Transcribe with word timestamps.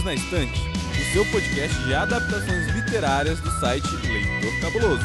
Perdidos 0.00 0.04
na 0.04 0.14
Estante, 0.14 0.60
o 0.60 1.12
seu 1.12 1.24
podcast 1.26 1.76
de 1.84 1.94
adaptações 1.94 2.66
literárias 2.68 3.40
do 3.40 3.50
site 3.60 3.86
Leitor 4.06 4.60
Cabuloso. 4.60 5.04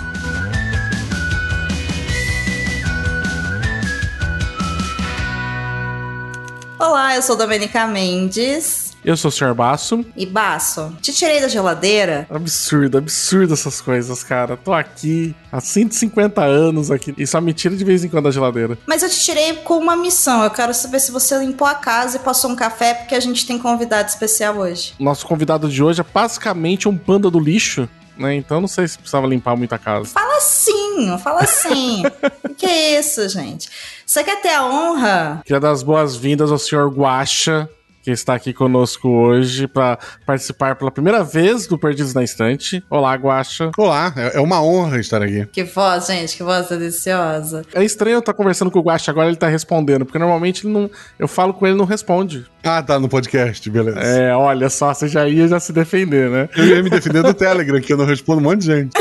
Olá, 6.80 7.16
eu 7.16 7.22
sou 7.22 7.36
Domenica 7.36 7.86
Mendes. 7.88 8.85
Eu 9.06 9.16
sou 9.16 9.30
o 9.30 9.32
Sr. 9.32 9.54
Basso. 9.54 10.04
E 10.18 10.26
Basso, 10.26 10.92
te 11.00 11.14
tirei 11.14 11.40
da 11.40 11.48
geladeira. 11.48 12.26
Absurdo, 12.28 12.98
absurdo 12.98 13.54
essas 13.54 13.80
coisas, 13.80 14.24
cara. 14.24 14.58
Tô 14.58 14.74
aqui 14.74 15.36
há 15.52 15.62
150 15.62 16.44
anos 16.44 16.90
aqui 16.90 17.14
e 17.16 17.28
só 17.28 17.40
me 17.40 17.54
tira 17.54 17.76
de 17.76 17.86
vez 17.86 18.04
em 18.04 18.10
quando 18.10 18.24
da 18.24 18.32
geladeira. 18.32 18.76
Mas 18.88 19.04
eu 19.04 19.10
te 19.10 19.20
tirei 19.20 19.54
com 19.58 19.78
uma 19.78 19.96
missão. 19.96 20.44
Eu 20.44 20.50
quero 20.50 20.74
saber 20.74 21.00
se 21.00 21.12
você 21.12 21.38
limpou 21.38 21.68
a 21.68 21.76
casa 21.76 22.18
e 22.18 22.20
passou 22.20 22.50
um 22.50 22.56
café, 22.56 22.96
porque 22.96 23.14
a 23.14 23.20
gente 23.20 23.46
tem 23.46 23.60
convidado 23.60 24.10
especial 24.10 24.58
hoje. 24.58 24.96
Nosso 25.00 25.28
convidado 25.28 25.70
de 25.70 25.84
hoje 25.84 26.02
é 26.02 26.06
basicamente 26.12 26.90
um 26.90 26.98
panda 26.98 27.30
do 27.30 27.40
lixo. 27.40 27.88
Né? 28.18 28.34
Então 28.36 28.60
não 28.60 28.68
sei 28.68 28.88
se 28.88 28.98
precisava 28.98 29.28
limpar 29.28 29.56
muita 29.56 29.78
casa. 29.78 30.06
Fala 30.08 30.38
assim, 30.38 31.16
fala 31.22 31.42
assim. 31.42 32.02
que 32.58 32.66
é 32.66 33.00
isso, 33.00 33.30
gente? 33.30 33.70
Você 34.04 34.24
quer 34.24 34.42
ter 34.42 34.50
a 34.50 34.66
honra? 34.66 35.42
Queria 35.46 35.60
dar 35.60 35.70
as 35.70 35.84
boas-vindas 35.84 36.52
ao 36.52 36.58
senhor 36.58 36.90
Guacha, 36.90 37.70
que 38.06 38.12
está 38.12 38.36
aqui 38.36 38.54
conosco 38.54 39.10
hoje 39.10 39.68
para 39.68 39.98
participar 40.28 40.76
pela 40.76 40.92
primeira 40.92 41.24
vez 41.24 41.66
do 41.66 41.76
Perdidos 41.76 42.14
na 42.14 42.24
Estante. 42.24 42.84
Olá, 42.88 43.16
Guacha. 43.16 43.72
Olá, 43.76 44.14
é, 44.16 44.38
é 44.38 44.40
uma 44.40 44.62
honra 44.62 45.00
estar 45.00 45.24
aqui. 45.24 45.48
Que 45.52 45.64
voz, 45.64 46.06
gente, 46.06 46.38
que 46.38 46.44
voz 46.44 46.70
deliciosa. 46.70 47.64
É 47.74 47.84
estranho 47.84 48.18
eu 48.18 48.20
estar 48.20 48.36
conversando 48.36 48.70
com 48.70 48.78
o 48.78 48.84
Guacha 48.84 49.10
agora 49.10 49.28
ele 49.28 49.36
tá 49.36 49.48
respondendo, 49.48 50.06
porque 50.06 50.20
normalmente 50.20 50.68
ele 50.68 50.74
não, 50.74 50.88
eu 51.18 51.28
falo 51.28 51.52
com 51.52 51.66
ele 51.66 51.76
e 51.76 51.78
não 51.80 51.86
responde. 51.86 52.46
Ah, 52.64 52.82
tá, 52.84 53.00
no 53.00 53.10
podcast, 53.10 53.68
beleza. 53.72 54.00
É, 54.00 54.36
olha 54.36 54.70
só, 54.70 54.94
você 54.94 55.08
já 55.08 55.28
ia 55.28 55.48
já 55.48 55.60
se 55.60 55.74
defender, 55.74 56.30
né? 56.30 56.48
Eu 56.56 56.66
ia 56.66 56.84
me 56.84 56.92
defender 56.92 57.24
do 57.24 57.34
Telegram, 57.34 57.82
que 57.82 57.92
eu 57.92 57.98
não 57.98 58.06
respondo 58.06 58.40
um 58.40 58.44
monte 58.44 58.62
de 58.62 58.66
gente. 58.68 58.94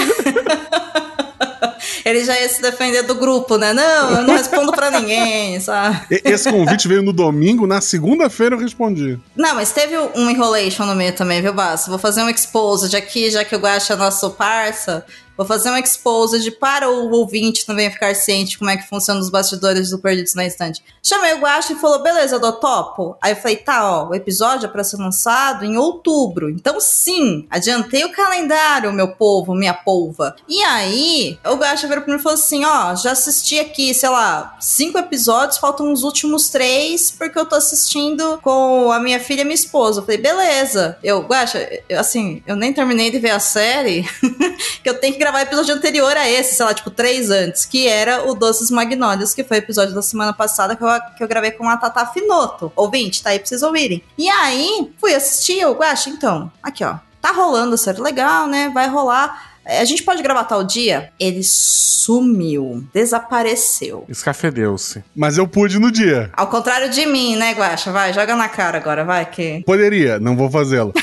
Ele 2.04 2.24
já 2.24 2.38
ia 2.38 2.48
se 2.48 2.60
defender 2.60 3.02
do 3.02 3.14
grupo, 3.14 3.56
né? 3.56 3.72
Não, 3.72 4.10
eu 4.10 4.22
não 4.22 4.36
respondo 4.36 4.72
pra 4.72 4.90
ninguém, 4.90 5.58
sabe? 5.60 6.06
Esse 6.24 6.50
convite 6.50 6.86
veio 6.86 7.02
no 7.02 7.12
domingo, 7.12 7.66
na 7.66 7.80
segunda-feira 7.80 8.54
eu 8.54 8.58
respondi. 8.58 9.18
Não, 9.34 9.54
mas 9.54 9.72
teve 9.72 9.96
um 10.14 10.28
enrolation 10.28 10.84
no 10.84 10.94
meio 10.94 11.14
também, 11.14 11.40
viu, 11.40 11.52
Basso? 11.52 11.88
Vou 11.88 11.98
fazer 11.98 12.22
um 12.22 12.28
exposed 12.28 12.94
aqui, 12.94 13.30
já 13.30 13.44
que 13.44 13.56
o 13.56 13.58
Guacha 13.58 13.94
é 13.94 13.96
nosso 13.96 14.30
parça. 14.30 15.04
Vou 15.36 15.46
fazer 15.46 15.70
um 15.70 15.76
exposed 15.76 16.50
para 16.52 16.88
o 16.88 17.10
ouvinte 17.10 17.66
também 17.66 17.90
ficar 17.90 18.14
ciente 18.14 18.58
como 18.58 18.70
é 18.70 18.76
que 18.76 18.88
funciona 18.88 19.20
os 19.20 19.30
bastidores 19.30 19.90
do 19.90 19.98
Perdidos 19.98 20.34
na 20.34 20.46
Estante. 20.46 20.82
Chamei 21.02 21.34
o 21.34 21.40
Guacha 21.40 21.72
e 21.72 21.76
falou, 21.76 22.02
beleza, 22.02 22.38
dou 22.38 22.52
topo. 22.52 23.16
Aí 23.20 23.32
eu 23.32 23.36
falei, 23.36 23.56
tá, 23.56 23.90
ó, 23.90 24.08
o 24.08 24.14
episódio 24.14 24.66
é 24.66 24.68
para 24.68 24.84
ser 24.84 24.96
lançado 24.96 25.64
em 25.64 25.76
outubro. 25.76 26.48
Então 26.48 26.80
sim, 26.80 27.46
adiantei 27.50 28.04
o 28.04 28.12
calendário, 28.12 28.92
meu 28.92 29.08
povo, 29.08 29.54
minha 29.54 29.74
polva. 29.74 30.36
E 30.48 30.62
aí, 30.62 31.38
o 31.44 31.56
Guacha 31.56 31.86
virou 31.86 32.02
pra 32.04 32.14
mim 32.14 32.20
e 32.20 32.22
falou 32.22 32.38
assim, 32.38 32.64
ó, 32.64 32.94
já 32.94 33.12
assisti 33.12 33.58
aqui, 33.58 33.92
sei 33.92 34.08
lá, 34.08 34.56
cinco 34.60 34.98
episódios, 34.98 35.58
faltam 35.58 35.92
os 35.92 36.04
últimos 36.04 36.48
três, 36.48 37.10
porque 37.10 37.38
eu 37.38 37.46
tô 37.46 37.56
assistindo 37.56 38.38
com 38.42 38.90
a 38.90 39.00
minha 39.00 39.20
filha 39.20 39.42
e 39.42 39.44
minha 39.44 39.54
esposa. 39.54 40.00
Eu 40.00 40.04
falei, 40.04 40.20
beleza. 40.20 40.96
Eu, 41.02 41.22
Guacha, 41.22 41.68
assim, 41.98 42.42
eu 42.46 42.56
nem 42.56 42.72
terminei 42.72 43.10
de 43.10 43.18
ver 43.18 43.30
a 43.30 43.40
série, 43.40 44.08
que 44.82 44.88
eu 44.88 44.94
tenho 44.98 45.12
que 45.12 45.18
gravar 45.18 45.38
o 45.38 45.42
episódio 45.42 45.74
anterior 45.74 46.16
a 46.16 46.28
esse, 46.28 46.54
sei 46.54 46.66
lá, 46.66 46.74
tipo, 46.74 46.90
três 46.90 47.30
antes, 47.30 47.64
que 47.64 47.86
era 47.86 48.28
o 48.28 48.34
Doces 48.34 48.70
Magnólias, 48.70 49.34
que 49.34 49.44
foi 49.44 49.58
o 49.58 49.60
episódio 49.60 49.94
da 49.94 50.02
semana 50.02 50.32
passada 50.32 50.76
que 50.76 50.84
eu, 50.84 50.88
que 51.16 51.22
eu 51.22 51.28
gravei 51.28 51.50
com 51.50 51.68
a 51.68 51.76
Tata 51.76 52.06
Finoto. 52.06 52.72
Ouvinte, 52.76 53.22
tá 53.22 53.30
aí 53.30 53.38
pra 53.38 53.46
vocês 53.46 53.62
ouvirem. 53.62 54.02
E 54.18 54.28
aí, 54.28 54.92
fui 54.98 55.14
assistir, 55.14 55.60
eu 55.60 55.80
acho, 55.82 56.10
então, 56.10 56.50
aqui 56.62 56.84
ó, 56.84 56.96
tá 57.20 57.32
rolando, 57.32 57.76
sério, 57.78 58.02
legal, 58.02 58.46
né? 58.46 58.70
Vai 58.72 58.88
rolar. 58.88 59.54
A 59.66 59.84
gente 59.84 60.02
pode 60.02 60.22
gravar 60.22 60.44
tal 60.44 60.62
dia? 60.62 61.10
Ele 61.18 61.42
sumiu, 61.42 62.86
desapareceu. 62.92 64.04
Escafedeu-se. 64.08 65.02
Mas 65.16 65.38
eu 65.38 65.48
pude 65.48 65.78
no 65.78 65.90
dia. 65.90 66.30
Ao 66.34 66.48
contrário 66.48 66.90
de 66.90 67.06
mim, 67.06 67.34
né, 67.36 67.54
Guaxa? 67.54 67.90
Vai, 67.90 68.12
joga 68.12 68.36
na 68.36 68.48
cara 68.48 68.76
agora, 68.76 69.04
vai 69.04 69.24
que. 69.24 69.62
Poderia, 69.64 70.20
não 70.20 70.36
vou 70.36 70.50
fazê-lo. 70.50 70.92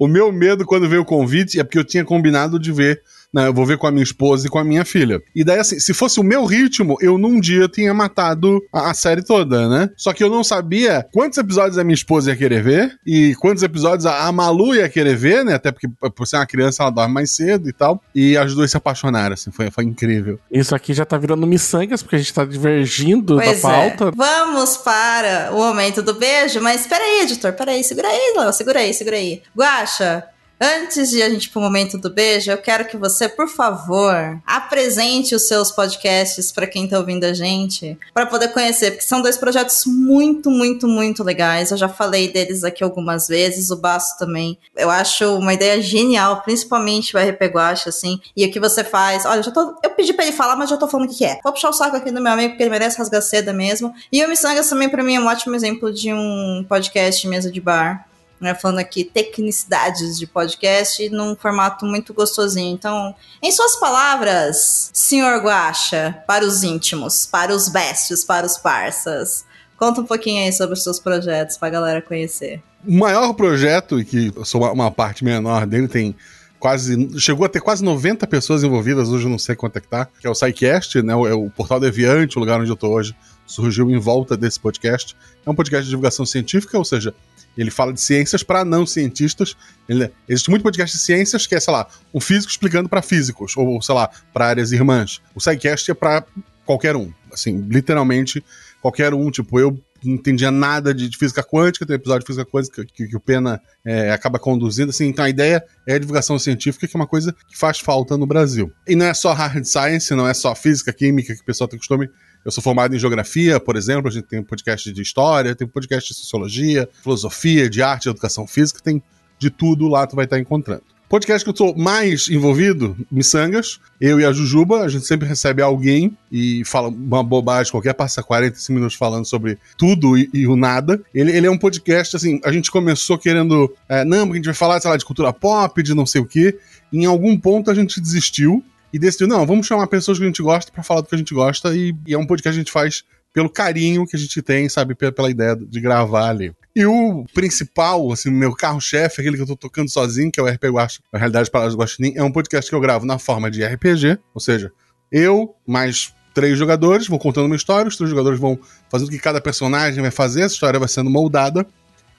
o 0.00 0.08
meu 0.08 0.32
medo 0.32 0.64
quando 0.64 0.88
veio 0.88 1.02
o 1.02 1.04
convite 1.04 1.60
é 1.60 1.62
porque 1.62 1.78
eu 1.78 1.84
tinha 1.84 2.02
combinado 2.02 2.58
de 2.58 2.72
ver 2.72 3.02
né, 3.32 3.46
eu 3.46 3.54
vou 3.54 3.64
ver 3.64 3.78
com 3.78 3.86
a 3.86 3.90
minha 3.90 4.02
esposa 4.02 4.46
e 4.46 4.50
com 4.50 4.58
a 4.58 4.64
minha 4.64 4.84
filha. 4.84 5.22
E 5.34 5.44
daí, 5.44 5.58
assim, 5.58 5.78
se 5.78 5.94
fosse 5.94 6.18
o 6.20 6.24
meu 6.24 6.44
ritmo, 6.44 6.96
eu 7.00 7.16
num 7.16 7.40
dia 7.40 7.68
tinha 7.68 7.94
matado 7.94 8.62
a, 8.72 8.90
a, 8.90 8.94
série 8.94 9.22
toda, 9.22 9.68
né? 9.68 9.90
Só 9.96 10.12
que 10.12 10.22
eu 10.22 10.28
não 10.28 10.42
sabia 10.42 11.06
quantos 11.12 11.38
episódios 11.38 11.78
a 11.78 11.84
minha 11.84 11.94
esposa 11.94 12.30
ia 12.30 12.36
querer 12.36 12.62
ver 12.62 12.98
e 13.06 13.34
quantos 13.36 13.62
episódios 13.62 14.06
a, 14.06 14.26
a 14.26 14.32
Malu 14.32 14.74
ia 14.74 14.88
querer 14.88 15.16
ver, 15.16 15.44
né? 15.44 15.54
Até 15.54 15.70
porque, 15.70 15.88
por 16.14 16.26
ser 16.26 16.36
uma 16.36 16.46
criança, 16.46 16.82
ela 16.82 16.90
dorme 16.90 17.14
mais 17.14 17.30
cedo 17.30 17.68
e 17.68 17.72
tal. 17.72 18.02
E 18.14 18.36
as 18.36 18.54
duas 18.54 18.70
se 18.70 18.76
apaixonaram, 18.76 19.34
assim, 19.34 19.50
foi, 19.50 19.70
foi 19.70 19.84
incrível. 19.84 20.38
Isso 20.50 20.74
aqui 20.74 20.92
já 20.92 21.04
tá 21.04 21.16
virando 21.16 21.46
miçangas, 21.46 22.02
porque 22.02 22.16
a 22.16 22.18
gente 22.18 22.34
tá 22.34 22.44
divergindo 22.44 23.36
pois 23.36 23.62
da 23.62 23.68
pauta. 23.68 24.08
É. 24.08 24.10
Vamos 24.14 24.76
para 24.78 25.50
o 25.52 25.58
momento 25.58 26.02
do 26.02 26.14
beijo, 26.14 26.60
mas 26.60 26.86
peraí, 26.86 27.22
editor, 27.22 27.52
peraí, 27.52 27.82
segura 27.84 28.08
aí, 28.08 28.34
Léo, 28.36 28.52
segura 28.52 28.80
aí, 28.80 28.92
segura 28.92 29.16
aí. 29.16 29.42
Guaxa, 29.56 30.24
Antes 30.62 31.08
de 31.08 31.22
a 31.22 31.30
gente 31.30 31.46
ir 31.46 31.48
pro 31.48 31.62
momento 31.62 31.96
do 31.96 32.10
beijo, 32.10 32.50
eu 32.50 32.58
quero 32.58 32.84
que 32.84 32.98
você, 32.98 33.26
por 33.30 33.48
favor, 33.48 34.38
apresente 34.46 35.34
os 35.34 35.48
seus 35.48 35.70
podcasts 35.70 36.52
para 36.52 36.66
quem 36.66 36.86
tá 36.86 36.98
ouvindo 36.98 37.24
a 37.24 37.32
gente, 37.32 37.98
para 38.12 38.26
poder 38.26 38.48
conhecer, 38.48 38.90
porque 38.90 39.04
são 39.04 39.22
dois 39.22 39.38
projetos 39.38 39.86
muito, 39.86 40.50
muito, 40.50 40.86
muito 40.86 41.24
legais. 41.24 41.70
Eu 41.70 41.78
já 41.78 41.88
falei 41.88 42.30
deles 42.30 42.62
aqui 42.62 42.84
algumas 42.84 43.26
vezes, 43.26 43.70
o 43.70 43.76
Baço 43.76 44.18
também. 44.18 44.58
Eu 44.76 44.90
acho 44.90 45.34
uma 45.38 45.54
ideia 45.54 45.80
genial, 45.80 46.42
principalmente 46.42 47.16
o 47.16 47.18
RP 47.18 47.42
Guacha, 47.44 47.88
assim. 47.88 48.20
E 48.36 48.44
o 48.44 48.50
que 48.52 48.60
você 48.60 48.84
faz, 48.84 49.24
olha, 49.24 49.42
já 49.42 49.50
tô, 49.50 49.78
eu 49.82 49.90
pedi 49.90 50.12
para 50.12 50.26
ele 50.26 50.36
falar, 50.36 50.56
mas 50.56 50.68
já 50.68 50.76
tô 50.76 50.86
falando 50.86 51.06
o 51.06 51.10
que, 51.10 51.18
que 51.18 51.24
é. 51.24 51.38
Vou 51.42 51.54
puxar 51.54 51.70
o 51.70 51.72
saco 51.72 51.96
aqui 51.96 52.10
do 52.10 52.20
meu 52.20 52.32
amigo, 52.34 52.50
porque 52.50 52.62
ele 52.62 52.70
merece 52.70 52.98
rasgar 52.98 53.22
seda 53.22 53.50
mesmo. 53.54 53.94
E 54.12 54.22
o 54.22 54.28
Missangas 54.28 54.68
também, 54.68 54.90
para 54.90 55.02
mim, 55.02 55.14
é 55.14 55.20
um 55.20 55.26
ótimo 55.26 55.54
exemplo 55.54 55.90
de 55.90 56.12
um 56.12 56.66
podcast 56.68 57.26
mesa 57.26 57.50
de 57.50 57.62
bar 57.62 58.09
né, 58.40 58.54
falando 58.54 58.78
aqui 58.78 59.04
tecnicidades 59.04 60.18
de 60.18 60.26
podcast 60.26 61.08
num 61.10 61.36
formato 61.36 61.84
muito 61.84 62.14
gostosinho. 62.14 62.72
Então, 62.72 63.14
em 63.42 63.52
suas 63.52 63.76
palavras, 63.76 64.90
senhor 64.94 65.42
Guacha, 65.42 66.22
para 66.26 66.44
os 66.44 66.62
íntimos, 66.62 67.26
para 67.26 67.54
os 67.54 67.68
bestes, 67.68 68.24
para 68.24 68.46
os 68.46 68.56
parças, 68.56 69.44
conta 69.76 70.00
um 70.00 70.06
pouquinho 70.06 70.44
aí 70.44 70.52
sobre 70.52 70.74
os 70.74 70.82
seus 70.82 70.98
projetos 70.98 71.58
para 71.58 71.68
a 71.68 71.72
galera 71.72 72.02
conhecer. 72.02 72.62
O 72.86 72.92
maior 72.94 73.34
projeto, 73.34 74.02
que 74.04 74.32
sou 74.44 74.62
uma 74.72 74.90
parte 74.90 75.22
menor 75.22 75.66
dele, 75.66 75.86
tem 75.86 76.16
quase. 76.60 77.18
Chegou 77.18 77.44
a 77.44 77.48
ter 77.48 77.60
quase 77.60 77.82
90 77.82 78.26
pessoas 78.26 78.62
envolvidas, 78.62 79.08
hoje 79.08 79.24
eu 79.24 79.30
não 79.30 79.38
sei 79.38 79.56
quanto 79.56 79.78
é 79.78 79.80
que 79.80 79.88
tá, 79.88 80.06
que 80.20 80.26
é 80.26 80.30
o 80.30 80.34
SciCast, 80.34 81.02
né? 81.02 81.14
É 81.14 81.34
o 81.34 81.50
Portal 81.50 81.80
Deviante, 81.80 82.36
o 82.36 82.40
lugar 82.40 82.60
onde 82.60 82.70
eu 82.70 82.76
tô 82.76 82.90
hoje, 82.90 83.16
surgiu 83.46 83.90
em 83.90 83.98
volta 83.98 84.36
desse 84.36 84.60
podcast. 84.60 85.16
É 85.44 85.50
um 85.50 85.54
podcast 85.54 85.84
de 85.84 85.90
divulgação 85.90 86.24
científica, 86.24 86.78
ou 86.78 86.84
seja, 86.84 87.12
ele 87.56 87.70
fala 87.70 87.92
de 87.92 88.00
ciências 88.00 88.42
para 88.42 88.64
não 88.64 88.86
cientistas. 88.86 89.56
Ele, 89.88 90.10
existe 90.28 90.50
muito 90.50 90.62
podcast 90.62 90.96
de 90.96 91.02
ciências 91.02 91.46
que 91.46 91.54
é, 91.54 91.60
sei 91.60 91.72
lá, 91.72 91.88
um 92.14 92.20
físico 92.20 92.50
explicando 92.50 92.88
para 92.88 93.02
físicos, 93.02 93.56
ou 93.56 93.80
sei 93.82 93.94
lá, 93.94 94.08
para 94.32 94.46
áreas 94.46 94.70
irmãs. 94.70 95.20
O 95.34 95.40
SciCast 95.40 95.90
é 95.90 95.94
para 95.94 96.24
qualquer 96.64 96.94
um. 96.94 97.10
Assim, 97.32 97.66
literalmente 97.68 98.44
qualquer 98.80 99.14
um. 99.14 99.30
Tipo, 99.30 99.58
eu 99.58 99.80
não 100.08 100.14
entendia 100.14 100.50
nada 100.50 100.94
de, 100.94 101.08
de 101.08 101.16
física 101.16 101.42
quântica, 101.42 101.86
tem 101.86 101.94
um 101.94 101.98
episódio 101.98 102.20
de 102.20 102.26
física 102.26 102.44
quântica 102.50 102.84
que, 102.84 103.08
que 103.08 103.16
o 103.16 103.20
Pena 103.20 103.60
é, 103.84 104.10
acaba 104.12 104.38
conduzindo. 104.38 104.90
Assim, 104.90 105.06
então 105.06 105.24
a 105.24 105.28
ideia 105.28 105.64
é 105.86 105.94
a 105.94 105.98
divulgação 105.98 106.38
científica, 106.38 106.86
que 106.86 106.96
é 106.96 106.98
uma 106.98 107.06
coisa 107.06 107.34
que 107.48 107.58
faz 107.58 107.78
falta 107.78 108.16
no 108.16 108.26
Brasil. 108.26 108.72
E 108.86 108.94
não 108.96 109.06
é 109.06 109.14
só 109.14 109.32
hard 109.32 109.64
science, 109.64 110.14
não 110.14 110.26
é 110.26 110.34
só 110.34 110.54
física, 110.54 110.92
química, 110.92 111.34
que 111.34 111.42
o 111.42 111.44
pessoal 111.44 111.68
tem 111.68 111.78
costume 111.78 112.08
eu 112.44 112.50
sou 112.50 112.62
formado 112.62 112.94
em 112.94 112.98
geografia, 112.98 113.60
por 113.60 113.76
exemplo, 113.76 114.08
a 114.08 114.10
gente 114.10 114.26
tem 114.26 114.40
um 114.40 114.44
podcast 114.44 114.90
de 114.90 115.02
história, 115.02 115.54
tem 115.54 115.66
um 115.66 115.70
podcast 115.70 116.12
de 116.12 116.18
sociologia, 116.18 116.88
filosofia, 117.02 117.68
de 117.68 117.82
arte, 117.82 118.08
educação 118.08 118.46
física, 118.46 118.80
tem 118.82 119.02
de 119.38 119.50
tudo 119.50 119.88
lá 119.88 120.06
tu 120.06 120.16
vai 120.16 120.24
estar 120.24 120.38
encontrando. 120.38 120.82
Podcast 121.10 121.44
que 121.44 121.50
eu 121.50 121.56
sou 121.56 121.76
mais 121.76 122.28
envolvido, 122.28 122.96
Missangas, 123.10 123.80
eu 124.00 124.20
e 124.20 124.24
a 124.24 124.32
Jujuba, 124.32 124.82
a 124.82 124.88
gente 124.88 125.04
sempre 125.04 125.26
recebe 125.26 125.60
alguém 125.60 126.16
e 126.30 126.64
fala 126.64 126.86
uma 126.86 127.20
bobagem 127.20 127.72
qualquer, 127.72 127.94
passa 127.94 128.22
45 128.22 128.72
minutos 128.72 128.96
falando 128.96 129.24
sobre 129.24 129.58
tudo 129.76 130.16
e, 130.16 130.30
e 130.32 130.46
o 130.46 130.54
nada. 130.54 131.02
Ele, 131.12 131.36
ele, 131.36 131.48
é 131.48 131.50
um 131.50 131.58
podcast, 131.58 132.14
assim, 132.14 132.40
a 132.44 132.52
gente 132.52 132.70
começou 132.70 133.18
querendo, 133.18 133.74
é, 133.88 134.04
não, 134.04 134.18
porque 134.18 134.34
a 134.34 134.36
gente 134.36 134.44
vai 134.44 134.54
falar, 134.54 134.80
sei 134.80 134.88
lá, 134.88 134.96
de 134.96 135.04
cultura 135.04 135.32
pop, 135.32 135.82
de 135.82 135.94
não 135.94 136.06
sei 136.06 136.20
o 136.20 136.24
quê. 136.24 136.56
Em 136.92 137.04
algum 137.06 137.36
ponto 137.36 137.72
a 137.72 137.74
gente 137.74 138.00
desistiu 138.00 138.62
e 138.92 138.98
decidiu, 138.98 139.26
não, 139.26 139.44
vamos 139.44 139.66
chamar 139.66 139.88
pessoas 139.88 140.16
que 140.16 140.22
a 140.22 140.28
gente 140.28 140.42
gosta 140.42 140.70
para 140.70 140.84
falar 140.84 141.00
do 141.00 141.08
que 141.08 141.14
a 141.16 141.18
gente 141.18 141.34
gosta 141.34 141.74
e, 141.74 141.92
e, 142.06 142.14
é 142.14 142.18
um 142.18 142.26
podcast 142.26 142.54
que 142.54 142.60
a 142.60 142.62
gente 142.62 142.72
faz 142.72 143.02
pelo 143.32 143.48
carinho 143.48 144.06
que 144.06 144.16
a 144.16 144.18
gente 144.18 144.42
tem, 144.42 144.68
sabe, 144.68 144.94
pela, 144.94 145.30
ideia 145.30 145.56
de 145.56 145.80
gravar 145.80 146.28
ali. 146.28 146.52
E 146.74 146.84
o 146.84 147.24
principal, 147.32 148.10
assim, 148.12 148.30
meu 148.30 148.54
carro-chefe, 148.54 149.20
aquele 149.20 149.36
que 149.36 149.42
eu 149.42 149.46
tô 149.46 149.56
tocando 149.56 149.90
sozinho, 149.90 150.30
que 150.30 150.40
é 150.40 150.42
o 150.42 150.72
Guacha, 150.72 151.00
na 151.12 151.18
realidade, 151.18 151.50
do 151.50 151.76
Guaxinim, 151.76 152.12
é 152.16 152.22
um 152.22 152.32
podcast 152.32 152.68
que 152.68 152.74
eu 152.74 152.80
gravo 152.80 153.06
na 153.06 153.18
forma 153.18 153.50
de 153.50 153.64
RPG, 153.64 154.18
ou 154.34 154.40
seja, 154.40 154.72
eu 155.10 155.54
mais 155.66 156.14
três 156.34 156.56
jogadores 156.58 157.08
vão 157.08 157.18
contando 157.18 157.46
uma 157.46 157.56
história, 157.56 157.88
os 157.88 157.96
três 157.96 158.10
jogadores 158.10 158.38
vão 158.38 158.58
fazendo 158.88 159.08
o 159.08 159.10
que 159.10 159.18
cada 159.18 159.40
personagem 159.40 160.00
vai 160.00 160.10
fazer, 160.10 160.42
essa 160.42 160.54
história 160.54 160.78
vai 160.78 160.88
sendo 160.88 161.10
moldada, 161.10 161.66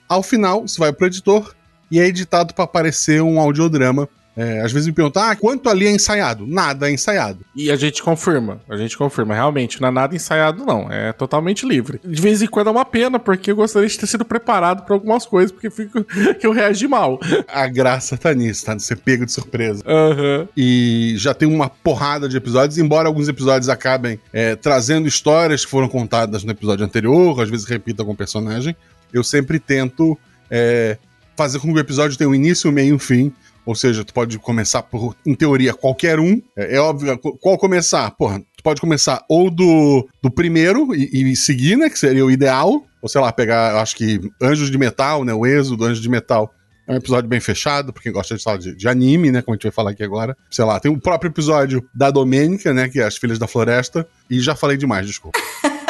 Ao 0.08 0.22
final, 0.22 0.64
isso 0.64 0.78
vai 0.78 0.92
pro 0.92 1.06
editor 1.06 1.54
e 1.90 1.98
é 1.98 2.06
editado 2.06 2.52
para 2.54 2.64
aparecer 2.64 3.22
um 3.22 3.40
audiodrama 3.40 4.08
é, 4.36 4.60
às 4.60 4.72
vezes 4.72 4.86
me 4.86 4.94
perguntam, 4.94 5.22
ah, 5.22 5.36
quanto 5.36 5.68
ali 5.68 5.86
é 5.86 5.90
ensaiado? 5.90 6.46
Nada 6.46 6.88
é 6.88 6.92
ensaiado. 6.92 7.40
E 7.54 7.70
a 7.70 7.76
gente 7.76 8.02
confirma, 8.02 8.60
a 8.68 8.76
gente 8.76 8.96
confirma, 8.96 9.34
realmente, 9.34 9.80
não 9.80 9.88
é 9.88 9.90
nada 9.90 10.16
ensaiado, 10.16 10.64
não. 10.64 10.90
É 10.90 11.12
totalmente 11.12 11.66
livre. 11.66 12.00
De 12.02 12.20
vez 12.20 12.40
em 12.40 12.46
quando 12.46 12.68
é 12.68 12.70
uma 12.70 12.84
pena, 12.84 13.18
porque 13.18 13.50
eu 13.50 13.56
gostaria 13.56 13.88
de 13.88 13.98
ter 13.98 14.06
sido 14.06 14.24
preparado 14.24 14.84
para 14.84 14.94
algumas 14.94 15.26
coisas, 15.26 15.52
porque 15.52 15.68
fico, 15.68 16.02
que 16.40 16.46
eu 16.46 16.52
reagi 16.52 16.88
mal. 16.88 17.20
A 17.46 17.66
graça 17.66 18.16
tá 18.16 18.32
nisso, 18.32 18.64
tá? 18.64 18.74
De 18.74 18.82
ser 18.82 18.96
pego 18.96 19.26
de 19.26 19.32
surpresa. 19.32 19.82
Uhum. 19.86 20.48
E 20.56 21.14
já 21.18 21.34
tem 21.34 21.48
uma 21.48 21.68
porrada 21.68 22.28
de 22.28 22.36
episódios, 22.36 22.78
embora 22.78 23.08
alguns 23.08 23.28
episódios 23.28 23.68
acabem 23.68 24.18
é, 24.32 24.56
trazendo 24.56 25.06
histórias 25.06 25.64
que 25.64 25.70
foram 25.70 25.88
contadas 25.88 26.42
no 26.42 26.50
episódio 26.52 26.84
anterior, 26.84 27.38
às 27.40 27.50
vezes 27.50 27.66
repita 27.66 28.02
com 28.04 28.12
o 28.12 28.16
personagem. 28.16 28.74
Eu 29.12 29.22
sempre 29.22 29.58
tento 29.58 30.18
é, 30.50 30.96
fazer 31.36 31.58
com 31.58 31.68
que 31.68 31.74
o 31.74 31.78
episódio 31.78 32.16
tenha 32.16 32.30
um 32.30 32.34
início, 32.34 32.70
um 32.70 32.72
meio 32.72 32.90
e 32.90 32.92
um 32.94 32.98
fim 32.98 33.32
ou 33.64 33.74
seja, 33.74 34.04
tu 34.04 34.12
pode 34.12 34.38
começar 34.38 34.82
por, 34.82 35.14
em 35.24 35.34
teoria, 35.34 35.72
qualquer 35.72 36.18
um. 36.18 36.40
É, 36.56 36.76
é 36.76 36.80
óbvio, 36.80 37.18
qual 37.18 37.56
começar? 37.58 38.10
Porra, 38.12 38.40
tu 38.40 38.62
pode 38.62 38.80
começar 38.80 39.24
ou 39.28 39.50
do, 39.50 40.08
do 40.22 40.30
primeiro 40.30 40.94
e, 40.94 41.32
e 41.32 41.36
seguir, 41.36 41.76
né? 41.76 41.88
Que 41.88 41.98
seria 41.98 42.24
o 42.24 42.30
ideal. 42.30 42.84
Ou 43.00 43.08
sei 43.08 43.20
lá, 43.20 43.32
pegar, 43.32 43.80
acho 43.80 43.96
que 43.96 44.20
Anjos 44.40 44.70
de 44.70 44.78
Metal, 44.78 45.24
né? 45.24 45.34
O 45.34 45.46
Êxodo, 45.46 45.84
Anjos 45.84 46.02
de 46.02 46.08
Metal. 46.08 46.52
É 46.86 46.92
um 46.92 46.96
episódio 46.96 47.28
bem 47.28 47.40
fechado, 47.40 47.92
porque 47.92 48.10
gosta 48.10 48.36
de, 48.36 48.58
de, 48.58 48.76
de, 48.76 48.88
anime, 48.88 49.30
né? 49.30 49.40
Como 49.40 49.54
a 49.54 49.56
gente 49.56 49.62
vai 49.62 49.72
falar 49.72 49.90
aqui 49.92 50.02
agora. 50.02 50.36
Sei 50.50 50.64
lá, 50.64 50.80
tem 50.80 50.90
o 50.90 51.00
próprio 51.00 51.30
episódio 51.30 51.88
da 51.94 52.10
Domênica, 52.10 52.74
né? 52.74 52.88
Que 52.88 53.00
é 53.00 53.04
As 53.04 53.16
Filhas 53.16 53.38
da 53.38 53.46
Floresta. 53.46 54.06
E 54.28 54.40
já 54.40 54.54
falei 54.56 54.76
demais, 54.76 55.06
desculpa. 55.06 55.38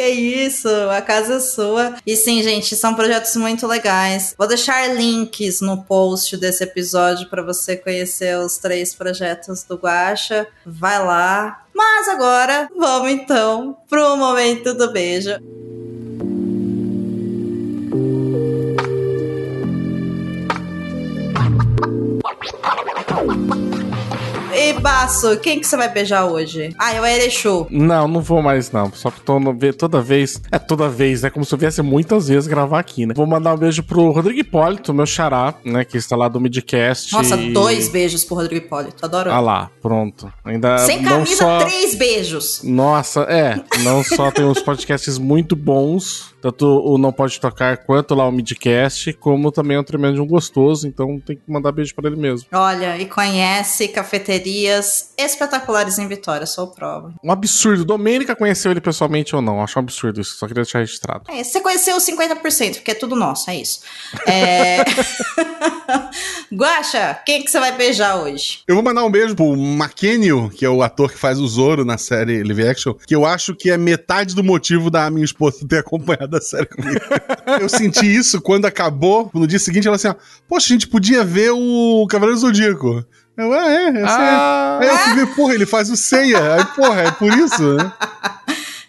Que 0.00 0.08
isso, 0.08 0.66
a 0.90 1.02
casa 1.02 1.34
é 1.34 1.40
sua. 1.40 1.94
E 2.06 2.16
sim, 2.16 2.42
gente, 2.42 2.74
são 2.74 2.94
projetos 2.94 3.36
muito 3.36 3.66
legais. 3.66 4.34
Vou 4.38 4.48
deixar 4.48 4.86
links 4.94 5.60
no 5.60 5.82
post 5.84 6.38
desse 6.38 6.64
episódio 6.64 7.28
para 7.28 7.42
você 7.42 7.76
conhecer 7.76 8.38
os 8.38 8.56
três 8.56 8.94
projetos 8.94 9.62
do 9.62 9.76
Guacha. 9.76 10.46
Vai 10.64 11.04
lá. 11.04 11.66
Mas 11.74 12.08
agora, 12.08 12.66
vamos 12.74 13.10
então 13.10 13.76
pro 13.90 14.16
momento 14.16 14.72
do 14.72 14.90
beijo. 14.90 15.32
E 24.62 24.74
Baço, 24.74 25.38
quem 25.38 25.58
que 25.58 25.66
você 25.66 25.74
vai 25.74 25.88
beijar 25.88 26.26
hoje? 26.26 26.74
Ah, 26.78 26.92
é 26.92 27.00
o 27.00 27.06
Erechu. 27.06 27.66
Não, 27.70 28.06
não 28.06 28.20
vou 28.20 28.42
mais 28.42 28.70
não. 28.70 28.92
Só 28.92 29.10
que 29.10 29.18
tô 29.22 29.40
no, 29.40 29.56
toda 29.72 30.02
vez. 30.02 30.38
É 30.52 30.58
toda 30.58 30.86
vez, 30.86 31.22
né? 31.22 31.30
Como 31.30 31.46
se 31.46 31.54
eu 31.54 31.58
viesse 31.58 31.80
muitas 31.80 32.28
vezes 32.28 32.46
gravar 32.46 32.78
aqui, 32.78 33.06
né? 33.06 33.14
Vou 33.16 33.26
mandar 33.26 33.54
um 33.54 33.56
beijo 33.56 33.82
pro 33.82 34.10
Rodrigo 34.10 34.38
Hipólito, 34.38 34.92
meu 34.92 35.06
xará, 35.06 35.54
né? 35.64 35.82
Que 35.82 35.96
está 35.96 36.14
lá 36.14 36.28
do 36.28 36.38
Midcast. 36.38 37.14
Nossa, 37.14 37.36
e... 37.36 37.54
dois 37.54 37.88
beijos 37.88 38.22
pro 38.22 38.36
Rodrigo 38.36 38.66
Hipólito. 38.66 39.02
Adoro. 39.02 39.32
Ah 39.32 39.40
lá, 39.40 39.70
pronto. 39.80 40.30
Ainda. 40.44 40.76
Sem 40.76 41.02
camisa, 41.02 41.36
só... 41.36 41.60
três 41.60 41.94
beijos. 41.94 42.60
Nossa, 42.62 43.22
é. 43.22 43.58
Não 43.78 44.04
só 44.04 44.30
tem 44.30 44.44
uns 44.44 44.60
podcasts 44.60 45.16
muito 45.16 45.56
bons 45.56 46.34
tanto 46.40 46.66
o 46.66 46.98
Não 46.98 47.12
Pode 47.12 47.40
Tocar 47.40 47.78
quanto 47.78 48.14
lá 48.14 48.26
o 48.26 48.32
Midcast, 48.32 49.12
como 49.14 49.52
também 49.52 49.76
é 49.76 49.80
um 49.80 49.84
tremendo 49.84 50.22
um 50.22 50.26
gostoso, 50.26 50.86
então 50.86 51.20
tem 51.20 51.36
que 51.36 51.42
mandar 51.46 51.72
beijo 51.72 51.94
para 51.94 52.08
ele 52.08 52.20
mesmo. 52.20 52.48
Olha, 52.52 52.98
e 52.98 53.06
conhece 53.06 53.88
cafeterias 53.88 55.12
espetaculares 55.16 55.98
em 55.98 56.08
Vitória, 56.08 56.46
sou 56.46 56.68
prova. 56.68 57.14
Um 57.22 57.30
absurdo. 57.30 57.84
Domênica 57.84 58.34
conheceu 58.34 58.70
ele 58.70 58.80
pessoalmente 58.80 59.34
ou 59.34 59.42
não? 59.42 59.62
Acho 59.62 59.78
um 59.78 59.82
absurdo 59.82 60.20
isso, 60.20 60.36
só 60.36 60.46
queria 60.46 60.62
deixar 60.62 60.80
registrado. 60.80 61.24
É, 61.28 61.42
você 61.42 61.60
conheceu 61.60 61.96
50%, 61.96 62.76
porque 62.76 62.90
é 62.90 62.94
tudo 62.94 63.14
nosso, 63.14 63.50
é 63.50 63.56
isso. 63.56 63.80
É... 64.26 64.84
Guaxa, 66.52 67.20
quem 67.24 67.42
que 67.44 67.50
você 67.50 67.60
vai 67.60 67.72
beijar 67.76 68.16
hoje? 68.16 68.60
Eu 68.66 68.74
vou 68.74 68.84
mandar 68.84 69.04
um 69.04 69.10
beijo 69.10 69.34
pro 69.34 69.54
McKenny, 69.54 70.50
que 70.50 70.64
é 70.64 70.68
o 70.68 70.82
ator 70.82 71.10
que 71.12 71.18
faz 71.18 71.38
o 71.38 71.46
Zoro 71.46 71.84
na 71.84 71.98
série 71.98 72.42
Live 72.42 72.66
Action, 72.66 72.94
que 72.94 73.14
eu 73.14 73.24
acho 73.24 73.54
que 73.54 73.70
é 73.70 73.76
metade 73.76 74.34
do 74.34 74.42
motivo 74.42 74.90
da 74.90 75.10
minha 75.10 75.24
esposa 75.24 75.66
ter 75.66 75.78
acompanhado 75.78 76.29
da 76.30 76.40
série 76.40 76.66
comigo. 76.66 77.00
eu 77.60 77.68
senti 77.68 78.06
isso 78.06 78.40
quando 78.40 78.66
acabou. 78.66 79.30
No 79.34 79.46
dia 79.46 79.58
seguinte, 79.58 79.86
ela 79.86 79.96
assim: 79.96 80.08
ó, 80.08 80.14
Poxa, 80.48 80.66
a 80.66 80.72
gente 80.72 80.88
podia 80.88 81.24
ver 81.24 81.50
o 81.50 82.06
Cavaleiro 82.08 82.40
Zodíaco. 82.40 83.04
Eu, 83.36 83.52
ah, 83.52 83.70
é, 83.70 83.88
é 83.88 84.04
ah. 84.04 84.78
Aí 84.82 84.88
eu 84.88 84.98
fui 84.98 85.14
ver, 85.14 85.26
porra, 85.34 85.54
ele 85.54 85.66
faz 85.66 85.90
o 85.90 85.96
ceia. 85.96 86.54
Aí, 86.54 86.64
porra, 86.76 87.02
é 87.02 87.10
por 87.10 87.32
isso, 87.32 87.74
né? 87.74 87.92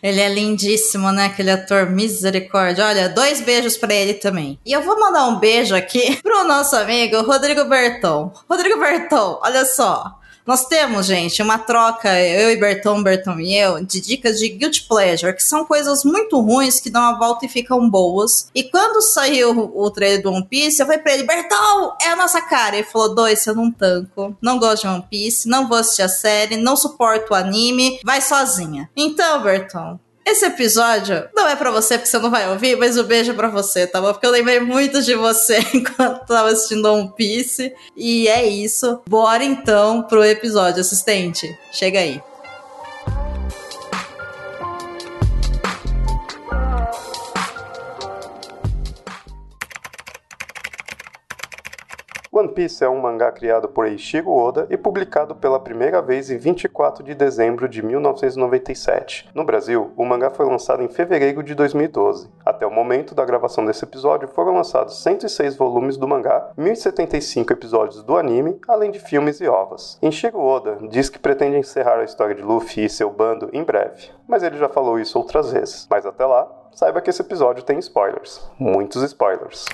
Ele 0.03 0.19
é 0.19 0.33
lindíssimo, 0.33 1.11
né? 1.11 1.25
Aquele 1.27 1.51
ator 1.51 1.89
misericórdia. 1.89 2.85
Olha, 2.85 3.07
dois 3.09 3.39
beijos 3.39 3.77
para 3.77 3.93
ele 3.93 4.15
também. 4.15 4.59
E 4.65 4.71
eu 4.71 4.81
vou 4.81 4.99
mandar 4.99 5.27
um 5.27 5.39
beijo 5.39 5.75
aqui 5.75 6.17
pro 6.23 6.43
nosso 6.47 6.75
amigo 6.75 7.21
Rodrigo 7.21 7.65
Berton. 7.65 8.33
Rodrigo 8.49 8.79
Berton, 8.79 9.39
olha 9.43 9.63
só. 9.63 10.19
Nós 10.45 10.65
temos, 10.65 11.05
gente, 11.05 11.41
uma 11.41 11.57
troca, 11.57 12.19
eu 12.19 12.51
e 12.51 12.57
Bertão, 12.57 13.01
Bertão 13.03 13.39
e 13.39 13.55
eu, 13.55 13.83
de 13.83 14.01
dicas 14.01 14.39
de 14.39 14.49
guilty 14.49 14.87
pleasure, 14.87 15.35
que 15.35 15.43
são 15.43 15.65
coisas 15.65 16.03
muito 16.03 16.39
ruins 16.39 16.79
que 16.79 16.89
dão 16.89 17.01
a 17.01 17.17
volta 17.17 17.45
e 17.45 17.49
ficam 17.49 17.89
boas. 17.89 18.49
E 18.53 18.63
quando 18.63 19.01
saiu 19.01 19.71
o 19.75 19.91
trailer 19.91 20.21
do 20.21 20.31
One 20.31 20.45
Piece, 20.45 20.81
eu 20.81 20.85
falei 20.85 21.01
pra 21.01 21.13
ele, 21.13 21.23
Bertão, 21.23 21.95
é 22.01 22.09
a 22.09 22.15
nossa 22.15 22.41
cara. 22.41 22.75
Ele 22.75 22.87
falou, 22.87 23.13
dois, 23.13 23.45
eu 23.45 23.55
não 23.55 23.71
tanco, 23.71 24.35
não 24.41 24.59
gosto 24.59 24.83
de 24.83 24.87
One 24.87 25.05
Piece, 25.09 25.47
não 25.47 25.67
vou 25.67 25.77
assistir 25.77 26.01
a 26.01 26.09
série, 26.09 26.57
não 26.57 26.75
suporto 26.75 27.33
o 27.33 27.35
anime, 27.35 27.99
vai 28.03 28.21
sozinha. 28.21 28.89
Então, 28.95 29.41
Bertão, 29.43 29.99
esse 30.25 30.45
episódio 30.45 31.27
não 31.35 31.47
é 31.47 31.55
para 31.55 31.71
você 31.71 31.97
porque 31.97 32.09
você 32.09 32.19
não 32.19 32.31
vai 32.31 32.49
ouvir, 32.49 32.75
mas 32.75 32.97
o 32.97 33.03
beijo 33.03 33.33
pra 33.33 33.49
você, 33.49 33.87
tá 33.87 33.99
bom? 33.99 34.11
Porque 34.11 34.25
eu 34.25 34.31
lembrei 34.31 34.59
muito 34.59 35.01
de 35.01 35.15
você 35.15 35.59
enquanto 35.73 36.25
tava 36.25 36.49
assistindo 36.49 36.91
One 36.91 37.11
Piece. 37.15 37.73
E 37.95 38.27
é 38.27 38.45
isso. 38.45 39.01
Bora 39.07 39.43
então 39.43 40.03
pro 40.03 40.23
episódio, 40.23 40.81
assistente. 40.81 41.47
Chega 41.71 41.99
aí. 41.99 42.21
One 52.41 52.49
Piece 52.49 52.83
é 52.83 52.89
um 52.89 52.99
mangá 52.99 53.31
criado 53.31 53.69
por 53.69 53.85
Eiichiro 53.85 54.31
Oda 54.31 54.65
e 54.71 54.75
publicado 54.75 55.35
pela 55.35 55.59
primeira 55.59 56.01
vez 56.01 56.31
em 56.31 56.39
24 56.39 57.03
de 57.03 57.13
dezembro 57.13 57.69
de 57.69 57.85
1997. 57.85 59.29
No 59.35 59.45
Brasil, 59.45 59.91
o 59.95 60.03
mangá 60.03 60.31
foi 60.31 60.47
lançado 60.47 60.81
em 60.81 60.87
fevereiro 60.87 61.43
de 61.43 61.53
2012. 61.53 62.31
Até 62.43 62.65
o 62.65 62.71
momento 62.71 63.13
da 63.13 63.23
gravação 63.23 63.63
desse 63.63 63.85
episódio, 63.85 64.27
foram 64.27 64.55
lançados 64.55 65.03
106 65.03 65.55
volumes 65.55 65.97
do 65.97 66.07
mangá, 66.07 66.51
1075 66.57 67.53
episódios 67.53 68.01
do 68.01 68.17
anime, 68.17 68.59
além 68.67 68.89
de 68.89 68.97
filmes 68.97 69.39
e 69.39 69.47
ovas. 69.47 69.99
Eiichiro 70.01 70.39
Oda 70.39 70.79
diz 70.89 71.09
que 71.09 71.19
pretende 71.19 71.57
encerrar 71.57 71.99
a 71.99 72.03
história 72.05 72.33
de 72.33 72.41
Luffy 72.41 72.85
e 72.85 72.89
seu 72.89 73.11
bando 73.11 73.51
em 73.53 73.63
breve, 73.63 74.09
mas 74.27 74.41
ele 74.41 74.57
já 74.57 74.67
falou 74.67 74.97
isso 74.97 75.15
outras 75.19 75.51
vezes. 75.51 75.85
Mas 75.87 76.07
até 76.07 76.25
lá, 76.25 76.51
saiba 76.73 77.01
que 77.01 77.11
esse 77.11 77.21
episódio 77.21 77.61
tem 77.61 77.77
spoilers. 77.77 78.49
Muitos 78.57 79.03
spoilers. 79.03 79.65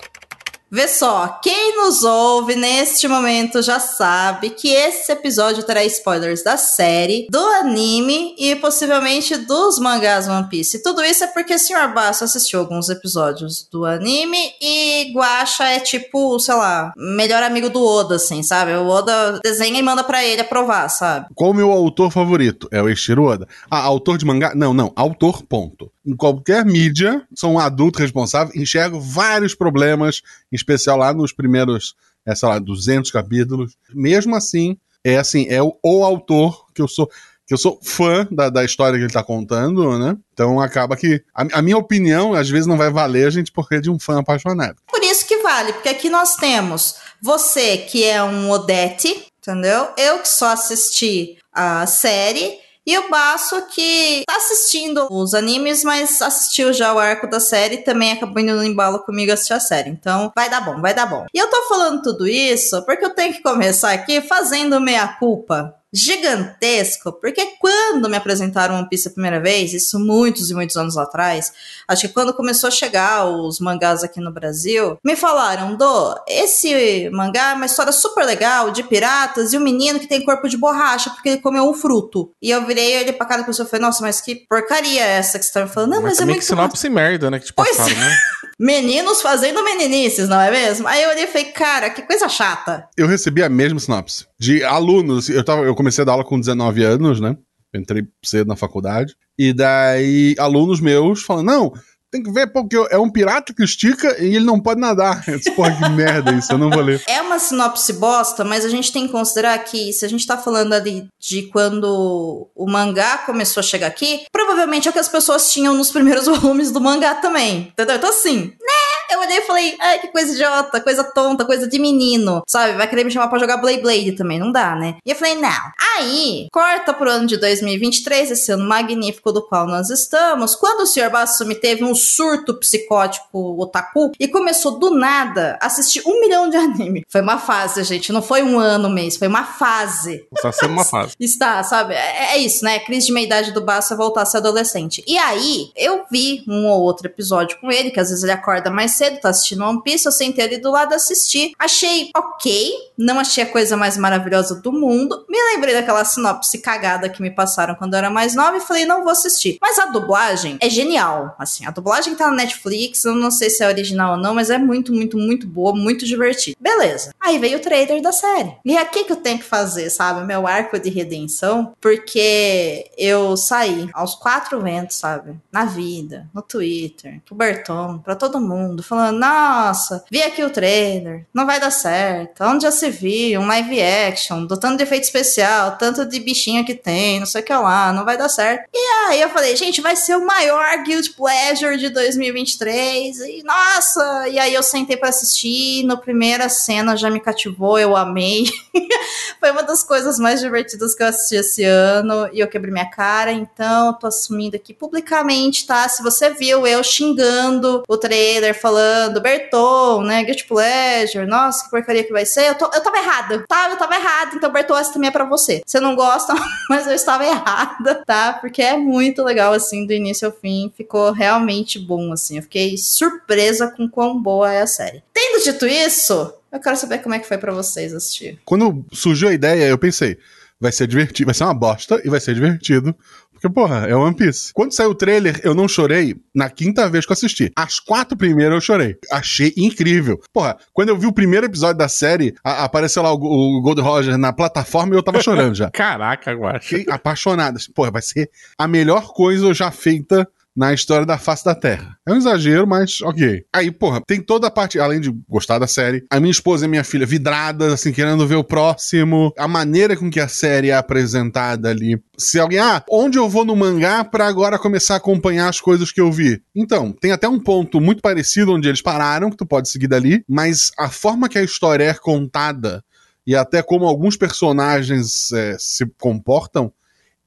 Vê 0.69 0.85
só, 0.85 1.39
quem 1.41 1.77
nos 1.77 2.03
ouve 2.03 2.55
neste 2.55 3.07
momento 3.07 3.61
já 3.61 3.79
sabe 3.79 4.49
que 4.49 4.67
esse 4.67 5.09
episódio 5.11 5.63
terá 5.63 5.83
spoilers 5.85 6.43
da 6.43 6.57
série, 6.57 7.25
do 7.31 7.39
anime 7.39 8.35
e 8.37 8.53
possivelmente 8.57 9.37
dos 9.37 9.79
mangás 9.79 10.27
One 10.27 10.49
Piece. 10.49 10.83
Tudo 10.83 11.01
isso 11.03 11.23
é 11.23 11.27
porque 11.27 11.55
o 11.55 11.59
Sr. 11.59 11.93
Basso 11.93 12.25
assistiu 12.25 12.59
alguns 12.59 12.89
episódios 12.89 13.65
do 13.71 13.85
anime 13.85 14.37
e 14.61 15.13
Guacha 15.15 15.63
é 15.63 15.79
tipo, 15.79 16.37
sei 16.37 16.55
lá, 16.55 16.91
melhor 16.97 17.43
amigo 17.43 17.69
do 17.69 17.85
Oda, 17.85 18.15
assim, 18.15 18.43
sabe? 18.43 18.73
O 18.73 18.87
Oda 18.87 19.39
desenha 19.41 19.79
e 19.79 19.83
manda 19.83 20.03
para 20.03 20.25
ele 20.25 20.41
aprovar, 20.41 20.89
sabe? 20.89 21.27
Qual 21.33 21.51
o 21.51 21.53
meu 21.53 21.71
autor 21.71 22.11
favorito? 22.11 22.67
É 22.71 22.81
o 22.81 22.89
Eiichiro 22.89 23.23
Oda. 23.23 23.47
Ah, 23.71 23.83
autor 23.83 24.17
de 24.17 24.25
mangá? 24.25 24.53
Não, 24.53 24.73
não, 24.73 24.91
autor, 24.97 25.43
ponto 25.43 25.89
em 26.07 26.15
qualquer 26.15 26.65
mídia, 26.65 27.21
sou 27.35 27.51
um 27.51 27.59
adulto 27.59 27.99
responsável, 27.99 28.53
enxergo 28.55 28.97
vários 28.97 29.53
problemas, 29.53 30.21
em 30.49 30.55
especial 30.55 30.97
lá 30.97 31.13
nos 31.13 31.33
primeiros, 31.33 31.95
é, 32.25 32.33
sei 32.33 32.47
lá, 32.47 32.57
200 32.57 33.11
capítulos. 33.11 33.75
Mesmo 33.93 34.33
assim, 34.33 34.77
é 35.03 35.17
assim, 35.17 35.47
é 35.49 35.61
o, 35.61 35.77
o 35.83 36.05
autor 36.05 36.65
que 36.73 36.81
eu 36.81 36.87
sou 36.87 37.09
que 37.45 37.53
eu 37.53 37.57
sou 37.57 37.79
fã 37.81 38.27
da, 38.29 38.49
da 38.49 38.65
história 38.65 38.99
que 38.99 39.05
ele 39.05 39.13
tá 39.13 39.23
contando, 39.23 39.97
né? 39.97 40.17
Então 40.33 40.59
acaba 40.59 40.97
que 40.97 41.23
a, 41.33 41.59
a, 41.59 41.61
minha 41.61 41.77
opinião 41.77 42.33
às 42.33 42.49
vezes 42.49 42.67
não 42.67 42.75
vai 42.75 42.91
valer 42.91 43.25
a 43.25 43.29
gente 43.29 43.53
porque 43.53 43.75
é 43.75 43.79
de 43.79 43.89
um 43.89 43.97
fã 43.97 44.19
apaixonado. 44.19 44.75
Por 44.85 45.01
isso 45.01 45.25
que 45.25 45.37
vale, 45.37 45.71
porque 45.71 45.87
aqui 45.87 46.09
nós 46.09 46.35
temos 46.35 46.95
você 47.21 47.77
que 47.77 48.03
é 48.03 48.21
um 48.21 48.51
Odete, 48.51 49.27
entendeu? 49.39 49.87
Eu 49.97 50.19
que 50.19 50.27
só 50.27 50.47
assisti 50.47 51.37
a 51.53 51.87
série 51.87 52.59
e 52.87 52.97
o 52.97 53.09
Baço 53.09 53.61
que 53.67 54.23
tá 54.25 54.37
assistindo 54.37 55.07
os 55.11 55.33
animes, 55.33 55.83
mas 55.83 56.21
assistiu 56.21 56.71
já 56.71 56.93
o 56.93 56.99
arco 56.99 57.27
da 57.27 57.37
série 57.37 57.79
também 57.79 58.13
acabou 58.13 58.41
indo 58.41 58.55
no 58.55 58.63
embalo 58.63 58.99
comigo 58.99 59.33
assistir 59.33 59.53
a 59.53 59.59
série. 59.59 59.89
Então, 59.89 60.31
vai 60.33 60.49
dar 60.49 60.61
bom, 60.61 60.79
vai 60.79 60.93
dar 60.93 61.05
bom. 61.05 61.25
E 61.33 61.37
eu 61.37 61.49
tô 61.49 61.63
falando 61.63 62.01
tudo 62.01 62.25
isso 62.25 62.81
porque 62.85 63.03
eu 63.03 63.13
tenho 63.13 63.33
que 63.33 63.43
começar 63.43 63.91
aqui 63.91 64.21
fazendo 64.21 64.79
meia 64.79 65.05
culpa 65.19 65.75
gigantesco, 65.97 67.11
porque 67.13 67.43
quando 67.59 68.07
me 68.07 68.15
apresentaram 68.15 68.75
One 68.75 68.87
Piece 68.87 69.07
a 69.07 69.11
primeira 69.11 69.39
vez, 69.39 69.73
isso 69.73 69.99
muitos 69.99 70.51
e 70.51 70.53
muitos 70.53 70.77
anos 70.77 70.95
atrás, 70.95 71.51
acho 71.87 72.07
que 72.07 72.13
quando 72.13 72.33
começou 72.33 72.67
a 72.67 72.71
chegar 72.71 73.25
os 73.25 73.59
mangás 73.59 74.03
aqui 74.03 74.19
no 74.19 74.31
Brasil, 74.31 74.97
me 75.03 75.15
falaram, 75.15 75.75
Do, 75.75 76.15
esse 76.27 77.09
mangá 77.09 77.51
é 77.51 77.53
uma 77.55 77.65
história 77.65 77.91
super 77.91 78.25
legal 78.25 78.69
de 78.71 78.83
piratas 78.83 79.53
e 79.53 79.57
um 79.57 79.61
menino 79.61 79.99
que 79.99 80.07
tem 80.07 80.23
corpo 80.23 80.47
de 80.47 80.57
borracha 80.57 81.09
porque 81.09 81.29
ele 81.29 81.41
comeu 81.41 81.67
um 81.67 81.73
fruto. 81.73 82.31
E 82.41 82.51
eu 82.51 82.65
virei 82.65 82.93
ele 82.93 83.13
pra 83.13 83.25
cara 83.25 83.41
da 83.41 83.47
pessoa 83.47 83.65
e 83.65 83.69
falei, 83.69 83.85
nossa, 83.85 84.01
mas 84.01 84.21
que 84.21 84.35
porcaria 84.35 85.03
é 85.03 85.17
essa 85.17 85.39
que 85.39 85.45
você 85.45 85.53
tá 85.53 85.63
me 85.63 85.69
falando? 85.69 85.91
Não, 85.91 86.01
mas, 86.01 86.13
mas 86.13 86.21
é 86.21 86.25
muito... 86.25 86.39
que 86.39 86.45
sinopse 86.45 86.89
merda, 86.89 87.31
né, 87.31 87.39
que 87.39 87.47
te 87.47 87.53
passaram, 87.53 87.85
pois... 87.85 87.97
né? 87.97 88.17
Meninos 88.59 89.21
fazendo 89.21 89.63
meninices, 89.63 90.27
não 90.27 90.41
é 90.41 90.49
mesmo? 90.49 90.87
Aí 90.87 91.03
eu 91.03 91.09
olhei 91.11 91.25
e 91.25 91.27
falei, 91.27 91.51
cara, 91.51 91.91
que 91.91 92.01
coisa 92.01 92.27
chata. 92.27 92.87
Eu 92.97 93.07
recebi 93.07 93.43
a 93.43 93.49
mesma 93.49 93.79
sinopse. 93.79 94.25
De 94.39 94.63
alunos, 94.63 95.29
eu, 95.29 95.43
tava, 95.43 95.63
eu 95.63 95.75
comecei 95.75 96.01
a 96.03 96.05
dar 96.05 96.11
aula 96.13 96.23
com 96.23 96.39
19 96.39 96.83
anos, 96.83 97.19
né? 97.19 97.35
entrei 97.75 98.07
cedo 98.23 98.47
na 98.47 98.55
faculdade. 98.55 99.15
E 99.37 99.53
daí, 99.53 100.35
alunos 100.39 100.79
meus 100.79 101.21
falando, 101.21 101.45
não, 101.45 101.73
tem 102.11 102.23
que 102.23 102.31
ver 102.31 102.47
porque 102.47 102.75
é 102.89 102.97
um 102.97 103.09
pirata 103.09 103.53
que 103.53 103.63
estica 103.63 104.21
e 104.21 104.35
ele 104.35 104.45
não 104.45 104.59
pode 104.59 104.79
nadar. 104.79 105.23
Eu 105.27 105.37
disse, 105.37 105.51
Porra, 105.51 105.75
que 105.75 105.89
merda 105.89 106.31
isso, 106.33 106.51
eu 106.51 106.57
não 106.57 106.69
vou 106.69 106.81
ler. 106.81 107.01
É 107.07 107.21
uma 107.21 107.39
sinopse 107.39 107.93
bosta, 107.93 108.43
mas 108.43 108.63
a 108.63 108.69
gente 108.69 108.91
tem 108.91 109.05
que 109.05 109.11
considerar 109.11 109.57
que 109.59 109.91
se 109.91 110.05
a 110.05 110.09
gente 110.09 110.25
tá 110.25 110.37
falando 110.37 110.73
ali 110.73 111.07
de 111.19 111.43
quando 111.43 112.49
o 112.55 112.65
mangá 112.69 113.19
começou 113.19 113.59
a 113.61 113.63
chegar 113.63 113.87
aqui, 113.87 114.25
provavelmente 114.31 114.87
é 114.87 114.91
o 114.91 114.93
que 114.93 114.99
as 114.99 115.09
pessoas 115.09 115.51
tinham 115.51 115.75
nos 115.75 115.91
primeiros 115.91 116.25
volumes 116.27 116.71
do 116.71 116.81
mangá 116.81 117.15
também. 117.15 117.69
Entendeu? 117.73 117.95
Então 117.97 118.09
assim, 118.09 118.53
né? 118.61 118.86
Eu 119.09 119.19
olhei 119.19 119.37
e 119.37 119.41
falei, 119.41 119.75
ai, 119.79 119.99
que 119.99 120.07
coisa 120.09 120.33
idiota, 120.33 120.81
coisa 120.81 121.03
tonta, 121.03 121.45
coisa 121.45 121.67
de 121.67 121.79
menino, 121.79 122.41
sabe? 122.47 122.73
Vai 122.73 122.87
querer 122.87 123.03
me 123.03 123.11
chamar 123.11 123.27
pra 123.27 123.39
jogar 123.39 123.57
Blade 123.57 123.81
Blade 123.81 124.11
também, 124.13 124.39
não 124.39 124.51
dá, 124.51 124.75
né? 124.75 124.95
E 125.05 125.11
eu 125.11 125.15
falei, 125.15 125.35
não. 125.35 125.71
Aí, 125.97 126.47
corta 126.51 126.93
pro 126.93 127.09
ano 127.09 127.27
de 127.27 127.37
2023, 127.37 128.31
esse 128.31 128.51
ano 128.51 128.67
magnífico 128.67 129.31
do 129.31 129.41
qual 129.41 129.65
nós 129.65 129.89
estamos, 129.89 130.55
quando 130.55 130.81
o 130.81 130.87
Sr. 130.87 131.09
Bassumi 131.09 131.55
teve 131.55 131.83
um 131.83 131.95
surto 131.95 132.53
psicótico 132.55 133.61
otaku 133.61 134.11
e 134.19 134.27
começou 134.27 134.77
do 134.77 134.91
nada 134.91 135.57
a 135.61 135.67
assistir 135.67 136.01
um 136.05 136.19
milhão 136.19 136.49
de 136.49 136.57
anime. 136.57 137.03
Foi 137.07 137.21
uma 137.21 137.37
fase, 137.37 137.83
gente, 137.83 138.11
não 138.11 138.21
foi 138.21 138.43
um 138.43 138.59
ano, 138.59 138.89
mês, 138.89 139.17
foi 139.17 139.27
uma 139.27 139.43
fase. 139.43 140.25
Está 140.35 140.51
sendo 140.51 140.73
uma 140.73 140.85
fase. 140.85 141.13
Está, 141.19 141.63
sabe? 141.63 141.93
É, 141.93 142.35
é 142.35 142.37
isso, 142.37 142.63
né? 142.63 142.79
Crise 142.79 143.07
de 143.07 143.13
meia-idade 143.13 143.51
do 143.51 143.61
Bassa 143.61 143.95
voltar 143.95 144.23
a 144.23 144.25
ser 144.25 144.37
adolescente. 144.37 145.03
E 145.07 145.17
aí, 145.17 145.71
eu 145.75 146.05
vi 146.11 146.43
um 146.47 146.67
ou 146.67 146.81
outro 146.81 147.07
episódio 147.07 147.57
com 147.59 147.71
ele, 147.71 147.91
que 147.91 147.99
às 147.99 148.09
vezes 148.09 148.23
ele 148.23 148.31
acorda 148.31 148.69
mais 148.69 148.96
cedo, 148.97 149.19
tá 149.19 149.29
assistindo 149.29 149.63
One 149.63 149.81
Piece, 149.83 150.05
eu 150.05 150.11
sentei 150.11 150.45
ali 150.45 150.57
do 150.57 150.71
lado 150.71 150.93
assistir. 150.93 151.53
Achei 151.59 152.09
ok, 152.15 152.71
não 152.97 153.19
achei 153.19 153.43
a 153.43 153.51
coisa 153.51 153.77
mais 153.77 153.97
maravilhosa 153.97 154.55
do 154.55 154.71
mundo. 154.71 155.25
Me 155.29 155.37
lembrei 155.53 155.73
daquela 155.73 156.03
sinopse 156.03 156.57
cagada 156.59 157.09
que 157.09 157.21
me 157.21 157.31
passaram 157.31 157.75
quando 157.75 157.93
eu 157.93 157.99
era 157.99 158.09
mais 158.09 158.35
nova 158.35 158.57
e 158.57 158.61
falei, 158.61 158.85
não 158.85 159.03
vou 159.03 159.11
assistir. 159.11 159.57
Mas 159.61 159.77
a 159.79 159.87
dublagem 159.87 160.57
é 160.61 160.69
genial, 160.69 161.35
assim, 161.37 161.65
a 161.65 161.71
dublagem 161.71 162.15
tá 162.15 162.27
na 162.27 162.37
Netflix, 162.37 163.05
eu 163.05 163.15
não 163.15 163.31
sei 163.31 163.49
se 163.49 163.63
é 163.63 163.67
original 163.67 164.13
ou 164.13 164.17
não, 164.17 164.33
mas 164.33 164.49
é 164.49 164.57
muito, 164.57 164.91
muito, 164.91 165.17
muito 165.17 165.47
boa, 165.47 165.75
muito 165.75 166.05
divertida. 166.05 166.57
Beleza. 166.59 167.11
Aí 167.19 167.37
veio 167.37 167.57
o 167.57 167.61
trailer 167.61 168.01
da 168.01 168.11
série. 168.11 168.55
E 168.65 168.77
aqui 168.77 169.03
que 169.03 169.11
eu 169.11 169.17
tenho 169.17 169.37
que 169.37 169.43
fazer, 169.43 169.89
sabe, 169.89 170.25
meu 170.25 170.47
arco 170.47 170.79
de 170.79 170.89
redenção, 170.89 171.73
porque 171.79 172.89
eu 172.97 173.35
saí 173.37 173.89
aos 173.93 174.15
quatro 174.15 174.61
ventos, 174.61 174.97
sabe, 174.97 175.35
na 175.51 175.65
vida, 175.65 176.27
no 176.33 176.41
Twitter, 176.41 177.21
pro 177.25 177.35
Berton, 177.35 177.99
pra 177.99 178.15
todo 178.15 178.39
mundo, 178.39 178.83
falando, 178.87 179.19
nossa, 179.19 180.03
vi 180.09 180.21
aqui 180.21 180.43
o 180.43 180.49
trailer, 180.49 181.25
não 181.33 181.45
vai 181.45 181.59
dar 181.59 181.71
certo. 181.71 182.43
Onde 182.43 182.63
já 182.63 182.71
se 182.71 182.89
viu 182.89 183.41
um 183.41 183.47
live 183.47 183.81
action, 183.81 184.45
do 184.45 184.57
tanto 184.57 184.77
de 184.77 184.83
efeito 184.83 185.03
especial, 185.03 185.77
tanto 185.77 186.05
de 186.05 186.19
bichinho 186.19 186.65
que 186.65 186.73
tem, 186.73 187.19
não 187.19 187.25
sei 187.25 187.41
o 187.41 187.43
que 187.43 187.53
lá, 187.53 187.91
não 187.91 188.05
vai 188.05 188.17
dar 188.17 188.29
certo. 188.29 188.67
E 188.73 188.77
aí 189.07 189.21
eu 189.21 189.29
falei, 189.29 189.55
gente, 189.55 189.81
vai 189.81 189.95
ser 189.95 190.15
o 190.15 190.25
maior 190.25 190.83
Guild 190.83 191.11
Pleasure 191.11 191.77
de 191.77 191.89
2023. 191.89 193.19
E 193.19 193.43
nossa, 193.43 194.27
e 194.29 194.39
aí 194.39 194.53
eu 194.53 194.63
sentei 194.63 194.97
para 194.97 195.09
assistir, 195.09 195.83
no 195.83 195.97
primeira 195.97 196.49
cena 196.49 196.95
já 196.95 197.09
me 197.09 197.19
cativou, 197.19 197.77
eu 197.77 197.95
amei. 197.95 198.45
Foi 199.39 199.51
uma 199.51 199.63
das 199.63 199.83
coisas 199.83 200.17
mais 200.17 200.39
divertidas 200.39 200.95
que 200.95 201.03
eu 201.03 201.07
assisti 201.07 201.35
esse 201.35 201.63
ano 201.63 202.29
e 202.31 202.39
eu 202.39 202.47
quebrei 202.47 202.71
minha 202.71 202.89
cara, 202.89 203.31
então 203.31 203.93
tô 203.93 204.07
assumindo 204.07 204.55
aqui 204.55 204.73
publicamente, 204.73 205.65
tá? 205.65 205.87
Se 205.89 206.01
você 206.01 206.29
viu 206.29 206.65
eu 206.65 206.83
xingando 206.83 207.83
o 207.87 207.97
trailer, 207.97 208.59
falando 208.59 208.76
do 209.13 209.21
Berton, 209.21 210.03
né? 210.03 210.23
Guilty 210.23 210.45
Pleasure, 210.45 211.25
nossa, 211.25 211.63
que 211.63 211.69
porcaria 211.69 212.03
que 212.03 212.11
vai 212.11 212.25
ser. 212.25 212.49
Eu, 212.49 212.55
tô, 212.55 212.65
eu 212.65 212.81
tava 212.81 212.97
errada, 212.97 213.45
tá? 213.47 213.69
Eu 213.69 213.77
tava 213.77 213.95
errada, 213.95 214.35
então 214.35 214.51
Berton, 214.51 214.77
essa 214.77 214.93
também 214.93 215.09
é 215.09 215.11
pra 215.11 215.25
você. 215.25 215.61
Você 215.65 215.79
não 215.79 215.95
gosta, 215.95 216.33
mas 216.69 216.87
eu 216.87 216.93
estava 216.93 217.25
errada, 217.25 218.03
tá? 218.05 218.33
Porque 218.33 218.61
é 218.61 218.77
muito 218.77 219.23
legal, 219.23 219.53
assim, 219.53 219.85
do 219.85 219.93
início 219.93 220.27
ao 220.27 220.33
fim. 220.33 220.71
Ficou 220.75 221.11
realmente 221.11 221.79
bom, 221.79 222.11
assim. 222.11 222.37
Eu 222.37 222.43
fiquei 222.43 222.77
surpresa 222.77 223.71
com 223.75 223.89
quão 223.89 224.21
boa 224.21 224.51
é 224.51 224.61
a 224.61 224.67
série. 224.67 225.03
Tendo 225.13 225.43
dito 225.43 225.65
isso, 225.65 226.33
eu 226.51 226.59
quero 226.59 226.77
saber 226.77 226.99
como 226.99 227.15
é 227.15 227.19
que 227.19 227.27
foi 227.27 227.37
para 227.37 227.53
vocês 227.53 227.93
assistir. 227.93 228.39
Quando 228.45 228.85
surgiu 228.91 229.29
a 229.29 229.33
ideia, 229.33 229.65
eu 229.65 229.77
pensei, 229.77 230.17
vai 230.59 230.71
ser 230.71 230.87
divertido, 230.87 231.27
vai 231.27 231.35
ser 231.35 231.43
uma 231.43 231.53
bosta 231.53 232.01
e 232.03 232.09
vai 232.09 232.19
ser 232.19 232.33
divertido, 232.33 232.95
porque, 233.37 233.49
porra, 233.49 233.87
é 233.87 233.95
One 233.95 234.15
Piece. 234.15 234.51
Quando 234.51 234.73
saiu 234.73 234.89
o 234.89 234.95
trailer, 234.95 235.39
eu 235.43 235.53
não 235.53 235.67
chorei 235.67 236.15
na 236.33 236.49
quinta 236.49 236.89
vez 236.89 237.05
que 237.05 237.11
eu 237.11 237.13
assisti. 237.13 237.51
As 237.55 237.79
quatro 237.79 238.17
primeiras 238.17 238.55
eu 238.55 238.61
chorei. 238.61 238.97
Achei 239.11 239.53
incrível. 239.55 240.19
Porra, 240.33 240.57
quando 240.73 240.89
eu 240.89 240.97
vi 240.97 241.05
o 241.05 241.13
primeiro 241.13 241.45
episódio 241.45 241.77
da 241.77 241.87
série, 241.87 242.35
a, 242.43 242.63
apareceu 242.63 243.03
lá 243.03 243.13
o, 243.13 243.17
o, 243.17 243.61
Gold 243.61 243.81
Roger 243.81 244.17
na 244.17 244.33
plataforma 244.33 244.95
e 244.95 244.97
eu 244.97 245.03
tava 245.03 245.21
chorando 245.21 245.55
já. 245.55 245.69
Caraca, 245.71 246.31
agora. 246.31 246.59
Fiquei 246.59 246.91
apaixonado. 246.91 247.59
Porra, 247.75 247.91
vai 247.91 248.01
ser 248.01 248.29
a 248.57 248.67
melhor 248.67 249.13
coisa 249.13 249.53
já 249.53 249.69
feita 249.71 250.27
na 250.57 250.73
história 250.73 251.05
da 251.05 251.19
face 251.19 251.45
da 251.45 251.53
Terra. 251.53 251.95
É 252.03 252.11
um 252.11 252.17
exagero, 252.17 252.65
mas 252.65 252.99
ok. 253.03 253.43
Aí, 253.53 253.69
porra, 253.69 254.01
tem 254.07 254.19
toda 254.19 254.47
a 254.47 254.51
parte, 254.51 254.79
além 254.79 254.99
de 254.99 255.13
gostar 255.29 255.59
da 255.59 255.67
série, 255.67 256.03
a 256.09 256.19
minha 256.19 256.31
esposa 256.31 256.65
e 256.65 256.67
minha 256.67 256.83
filha 256.83 257.05
vidradas, 257.05 257.71
assim, 257.71 257.93
querendo 257.93 258.25
ver 258.25 258.37
o 258.37 258.43
próximo, 258.43 259.31
a 259.37 259.47
maneira 259.47 259.95
com 259.95 260.09
que 260.09 260.19
a 260.19 260.27
série 260.27 260.71
é 260.71 260.75
apresentada 260.75 261.69
ali. 261.69 262.01
Se 262.17 262.39
alguém, 262.39 262.57
ah, 262.57 262.83
onde 262.89 263.19
eu 263.19 263.29
vou 263.29 263.45
no 263.45 263.55
mangá 263.55 264.03
para 264.03 264.25
agora 264.25 264.57
começar 264.57 264.95
a 264.95 264.97
acompanhar 264.97 265.47
as 265.47 265.61
coisas 265.61 265.91
que 265.91 266.01
eu 266.01 266.11
vi? 266.11 266.41
Então, 266.55 266.91
tem 266.91 267.11
até 267.11 267.27
um 267.27 267.39
ponto 267.39 267.79
muito 267.79 268.01
parecido 268.01 268.53
onde 268.53 268.67
eles 268.67 268.81
pararam, 268.81 269.29
que 269.29 269.37
tu 269.37 269.45
pode 269.45 269.69
seguir 269.69 269.87
dali, 269.87 270.23
mas 270.27 270.71
a 270.75 270.89
forma 270.89 271.29
que 271.29 271.37
a 271.37 271.43
história 271.43 271.83
é 271.83 271.93
contada 271.93 272.83
e 273.27 273.35
até 273.35 273.61
como 273.61 273.85
alguns 273.85 274.17
personagens 274.17 275.31
é, 275.33 275.55
se 275.59 275.85
comportam 275.99 276.73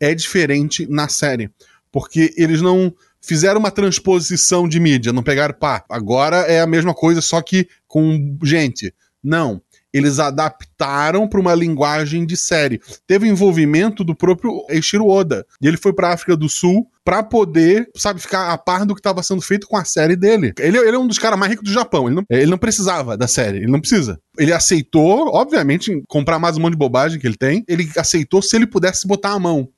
é 0.00 0.14
diferente 0.16 0.84
na 0.90 1.08
série. 1.08 1.48
Porque 1.92 2.32
eles 2.36 2.62
não 2.62 2.92
fizeram 3.20 3.60
uma 3.60 3.70
transposição 3.70 4.68
de 4.68 4.80
mídia, 4.80 5.12
não 5.12 5.22
pegaram, 5.22 5.54
pá, 5.54 5.84
agora 5.88 6.38
é 6.38 6.60
a 6.60 6.66
mesma 6.66 6.94
coisa, 6.94 7.20
só 7.20 7.40
que 7.42 7.68
com 7.86 8.38
gente. 8.42 8.94
Não. 9.22 9.60
Eles 9.92 10.20
adaptaram 10.20 11.26
para 11.26 11.40
uma 11.40 11.54
linguagem 11.54 12.24
de 12.24 12.36
série. 12.36 12.80
Teve 13.06 13.26
envolvimento 13.28 14.04
do 14.04 14.14
próprio 14.14 14.64
Eiichiro 14.68 15.08
Oda. 15.08 15.44
E 15.60 15.66
ele 15.66 15.76
foi 15.76 15.92
para 15.92 16.12
África 16.12 16.36
do 16.36 16.48
Sul 16.48 16.88
para 17.04 17.24
poder, 17.24 17.90
sabe, 17.96 18.20
ficar 18.20 18.52
a 18.52 18.58
par 18.58 18.86
do 18.86 18.94
que 18.94 19.00
estava 19.00 19.20
sendo 19.22 19.42
feito 19.42 19.66
com 19.66 19.76
a 19.76 19.84
série 19.84 20.14
dele. 20.14 20.52
Ele, 20.58 20.78
ele 20.78 20.96
é 20.96 20.98
um 20.98 21.08
dos 21.08 21.18
caras 21.18 21.38
mais 21.38 21.50
ricos 21.50 21.68
do 21.68 21.72
Japão. 21.72 22.06
Ele 22.06 22.14
não, 22.14 22.24
ele 22.30 22.50
não 22.50 22.58
precisava 22.58 23.16
da 23.16 23.26
série, 23.26 23.58
ele 23.58 23.72
não 23.72 23.80
precisa. 23.80 24.20
Ele 24.38 24.52
aceitou, 24.52 25.34
obviamente, 25.34 26.02
comprar 26.06 26.38
mais 26.38 26.56
um 26.56 26.60
monte 26.60 26.72
de 26.72 26.78
bobagem 26.78 27.18
que 27.18 27.26
ele 27.26 27.36
tem. 27.36 27.64
Ele 27.66 27.90
aceitou 27.96 28.40
se 28.40 28.54
ele 28.54 28.66
pudesse 28.66 29.08
botar 29.08 29.32
a 29.32 29.40
mão. 29.40 29.68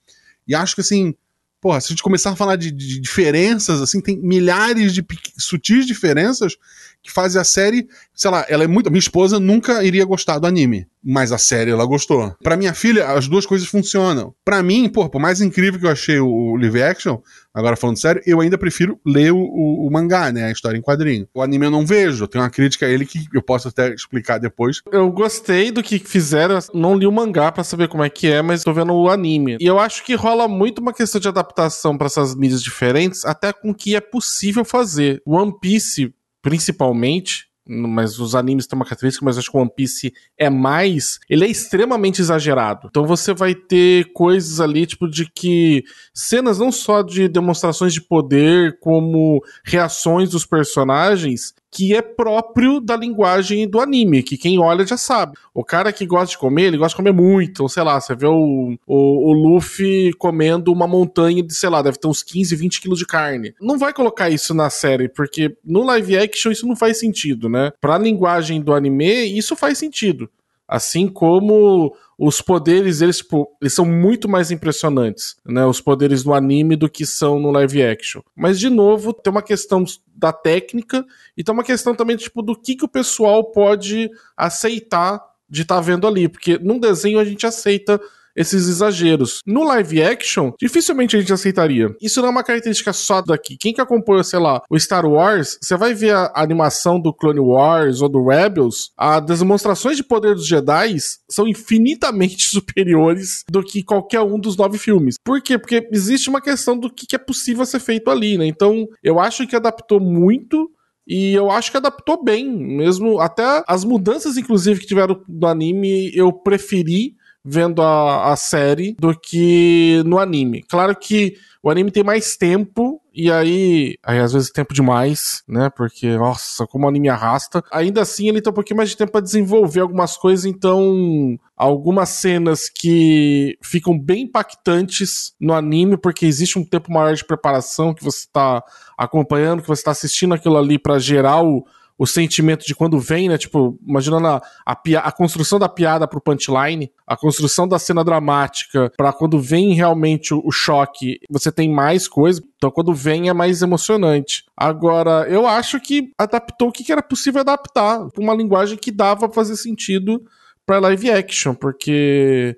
E 0.46 0.54
acho 0.54 0.74
que 0.74 0.82
assim, 0.82 1.14
porra, 1.62 1.80
se 1.80 1.86
a 1.86 1.90
gente 1.90 2.02
começar 2.02 2.32
a 2.32 2.36
falar 2.36 2.56
de, 2.56 2.72
de 2.72 2.98
diferenças, 2.98 3.80
assim, 3.80 4.00
tem 4.00 4.18
milhares 4.18 4.92
de 4.92 5.06
sutis 5.38 5.86
diferenças 5.86 6.56
que 7.02 7.10
fazem 7.10 7.40
a 7.40 7.44
série, 7.44 7.88
sei 8.14 8.30
lá, 8.30 8.46
ela 8.48 8.62
é 8.62 8.66
muito. 8.66 8.90
Minha 8.90 9.00
esposa 9.00 9.40
nunca 9.40 9.82
iria 9.82 10.04
gostar 10.04 10.38
do 10.38 10.46
anime, 10.46 10.86
mas 11.02 11.32
a 11.32 11.38
série 11.38 11.70
ela 11.72 11.84
gostou. 11.84 12.34
Para 12.42 12.56
minha 12.56 12.72
filha, 12.72 13.08
as 13.08 13.26
duas 13.26 13.44
coisas 13.44 13.66
funcionam. 13.66 14.32
Para 14.44 14.62
mim, 14.62 14.88
pô, 14.88 15.08
por 15.08 15.20
mais 15.20 15.40
incrível 15.40 15.80
que 15.80 15.86
eu 15.86 15.90
achei 15.90 16.20
o, 16.20 16.56
live 16.56 16.80
action, 16.80 17.18
agora 17.52 17.74
falando 17.74 17.98
sério, 17.98 18.22
eu 18.24 18.40
ainda 18.40 18.56
prefiro 18.56 19.00
ler 19.04 19.32
o, 19.32 19.38
o, 19.38 19.86
o, 19.86 19.90
mangá, 19.90 20.30
né, 20.30 20.44
a 20.44 20.52
história 20.52 20.78
em 20.78 20.82
quadrinho. 20.82 21.26
O 21.34 21.42
anime 21.42 21.66
eu 21.66 21.70
não 21.70 21.84
vejo, 21.84 22.28
tem 22.28 22.40
uma 22.40 22.50
crítica 22.50 22.86
a 22.86 22.88
ele 22.88 23.04
que 23.04 23.26
eu 23.34 23.42
posso 23.42 23.66
até 23.66 23.92
explicar 23.92 24.38
depois. 24.38 24.80
Eu 24.92 25.10
gostei 25.10 25.72
do 25.72 25.82
que 25.82 25.98
fizeram, 25.98 26.58
não 26.72 26.96
li 26.96 27.06
o 27.06 27.12
mangá 27.12 27.50
para 27.50 27.64
saber 27.64 27.88
como 27.88 28.04
é 28.04 28.10
que 28.10 28.28
é, 28.28 28.40
mas 28.42 28.62
tô 28.62 28.72
vendo 28.72 28.92
o 28.92 29.08
anime. 29.08 29.56
E 29.60 29.66
eu 29.66 29.80
acho 29.80 30.04
que 30.04 30.14
rola 30.14 30.46
muito 30.46 30.78
uma 30.78 30.92
questão 30.92 31.20
de 31.20 31.28
adaptação 31.28 31.98
para 31.98 32.06
essas 32.06 32.36
mídias 32.36 32.62
diferentes, 32.62 33.24
até 33.24 33.52
com 33.52 33.70
o 33.70 33.74
que 33.74 33.96
é 33.96 34.00
possível 34.00 34.64
fazer. 34.64 35.20
One 35.26 35.52
Piece 35.60 36.12
principalmente, 36.42 37.46
mas 37.64 38.18
os 38.18 38.34
animes 38.34 38.66
têm 38.66 38.76
uma 38.76 38.84
característica, 38.84 39.24
mas 39.24 39.38
acho 39.38 39.50
que 39.50 39.56
o 39.56 39.60
One 39.60 39.70
Piece 39.74 40.12
é 40.36 40.50
mais. 40.50 41.20
Ele 41.30 41.44
é 41.44 41.48
extremamente 41.48 42.20
exagerado. 42.20 42.88
Então 42.90 43.06
você 43.06 43.32
vai 43.32 43.54
ter 43.54 44.12
coisas 44.12 44.60
ali, 44.60 44.84
tipo, 44.84 45.08
de 45.08 45.30
que. 45.30 45.84
cenas 46.12 46.58
não 46.58 46.72
só 46.72 47.02
de 47.02 47.28
demonstrações 47.28 47.94
de 47.94 48.00
poder, 48.00 48.78
como 48.80 49.40
reações 49.64 50.30
dos 50.30 50.44
personagens 50.44 51.54
que 51.72 51.94
é 51.94 52.02
próprio 52.02 52.78
da 52.78 52.94
linguagem 52.94 53.66
do 53.66 53.80
anime, 53.80 54.22
que 54.22 54.36
quem 54.36 54.58
olha 54.58 54.86
já 54.86 54.98
sabe. 54.98 55.32
O 55.54 55.64
cara 55.64 55.90
que 55.90 56.04
gosta 56.04 56.32
de 56.32 56.38
comer, 56.38 56.64
ele 56.64 56.76
gosta 56.76 56.90
de 56.90 56.96
comer 56.96 57.12
muito. 57.12 57.50
Então, 57.50 57.66
sei 57.68 57.82
lá, 57.82 57.98
você 57.98 58.14
vê 58.14 58.26
o, 58.26 58.76
o, 58.86 59.30
o 59.30 59.32
Luffy 59.32 60.12
comendo 60.18 60.70
uma 60.70 60.86
montanha 60.86 61.42
de, 61.42 61.54
sei 61.54 61.70
lá, 61.70 61.80
deve 61.80 61.98
ter 61.98 62.06
uns 62.06 62.22
15, 62.22 62.54
20 62.54 62.80
quilos 62.82 62.98
de 62.98 63.06
carne. 63.06 63.54
Não 63.58 63.78
vai 63.78 63.94
colocar 63.94 64.28
isso 64.28 64.52
na 64.52 64.68
série, 64.68 65.08
porque 65.08 65.56
no 65.64 65.82
live 65.82 66.18
action 66.18 66.52
isso 66.52 66.66
não 66.66 66.76
faz 66.76 66.98
sentido, 66.98 67.48
né? 67.48 67.72
Pra 67.80 67.96
linguagem 67.96 68.60
do 68.60 68.74
anime, 68.74 69.36
isso 69.36 69.56
faz 69.56 69.78
sentido. 69.78 70.28
Assim 70.72 71.06
como 71.06 71.94
os 72.18 72.40
poderes, 72.40 73.02
eles, 73.02 73.18
tipo, 73.18 73.46
eles 73.60 73.74
são 73.74 73.84
muito 73.84 74.26
mais 74.26 74.50
impressionantes, 74.50 75.36
né? 75.44 75.66
Os 75.66 75.82
poderes 75.82 76.24
no 76.24 76.32
anime 76.32 76.76
do 76.76 76.88
que 76.88 77.04
são 77.04 77.38
no 77.38 77.50
live 77.50 77.82
action. 77.82 78.22
Mas, 78.34 78.58
de 78.58 78.70
novo, 78.70 79.12
tem 79.12 79.30
uma 79.30 79.42
questão 79.42 79.84
da 80.14 80.32
técnica 80.32 81.04
e 81.36 81.44
tem 81.44 81.52
uma 81.52 81.62
questão 81.62 81.94
também, 81.94 82.16
tipo, 82.16 82.40
do 82.40 82.56
que, 82.56 82.74
que 82.74 82.86
o 82.86 82.88
pessoal 82.88 83.44
pode 83.44 84.08
aceitar 84.34 85.22
de 85.46 85.60
estar 85.60 85.74
tá 85.74 85.80
vendo 85.82 86.06
ali. 86.06 86.26
Porque 86.26 86.58
num 86.58 86.78
desenho 86.78 87.18
a 87.18 87.24
gente 87.26 87.46
aceita 87.46 88.00
esses 88.36 88.68
exageros. 88.68 89.40
No 89.46 89.64
live 89.64 90.02
action, 90.02 90.52
dificilmente 90.60 91.16
a 91.16 91.20
gente 91.20 91.32
aceitaria. 91.32 91.94
Isso 92.00 92.20
não 92.20 92.28
é 92.28 92.30
uma 92.30 92.44
característica 92.44 92.92
só 92.92 93.20
daqui. 93.20 93.56
Quem 93.58 93.72
que 93.72 93.80
acompanha, 93.80 94.24
sei 94.24 94.38
lá, 94.38 94.62
o 94.70 94.78
Star 94.78 95.06
Wars, 95.06 95.58
você 95.60 95.76
vai 95.76 95.94
ver 95.94 96.14
a 96.14 96.32
animação 96.34 97.00
do 97.00 97.12
Clone 97.12 97.40
Wars 97.40 98.00
ou 98.00 98.08
do 98.08 98.26
Rebels, 98.26 98.90
as 98.96 99.24
demonstrações 99.38 99.96
de 99.96 100.04
poder 100.04 100.34
dos 100.34 100.46
Jedi 100.46 100.96
são 101.30 101.46
infinitamente 101.46 102.44
superiores 102.48 103.44
do 103.50 103.62
que 103.62 103.82
qualquer 103.82 104.20
um 104.20 104.38
dos 104.38 104.56
nove 104.56 104.78
filmes. 104.78 105.16
Por 105.24 105.40
quê? 105.42 105.58
Porque 105.58 105.88
existe 105.92 106.28
uma 106.28 106.40
questão 106.40 106.78
do 106.78 106.92
que 106.92 107.14
é 107.14 107.18
possível 107.18 107.64
ser 107.64 107.80
feito 107.80 108.10
ali, 108.10 108.38
né? 108.38 108.46
Então, 108.46 108.86
eu 109.02 109.18
acho 109.18 109.46
que 109.46 109.56
adaptou 109.56 110.00
muito 110.00 110.70
e 111.06 111.34
eu 111.34 111.50
acho 111.50 111.70
que 111.70 111.76
adaptou 111.76 112.22
bem, 112.22 112.48
mesmo 112.48 113.20
até 113.20 113.62
as 113.66 113.84
mudanças, 113.84 114.36
inclusive, 114.36 114.80
que 114.80 114.86
tiveram 114.86 115.20
no 115.28 115.46
anime, 115.46 116.12
eu 116.14 116.32
preferi 116.32 117.16
vendo 117.44 117.82
a, 117.82 118.32
a 118.32 118.36
série 118.36 118.94
do 118.98 119.18
que 119.18 120.02
no 120.04 120.18
anime. 120.18 120.62
Claro 120.62 120.94
que 120.96 121.36
o 121.62 121.70
anime 121.70 121.92
tem 121.92 122.02
mais 122.02 122.36
tempo, 122.36 123.00
e 123.14 123.30
aí, 123.30 123.96
aí 124.02 124.18
às 124.18 124.32
vezes 124.32 124.50
tempo 124.50 124.74
demais, 124.74 125.44
né? 125.46 125.70
Porque, 125.70 126.16
nossa, 126.16 126.66
como 126.66 126.86
o 126.86 126.88
anime 126.88 127.08
arrasta. 127.08 127.62
Ainda 127.70 128.02
assim, 128.02 128.28
ele 128.28 128.40
tem 128.42 128.50
um 128.50 128.54
pouquinho 128.54 128.78
mais 128.78 128.90
de 128.90 128.96
tempo 128.96 129.12
para 129.12 129.20
desenvolver 129.20 129.80
algumas 129.80 130.16
coisas, 130.16 130.44
então 130.44 131.38
algumas 131.56 132.08
cenas 132.08 132.68
que 132.68 133.56
ficam 133.62 133.96
bem 133.96 134.22
impactantes 134.22 135.34
no 135.40 135.54
anime, 135.54 135.96
porque 135.96 136.26
existe 136.26 136.58
um 136.58 136.64
tempo 136.64 136.90
maior 136.90 137.14
de 137.14 137.24
preparação 137.24 137.94
que 137.94 138.02
você 138.02 138.26
tá 138.32 138.60
acompanhando, 138.98 139.62
que 139.62 139.68
você 139.68 139.84
tá 139.84 139.92
assistindo 139.92 140.34
aquilo 140.34 140.56
ali 140.56 140.78
para 140.80 140.98
gerar 140.98 141.44
o 141.44 141.64
o 142.02 142.06
sentimento 142.06 142.66
de 142.66 142.74
quando 142.74 142.98
vem, 142.98 143.28
né? 143.28 143.38
Tipo, 143.38 143.78
imaginando 143.86 144.26
a, 144.26 144.42
a, 144.66 144.76
a 145.04 145.12
construção 145.12 145.56
da 145.56 145.68
piada 145.68 146.08
pro 146.08 146.20
punchline, 146.20 146.90
a 147.06 147.16
construção 147.16 147.68
da 147.68 147.78
cena 147.78 148.02
dramática 148.02 148.90
para 148.96 149.12
quando 149.12 149.38
vem 149.38 149.72
realmente 149.72 150.34
o, 150.34 150.42
o, 150.44 150.50
choque, 150.50 151.20
você 151.30 151.52
tem 151.52 151.70
mais 151.72 152.08
coisa. 152.08 152.42
Então, 152.56 152.72
quando 152.72 152.92
vem 152.92 153.28
é 153.28 153.32
mais 153.32 153.62
emocionante. 153.62 154.44
Agora, 154.56 155.28
eu 155.28 155.46
acho 155.46 155.78
que 155.78 156.10
adaptou 156.18 156.70
o 156.70 156.72
que 156.72 156.90
era 156.90 157.04
possível 157.04 157.42
adaptar 157.42 158.08
pra 158.10 158.20
uma 158.20 158.34
linguagem 158.34 158.76
que 158.76 158.90
dava 158.90 159.28
fazer 159.28 159.54
sentido 159.54 160.20
para 160.66 160.80
live 160.80 161.08
action, 161.08 161.54
porque 161.54 162.56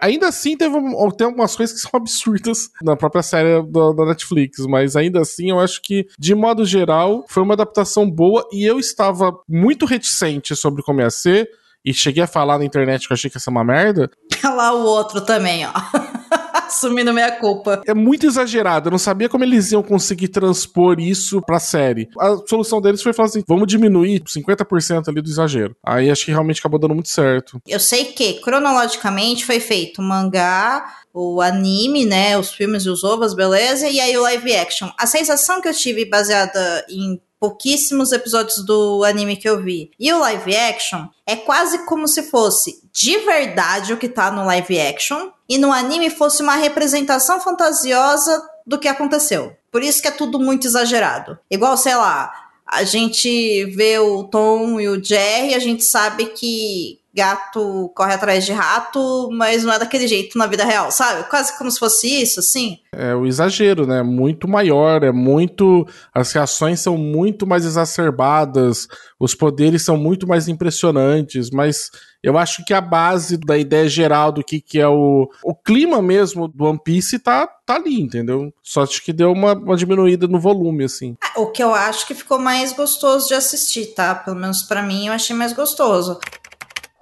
Ainda 0.00 0.28
assim, 0.28 0.56
teve, 0.56 0.74
tem 1.16 1.26
algumas 1.26 1.54
coisas 1.54 1.74
que 1.76 1.88
são 1.88 1.90
absurdas 2.00 2.70
na 2.82 2.96
própria 2.96 3.22
série 3.22 3.62
da, 3.62 3.92
da, 3.92 4.06
Netflix, 4.06 4.58
mas 4.66 4.96
ainda 4.96 5.20
assim, 5.20 5.50
eu 5.50 5.60
acho 5.60 5.80
que, 5.80 6.06
de 6.18 6.34
modo 6.34 6.64
geral, 6.64 7.24
foi 7.28 7.42
uma 7.42 7.54
adaptação 7.54 8.10
boa 8.10 8.46
e 8.52 8.64
eu 8.64 8.80
estava 8.80 9.32
muito 9.48 9.86
reticente 9.86 10.56
sobre 10.56 10.82
como 10.82 11.00
ia 11.00 11.10
ser. 11.10 11.48
E 11.84 11.94
cheguei 11.94 12.24
a 12.24 12.26
falar 12.26 12.58
na 12.58 12.64
internet 12.64 13.06
que 13.06 13.12
eu 13.12 13.14
achei 13.14 13.30
que 13.30 13.36
ia 13.36 13.40
ser 13.40 13.50
uma 13.50 13.62
merda. 13.62 14.10
Lá 14.42 14.72
o 14.72 14.84
outro 14.84 15.20
também, 15.20 15.64
ó. 15.64 15.70
assumindo 16.76 17.12
minha 17.12 17.32
culpa. 17.32 17.82
É 17.86 17.94
muito 17.94 18.26
exagerado. 18.26 18.88
Eu 18.88 18.92
não 18.92 18.98
sabia 18.98 19.28
como 19.28 19.44
eles 19.44 19.72
iam 19.72 19.82
conseguir 19.82 20.28
transpor 20.28 21.00
isso 21.00 21.40
pra 21.42 21.58
série. 21.58 22.08
A 22.18 22.36
solução 22.46 22.80
deles 22.80 23.02
foi 23.02 23.12
falar 23.12 23.28
assim: 23.28 23.42
vamos 23.46 23.66
diminuir 23.66 24.22
50% 24.22 25.08
ali 25.08 25.22
do 25.22 25.28
exagero. 25.28 25.74
Aí 25.84 26.10
acho 26.10 26.24
que 26.24 26.30
realmente 26.30 26.60
acabou 26.60 26.78
dando 26.78 26.94
muito 26.94 27.08
certo. 27.08 27.60
Eu 27.66 27.80
sei 27.80 28.06
que, 28.06 28.34
cronologicamente, 28.40 29.44
foi 29.44 29.60
feito 29.60 30.00
o 30.00 30.04
mangá, 30.04 30.84
o 31.12 31.40
anime, 31.40 32.04
né? 32.04 32.38
Os 32.38 32.52
filmes 32.52 32.84
e 32.84 32.90
os 32.90 33.02
ovos, 33.02 33.34
beleza? 33.34 33.88
E 33.88 33.98
aí 33.98 34.16
o 34.16 34.22
live 34.22 34.54
action. 34.54 34.90
A 34.98 35.06
sensação 35.06 35.60
que 35.60 35.68
eu 35.68 35.74
tive 35.74 36.04
baseada 36.04 36.84
em 36.88 37.20
pouquíssimos 37.38 38.12
episódios 38.12 38.64
do 38.64 39.04
anime 39.04 39.36
que 39.36 39.48
eu 39.48 39.62
vi. 39.62 39.90
E 39.98 40.12
o 40.12 40.18
live 40.20 40.56
action 40.56 41.06
é 41.26 41.36
quase 41.36 41.84
como 41.86 42.08
se 42.08 42.24
fosse 42.24 42.80
de 42.92 43.18
verdade 43.18 43.92
o 43.92 43.96
que 43.96 44.08
tá 44.08 44.30
no 44.30 44.44
live 44.46 44.80
action 44.80 45.30
e 45.48 45.58
no 45.58 45.72
anime 45.72 46.10
fosse 46.10 46.42
uma 46.42 46.56
representação 46.56 47.40
fantasiosa 47.40 48.42
do 48.66 48.78
que 48.78 48.88
aconteceu. 48.88 49.54
Por 49.70 49.82
isso 49.82 50.00
que 50.00 50.08
é 50.08 50.12
tudo 50.12 50.40
muito 50.40 50.66
exagerado. 50.66 51.38
Igual, 51.50 51.76
sei 51.76 51.94
lá, 51.94 52.32
a 52.66 52.82
gente 52.82 53.64
vê 53.76 53.98
o 53.98 54.24
Tom 54.24 54.80
e 54.80 54.88
o 54.88 55.02
Jerry, 55.02 55.54
a 55.54 55.58
gente 55.58 55.84
sabe 55.84 56.26
que 56.26 56.98
gato 57.16 57.90
corre 57.94 58.12
atrás 58.12 58.44
de 58.44 58.52
rato, 58.52 59.30
mas 59.32 59.64
não 59.64 59.72
é 59.72 59.78
daquele 59.78 60.06
jeito 60.06 60.36
na 60.36 60.46
vida 60.46 60.64
real, 60.64 60.90
sabe? 60.90 61.28
Quase 61.30 61.56
como 61.56 61.70
se 61.70 61.78
fosse 61.78 62.06
isso, 62.06 62.40
assim. 62.40 62.78
É 62.92 63.14
o 63.14 63.24
exagero, 63.26 63.86
né? 63.86 64.02
Muito 64.02 64.46
maior, 64.46 65.02
é 65.02 65.10
muito. 65.10 65.86
As 66.14 66.32
reações 66.32 66.80
são 66.80 66.98
muito 66.98 67.46
mais 67.46 67.64
exacerbadas, 67.64 68.86
os 69.18 69.34
poderes 69.34 69.82
são 69.82 69.96
muito 69.96 70.26
mais 70.26 70.46
impressionantes, 70.46 71.50
mas 71.50 71.90
eu 72.22 72.36
acho 72.36 72.64
que 72.64 72.74
a 72.74 72.80
base 72.80 73.36
da 73.36 73.56
ideia 73.56 73.88
geral 73.88 74.32
do 74.32 74.42
que, 74.42 74.60
que 74.60 74.78
é 74.78 74.88
o, 74.88 75.30
o 75.44 75.54
clima 75.54 76.02
mesmo 76.02 76.48
do 76.48 76.64
One 76.64 76.80
Piece 76.82 77.18
tá, 77.18 77.46
tá 77.46 77.76
ali, 77.76 78.00
entendeu? 78.00 78.52
Só 78.62 78.82
acho 78.82 79.02
que 79.02 79.12
deu 79.12 79.32
uma, 79.32 79.54
uma 79.54 79.76
diminuída 79.76 80.26
no 80.26 80.40
volume, 80.40 80.84
assim. 80.84 81.16
É, 81.22 81.38
o 81.38 81.46
que 81.46 81.62
eu 81.62 81.72
acho 81.72 82.06
que 82.06 82.14
ficou 82.14 82.38
mais 82.38 82.72
gostoso 82.72 83.28
de 83.28 83.34
assistir, 83.34 83.94
tá? 83.94 84.14
Pelo 84.14 84.36
menos 84.36 84.62
para 84.62 84.82
mim 84.82 85.06
eu 85.06 85.12
achei 85.12 85.34
mais 85.36 85.52
gostoso. 85.52 86.18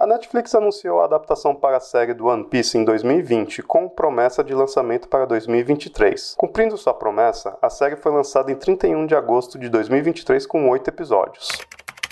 A 0.05 0.07
Netflix 0.07 0.55
anunciou 0.55 1.01
a 1.01 1.07
adaptação 1.07 1.55
para 1.55 1.79
a 1.79 1.81
série 1.81 2.13
do 2.13 2.27
One 2.27 2.45
Piece 2.45 2.77
em 2.77 2.85
2020, 2.85 3.63
com 3.63 3.89
promessa 3.89 4.45
de 4.45 4.53
lançamento 4.53 5.09
para 5.09 5.25
2023. 5.25 6.35
Cumprindo 6.37 6.77
sua 6.77 6.93
promessa, 6.93 7.57
a 7.63 7.71
série 7.71 7.97
foi 7.97 8.13
lançada 8.13 8.53
em 8.53 8.55
31 8.55 9.07
de 9.07 9.15
agosto 9.15 9.59
de 9.59 9.71
2023 9.71 10.47
com 10.47 10.69
oito 10.69 10.89
episódios. 10.89 11.49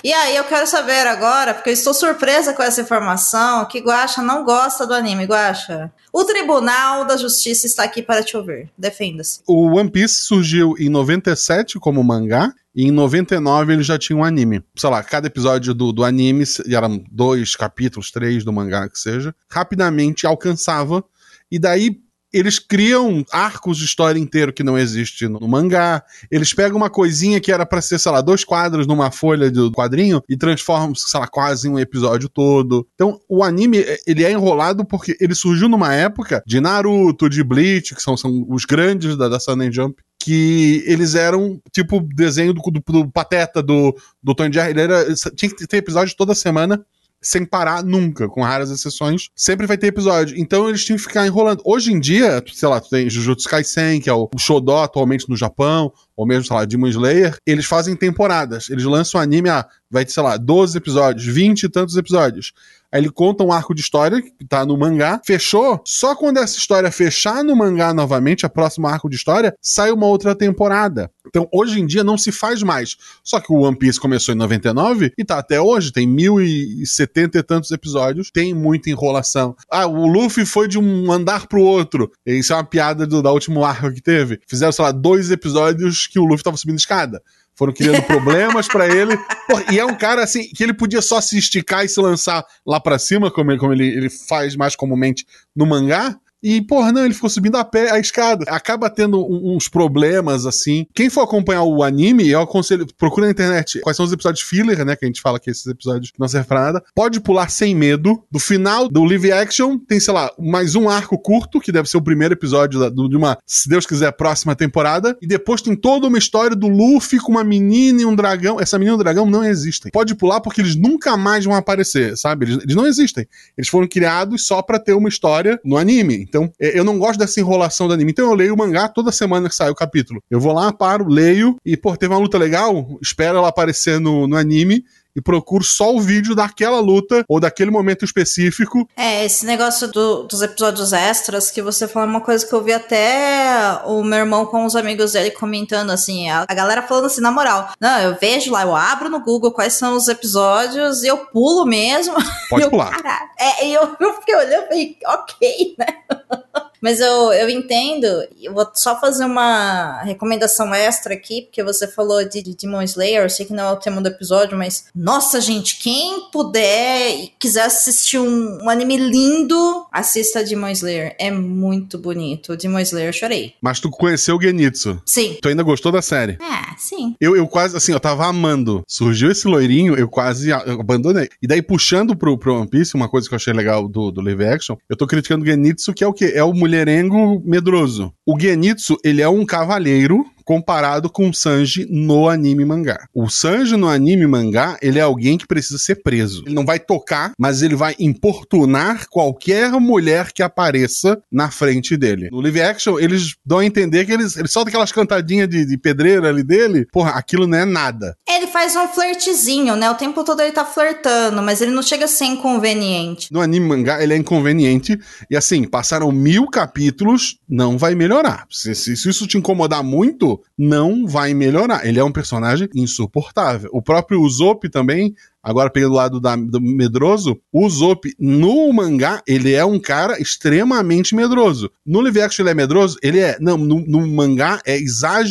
E 0.02 0.10
aí, 0.10 0.34
eu 0.34 0.44
quero 0.44 0.66
saber 0.66 1.06
agora, 1.06 1.52
porque 1.52 1.68
eu 1.68 1.74
estou 1.74 1.92
surpresa 1.92 2.54
com 2.54 2.62
essa 2.62 2.80
informação, 2.80 3.66
que 3.66 3.80
Guacha 3.80 4.22
não 4.22 4.42
gosta 4.42 4.86
do 4.86 4.94
anime. 4.94 5.26
Guacha, 5.26 5.92
o 6.10 6.24
Tribunal 6.24 7.04
da 7.04 7.18
Justiça 7.18 7.66
está 7.66 7.84
aqui 7.84 8.02
para 8.02 8.22
te 8.22 8.38
ouvir. 8.38 8.72
Defenda-se. 8.76 9.42
O 9.46 9.76
One 9.76 9.90
Piece 9.90 10.24
surgiu 10.24 10.74
em 10.78 10.88
97 10.88 11.78
como 11.78 12.02
mangá 12.02 12.54
e 12.74 12.84
em 12.84 12.90
99 12.90 13.72
ele 13.72 13.82
já 13.82 13.98
tinha 13.98 14.16
um 14.16 14.24
anime. 14.24 14.62
Sei 14.76 14.88
lá, 14.88 15.02
cada 15.02 15.26
episódio 15.26 15.74
do, 15.74 15.92
do 15.92 16.04
anime, 16.04 16.44
eram 16.68 17.04
dois 17.10 17.54
capítulos, 17.54 18.10
três 18.10 18.44
do 18.44 18.52
mangá 18.52 18.88
que 18.88 18.98
seja, 18.98 19.34
rapidamente 19.50 20.26
alcançava. 20.26 21.04
E 21.50 21.58
daí 21.58 22.00
eles 22.32 22.58
criam 22.58 23.24
arcos 23.30 23.76
de 23.76 23.84
história 23.84 24.18
inteiro 24.18 24.52
que 24.52 24.62
não 24.62 24.78
existe 24.78 25.28
no, 25.28 25.46
mangá. 25.46 26.02
Eles 26.30 26.54
pegam 26.54 26.78
uma 26.78 26.88
coisinha 26.88 27.38
que 27.38 27.52
era 27.52 27.66
para 27.66 27.82
ser, 27.82 27.98
sei 27.98 28.10
lá, 28.10 28.20
dois 28.22 28.42
quadros 28.42 28.86
numa 28.86 29.10
folha 29.10 29.50
do 29.50 29.70
quadrinho 29.70 30.22
e 30.28 30.36
transformam, 30.36 30.94
sei 30.94 31.20
lá, 31.20 31.28
quase 31.28 31.68
em 31.68 31.72
um 31.72 31.78
episódio 31.78 32.28
todo. 32.28 32.88
Então, 32.94 33.20
o 33.28 33.44
anime, 33.44 33.84
ele 34.06 34.24
é 34.24 34.32
enrolado 34.32 34.84
porque 34.84 35.14
ele 35.20 35.34
surgiu 35.34 35.68
numa 35.68 35.94
época 35.94 36.42
de 36.46 36.58
Naruto, 36.60 37.28
de 37.28 37.44
Bleach, 37.44 37.94
que 37.94 38.02
são, 38.02 38.16
são 38.16 38.46
os 38.48 38.64
grandes 38.64 39.14
da, 39.16 39.28
da 39.28 39.38
Sunday 39.38 39.70
Jump, 39.70 40.02
que 40.22 40.82
eles 40.86 41.14
eram 41.14 41.60
tipo 41.72 42.00
desenho 42.00 42.52
do, 42.52 42.62
do, 42.62 42.80
do 42.80 43.10
Pateta, 43.10 43.62
do, 43.62 43.96
do 44.22 44.34
Tony 44.34 44.52
Jerry. 44.52 44.70
Ele 44.70 44.80
era, 44.80 45.14
tinha 45.34 45.50
que 45.50 45.66
ter 45.66 45.78
episódio 45.78 46.16
toda 46.16 46.34
semana 46.34 46.84
sem 47.22 47.44
parar 47.44 47.84
nunca, 47.84 48.28
com 48.28 48.42
raras 48.42 48.70
exceções. 48.70 49.28
Sempre 49.34 49.66
vai 49.66 49.78
ter 49.78 49.86
episódio. 49.86 50.36
Então 50.36 50.68
eles 50.68 50.84
tinham 50.84 50.96
que 50.96 51.04
ficar 51.04 51.24
enrolando. 51.24 51.62
Hoje 51.64 51.92
em 51.92 52.00
dia, 52.00 52.42
sei 52.52 52.68
lá, 52.68 52.80
tu 52.80 52.90
tem 52.90 53.08
Jujutsu 53.08 53.48
Kaisen, 53.48 54.00
que 54.00 54.10
é 54.10 54.12
o 54.12 54.28
Shodó 54.36 54.82
atualmente 54.82 55.28
no 55.28 55.36
Japão, 55.36 55.92
ou 56.16 56.26
mesmo, 56.26 56.44
sei 56.44 56.56
lá, 56.56 56.64
Demon 56.64 56.88
Slayer, 56.88 57.36
eles 57.46 57.64
fazem 57.64 57.94
temporadas. 57.94 58.68
Eles 58.68 58.84
lançam 58.84 59.20
anime, 59.20 59.48
ah, 59.48 59.64
vai 59.88 60.04
sei 60.06 60.22
lá, 60.22 60.36
12 60.36 60.76
episódios, 60.76 61.24
20 61.24 61.62
e 61.62 61.68
tantos 61.68 61.96
episódios. 61.96 62.52
Aí 62.92 63.00
ele 63.00 63.10
conta 63.10 63.42
um 63.42 63.50
arco 63.50 63.74
de 63.74 63.80
história 63.80 64.20
que 64.20 64.44
tá 64.46 64.66
no 64.66 64.76
mangá, 64.76 65.20
fechou. 65.24 65.80
Só 65.84 66.14
quando 66.14 66.36
essa 66.36 66.58
história 66.58 66.90
fechar 66.90 67.42
no 67.42 67.56
mangá 67.56 67.94
novamente, 67.94 68.44
a 68.44 68.50
próxima 68.50 68.90
arco 68.90 69.08
de 69.08 69.16
história, 69.16 69.54
sai 69.60 69.90
uma 69.90 70.06
outra 70.06 70.34
temporada. 70.34 71.10
Então, 71.26 71.48
hoje 71.50 71.80
em 71.80 71.86
dia 71.86 72.04
não 72.04 72.18
se 72.18 72.30
faz 72.30 72.62
mais. 72.62 72.96
Só 73.24 73.40
que 73.40 73.50
o 73.50 73.60
One 73.60 73.76
Piece 73.76 73.98
começou 73.98 74.34
em 74.34 74.38
99 74.38 75.12
e 75.16 75.24
tá 75.24 75.38
até 75.38 75.58
hoje, 75.58 75.90
tem 75.90 76.06
1070 76.06 77.38
e 77.38 77.42
tantos 77.42 77.70
episódios, 77.70 78.30
tem 78.30 78.52
muita 78.52 78.90
enrolação. 78.90 79.56
Ah, 79.70 79.86
o 79.86 80.06
Luffy 80.06 80.44
foi 80.44 80.68
de 80.68 80.78
um 80.78 81.10
andar 81.10 81.46
pro 81.46 81.62
outro. 81.62 82.10
Isso 82.26 82.52
é 82.52 82.56
uma 82.56 82.64
piada 82.64 83.06
do, 83.06 83.22
da 83.22 83.32
última 83.32 83.66
arco 83.66 83.92
que 83.92 84.02
teve. 84.02 84.40
Fizeram, 84.46 84.72
sei 84.72 84.84
lá, 84.84 84.92
dois 84.92 85.30
episódios 85.30 86.06
que 86.06 86.18
o 86.18 86.24
Luffy 86.24 86.44
tava 86.44 86.56
subindo 86.58 86.78
escada. 86.78 87.22
Foram 87.54 87.72
criando 87.72 88.02
problemas 88.06 88.68
pra 88.68 88.86
ele. 88.86 89.16
Porra, 89.46 89.64
e 89.72 89.78
é 89.78 89.84
um 89.84 89.94
cara 89.94 90.22
assim 90.22 90.48
que 90.48 90.62
ele 90.62 90.74
podia 90.74 91.02
só 91.02 91.20
se 91.20 91.38
esticar 91.38 91.84
e 91.84 91.88
se 91.88 92.00
lançar 92.00 92.44
lá 92.66 92.80
pra 92.80 92.98
cima, 92.98 93.30
como 93.30 93.50
ele, 93.50 93.58
como 93.58 93.72
ele, 93.72 93.86
ele 93.86 94.10
faz 94.10 94.56
mais 94.56 94.74
comumente 94.76 95.26
no 95.54 95.66
mangá. 95.66 96.16
E, 96.42 96.60
porra, 96.60 96.90
não, 96.92 97.04
ele 97.04 97.14
ficou 97.14 97.30
subindo 97.30 97.56
a 97.56 97.64
pé 97.64 97.90
a 97.90 97.98
escada. 97.98 98.44
Acaba 98.48 98.90
tendo 98.90 99.24
uns 99.24 99.68
problemas, 99.68 100.46
assim. 100.46 100.86
Quem 100.94 101.08
for 101.10 101.22
acompanhar 101.22 101.62
o 101.62 101.82
anime, 101.82 102.28
eu 102.28 102.40
aconselho, 102.40 102.86
procura 102.98 103.26
na 103.26 103.32
internet 103.32 103.80
quais 103.80 103.96
são 103.96 104.04
os 104.06 104.12
episódios 104.12 104.42
filler, 104.44 104.84
né? 104.84 104.96
Que 104.96 105.04
a 105.04 105.08
gente 105.08 105.20
fala 105.20 105.38
que 105.38 105.50
esses 105.50 105.66
episódios 105.66 106.12
não 106.18 106.26
servem 106.28 106.48
pra 106.48 106.60
nada. 106.60 106.82
Pode 106.94 107.20
pular 107.20 107.48
sem 107.50 107.74
medo. 107.74 108.22
Do 108.30 108.38
final 108.38 108.88
do 108.88 109.04
live 109.04 109.30
action, 109.32 109.78
tem, 109.78 110.00
sei 110.00 110.12
lá, 110.12 110.30
mais 110.38 110.74
um 110.74 110.88
arco 110.88 111.18
curto, 111.18 111.60
que 111.60 111.70
deve 111.72 111.88
ser 111.88 111.96
o 111.96 112.02
primeiro 112.02 112.34
episódio 112.34 112.80
da- 112.80 112.88
do- 112.88 113.08
de 113.08 113.16
uma, 113.16 113.38
se 113.46 113.68
Deus 113.68 113.86
quiser, 113.86 114.10
próxima 114.12 114.54
temporada. 114.56 115.16
E 115.22 115.26
depois 115.26 115.62
tem 115.62 115.76
toda 115.76 116.06
uma 116.06 116.18
história 116.18 116.56
do 116.56 116.68
Luffy 116.68 117.18
com 117.18 117.30
uma 117.32 117.44
menina 117.44 118.02
e 118.02 118.04
um 118.04 118.14
dragão. 118.14 118.60
Essa 118.60 118.78
menina 118.78 118.96
e 118.96 118.96
um 118.96 119.02
dragão 119.02 119.26
não 119.26 119.44
existem. 119.44 119.90
Pode 119.92 120.14
pular 120.14 120.40
porque 120.40 120.60
eles 120.60 120.76
nunca 120.76 121.16
mais 121.16 121.44
vão 121.44 121.54
aparecer, 121.54 122.16
sabe? 122.16 122.46
Eles, 122.46 122.62
eles 122.62 122.74
não 122.76 122.86
existem. 122.86 123.26
Eles 123.56 123.68
foram 123.68 123.86
criados 123.86 124.46
só 124.46 124.60
pra 124.62 124.78
ter 124.78 124.92
uma 124.92 125.08
história 125.08 125.58
no 125.64 125.76
anime. 125.76 126.26
Então, 126.32 126.50
é, 126.58 126.78
eu 126.78 126.82
não 126.82 126.98
gosto 126.98 127.18
dessa 127.18 127.38
enrolação 127.38 127.86
do 127.86 127.92
anime. 127.92 128.10
Então, 128.10 128.30
eu 128.30 128.34
leio 128.34 128.54
o 128.54 128.56
mangá 128.56 128.88
toda 128.88 129.12
semana 129.12 129.50
que 129.50 129.54
sai 129.54 129.68
o 129.68 129.74
capítulo. 129.74 130.22
Eu 130.30 130.40
vou 130.40 130.54
lá, 130.54 130.72
paro, 130.72 131.06
leio 131.06 131.56
e, 131.62 131.76
pô, 131.76 131.94
teve 131.94 132.14
uma 132.14 132.18
luta 132.18 132.38
legal? 132.38 132.98
Espero 133.02 133.36
ela 133.36 133.48
aparecer 133.48 134.00
no, 134.00 134.26
no 134.26 134.34
anime 134.34 134.82
e 135.14 135.20
procuro 135.20 135.62
só 135.64 135.94
o 135.94 136.00
vídeo 136.00 136.34
daquela 136.34 136.80
luta 136.80 137.24
ou 137.28 137.38
daquele 137.40 137.70
momento 137.70 138.04
específico. 138.04 138.88
É, 138.96 139.24
esse 139.24 139.44
negócio 139.46 139.88
do- 139.88 140.22
dos 140.24 140.40
episódios 140.42 140.92
extras 140.92 141.50
que 141.50 141.60
você 141.62 141.86
falou 141.86 142.08
é 142.08 142.10
uma 142.10 142.20
coisa 142.20 142.46
que 142.46 142.52
eu 142.52 142.62
vi 142.62 142.72
até 142.72 143.80
o 143.84 144.02
meu 144.02 144.18
irmão 144.20 144.46
com 144.46 144.64
os 144.64 144.74
amigos 144.76 145.12
dele 145.12 145.30
comentando, 145.30 145.90
assim, 145.90 146.30
a, 146.30 146.44
a 146.48 146.54
galera 146.54 146.82
falando 146.82 147.06
assim, 147.06 147.20
na 147.20 147.30
moral, 147.30 147.70
não, 147.80 147.98
eu 148.00 148.16
vejo 148.20 148.50
lá, 148.52 148.62
eu 148.62 148.74
abro 148.74 149.08
no 149.08 149.20
Google 149.20 149.52
quais 149.52 149.74
são 149.74 149.96
os 149.96 150.08
episódios 150.08 151.02
e 151.02 151.08
eu 151.08 151.18
pulo 151.26 151.64
mesmo. 151.66 152.14
Pode 152.48 152.62
Eu, 152.64 152.70
pular. 152.70 152.90
Caralho. 152.90 153.28
É, 153.38 153.66
e 153.66 153.74
eu, 153.74 153.96
eu 154.00 154.14
fiquei 154.14 154.34
olhando 154.34 154.64
e 154.64 154.68
falei, 154.68 154.98
ok, 155.06 155.74
né? 155.78 155.86
Mas 156.82 156.98
eu, 157.00 157.32
eu 157.32 157.48
entendo, 157.48 158.06
eu 158.40 158.52
vou 158.52 158.68
só 158.74 158.98
fazer 159.00 159.24
uma 159.24 160.02
recomendação 160.02 160.74
extra 160.74 161.14
aqui, 161.14 161.42
porque 161.42 161.62
você 161.62 161.86
falou 161.86 162.24
de, 162.28 162.42
de 162.42 162.56
Demon 162.56 162.82
Slayer, 162.82 163.22
eu 163.22 163.30
sei 163.30 163.46
que 163.46 163.52
não 163.52 163.64
é 163.64 163.72
o 163.72 163.76
tema 163.76 164.00
do 164.00 164.08
episódio, 164.08 164.58
mas 164.58 164.86
nossa, 164.94 165.40
gente, 165.40 165.78
quem 165.78 166.28
puder 166.30 167.10
e 167.14 167.32
quiser 167.38 167.62
assistir 167.62 168.18
um, 168.18 168.58
um 168.62 168.68
anime 168.68 168.96
lindo, 168.96 169.86
assista 169.92 170.42
Demon 170.42 170.70
Slayer. 170.70 171.14
É 171.18 171.30
muito 171.30 171.98
bonito. 171.98 172.56
Demon 172.56 172.80
Slayer, 172.80 173.08
eu 173.08 173.12
chorei. 173.12 173.54
Mas 173.60 173.78
tu 173.78 173.88
conheceu 173.90 174.36
o 174.36 174.42
Genitsu. 174.42 175.00
Sim. 175.06 175.38
Tu 175.40 175.48
ainda 175.48 175.62
gostou 175.62 175.92
da 175.92 176.02
série? 176.02 176.36
Ah, 176.40 176.74
sim. 176.76 177.14
Eu, 177.20 177.36
eu 177.36 177.46
quase, 177.46 177.76
assim, 177.76 177.92
eu 177.92 178.00
tava 178.00 178.26
amando. 178.26 178.82
Surgiu 178.88 179.30
esse 179.30 179.46
loirinho, 179.46 179.94
eu 179.94 180.08
quase 180.08 180.52
abandonei. 180.52 181.28
E 181.40 181.46
daí, 181.46 181.62
puxando 181.62 182.16
pro, 182.16 182.36
pro 182.36 182.56
One 182.56 182.68
Piece, 182.68 182.94
uma 182.94 183.08
coisa 183.08 183.28
que 183.28 183.34
eu 183.34 183.36
achei 183.36 183.52
legal 183.52 183.88
do, 183.88 184.10
do 184.10 184.20
live 184.20 184.44
action, 184.44 184.76
eu 184.88 184.96
tô 184.96 185.06
criticando 185.06 185.44
o 185.44 185.46
Genitsu, 185.46 185.94
que 185.94 186.02
é 186.02 186.06
o 186.06 186.12
quê? 186.12 186.32
É 186.34 186.42
o 186.42 186.52
mulherengo 186.72 187.42
medroso. 187.44 188.14
O 188.26 188.38
Genitsu, 188.40 188.96
ele 189.04 189.20
é 189.20 189.28
um 189.28 189.44
cavalheiro 189.44 190.24
comparado 190.44 191.10
com 191.10 191.28
o 191.28 191.34
Sanji 191.34 191.86
no 191.90 192.28
anime 192.28 192.64
mangá. 192.64 193.06
O 193.14 193.28
Sanji 193.28 193.76
no 193.76 193.88
anime 193.88 194.26
mangá, 194.26 194.78
ele 194.82 194.98
é 194.98 195.02
alguém 195.02 195.36
que 195.38 195.46
precisa 195.46 195.78
ser 195.78 195.96
preso. 196.02 196.42
Ele 196.46 196.54
não 196.54 196.64
vai 196.64 196.78
tocar, 196.78 197.32
mas 197.38 197.62
ele 197.62 197.74
vai 197.76 197.94
importunar 197.98 199.06
qualquer 199.08 199.70
mulher 199.72 200.32
que 200.32 200.42
apareça 200.42 201.20
na 201.30 201.50
frente 201.50 201.96
dele. 201.96 202.28
No 202.30 202.40
live 202.40 202.60
action, 202.62 202.98
eles 202.98 203.34
dão 203.44 203.58
a 203.58 203.64
entender 203.64 204.04
que 204.06 204.12
eles, 204.12 204.36
eles 204.36 204.50
soltam 204.52 204.68
aquelas 204.70 204.92
cantadinhas 204.92 205.48
de, 205.48 205.64
de 205.66 205.76
pedreira 205.78 206.28
ali 206.28 206.42
dele. 206.42 206.86
Porra, 206.92 207.10
aquilo 207.12 207.46
não 207.46 207.58
é 207.58 207.64
nada. 207.64 208.16
Ele 208.28 208.46
faz 208.46 208.74
um 208.76 208.88
flertezinho, 208.88 209.76
né? 209.76 209.90
O 209.90 209.94
tempo 209.94 210.24
todo 210.24 210.40
ele 210.40 210.52
tá 210.52 210.64
flertando, 210.64 211.42
mas 211.42 211.60
ele 211.60 211.70
não 211.72 211.82
chega 211.82 212.04
a 212.06 212.08
ser 212.08 212.24
inconveniente. 212.26 213.28
No 213.32 213.40
anime 213.40 213.66
mangá, 213.66 214.02
ele 214.02 214.14
é 214.14 214.16
inconveniente. 214.16 214.98
E 215.30 215.36
assim, 215.36 215.64
passaram 215.64 216.10
mil 216.12 216.46
capítulos, 216.48 217.38
não 217.48 217.76
vai 217.76 217.94
melhorar. 217.94 218.46
Se, 218.50 218.74
se- 218.74 218.96
se 218.96 219.08
isso 219.08 219.26
te 219.26 219.36
incomodar 219.38 219.82
muito, 219.82 220.31
não 220.56 221.06
vai 221.06 221.34
melhorar. 221.34 221.86
Ele 221.86 221.98
é 221.98 222.04
um 222.04 222.12
personagem 222.12 222.68
insuportável. 222.74 223.70
O 223.72 223.82
próprio 223.82 224.20
Usopp 224.20 224.68
também, 224.68 225.14
agora 225.42 225.70
pegando 225.70 225.92
o 225.92 225.96
lado 225.96 226.20
da- 226.20 226.36
do 226.36 226.60
medroso, 226.60 227.38
o 227.52 227.66
Usopp 227.66 228.10
no 228.18 228.72
mangá, 228.72 229.22
ele 229.26 229.52
é 229.52 229.64
um 229.64 229.78
cara 229.78 230.20
extremamente 230.20 231.14
medroso. 231.14 231.70
No 231.86 232.00
live 232.00 232.20
action 232.20 232.44
ele 232.44 232.50
é 232.50 232.54
medroso? 232.54 232.96
Ele 233.02 233.18
é. 233.18 233.36
Não, 233.40 233.56
no, 233.56 233.80
no 233.86 234.06
mangá 234.06 234.60
é 234.66 234.76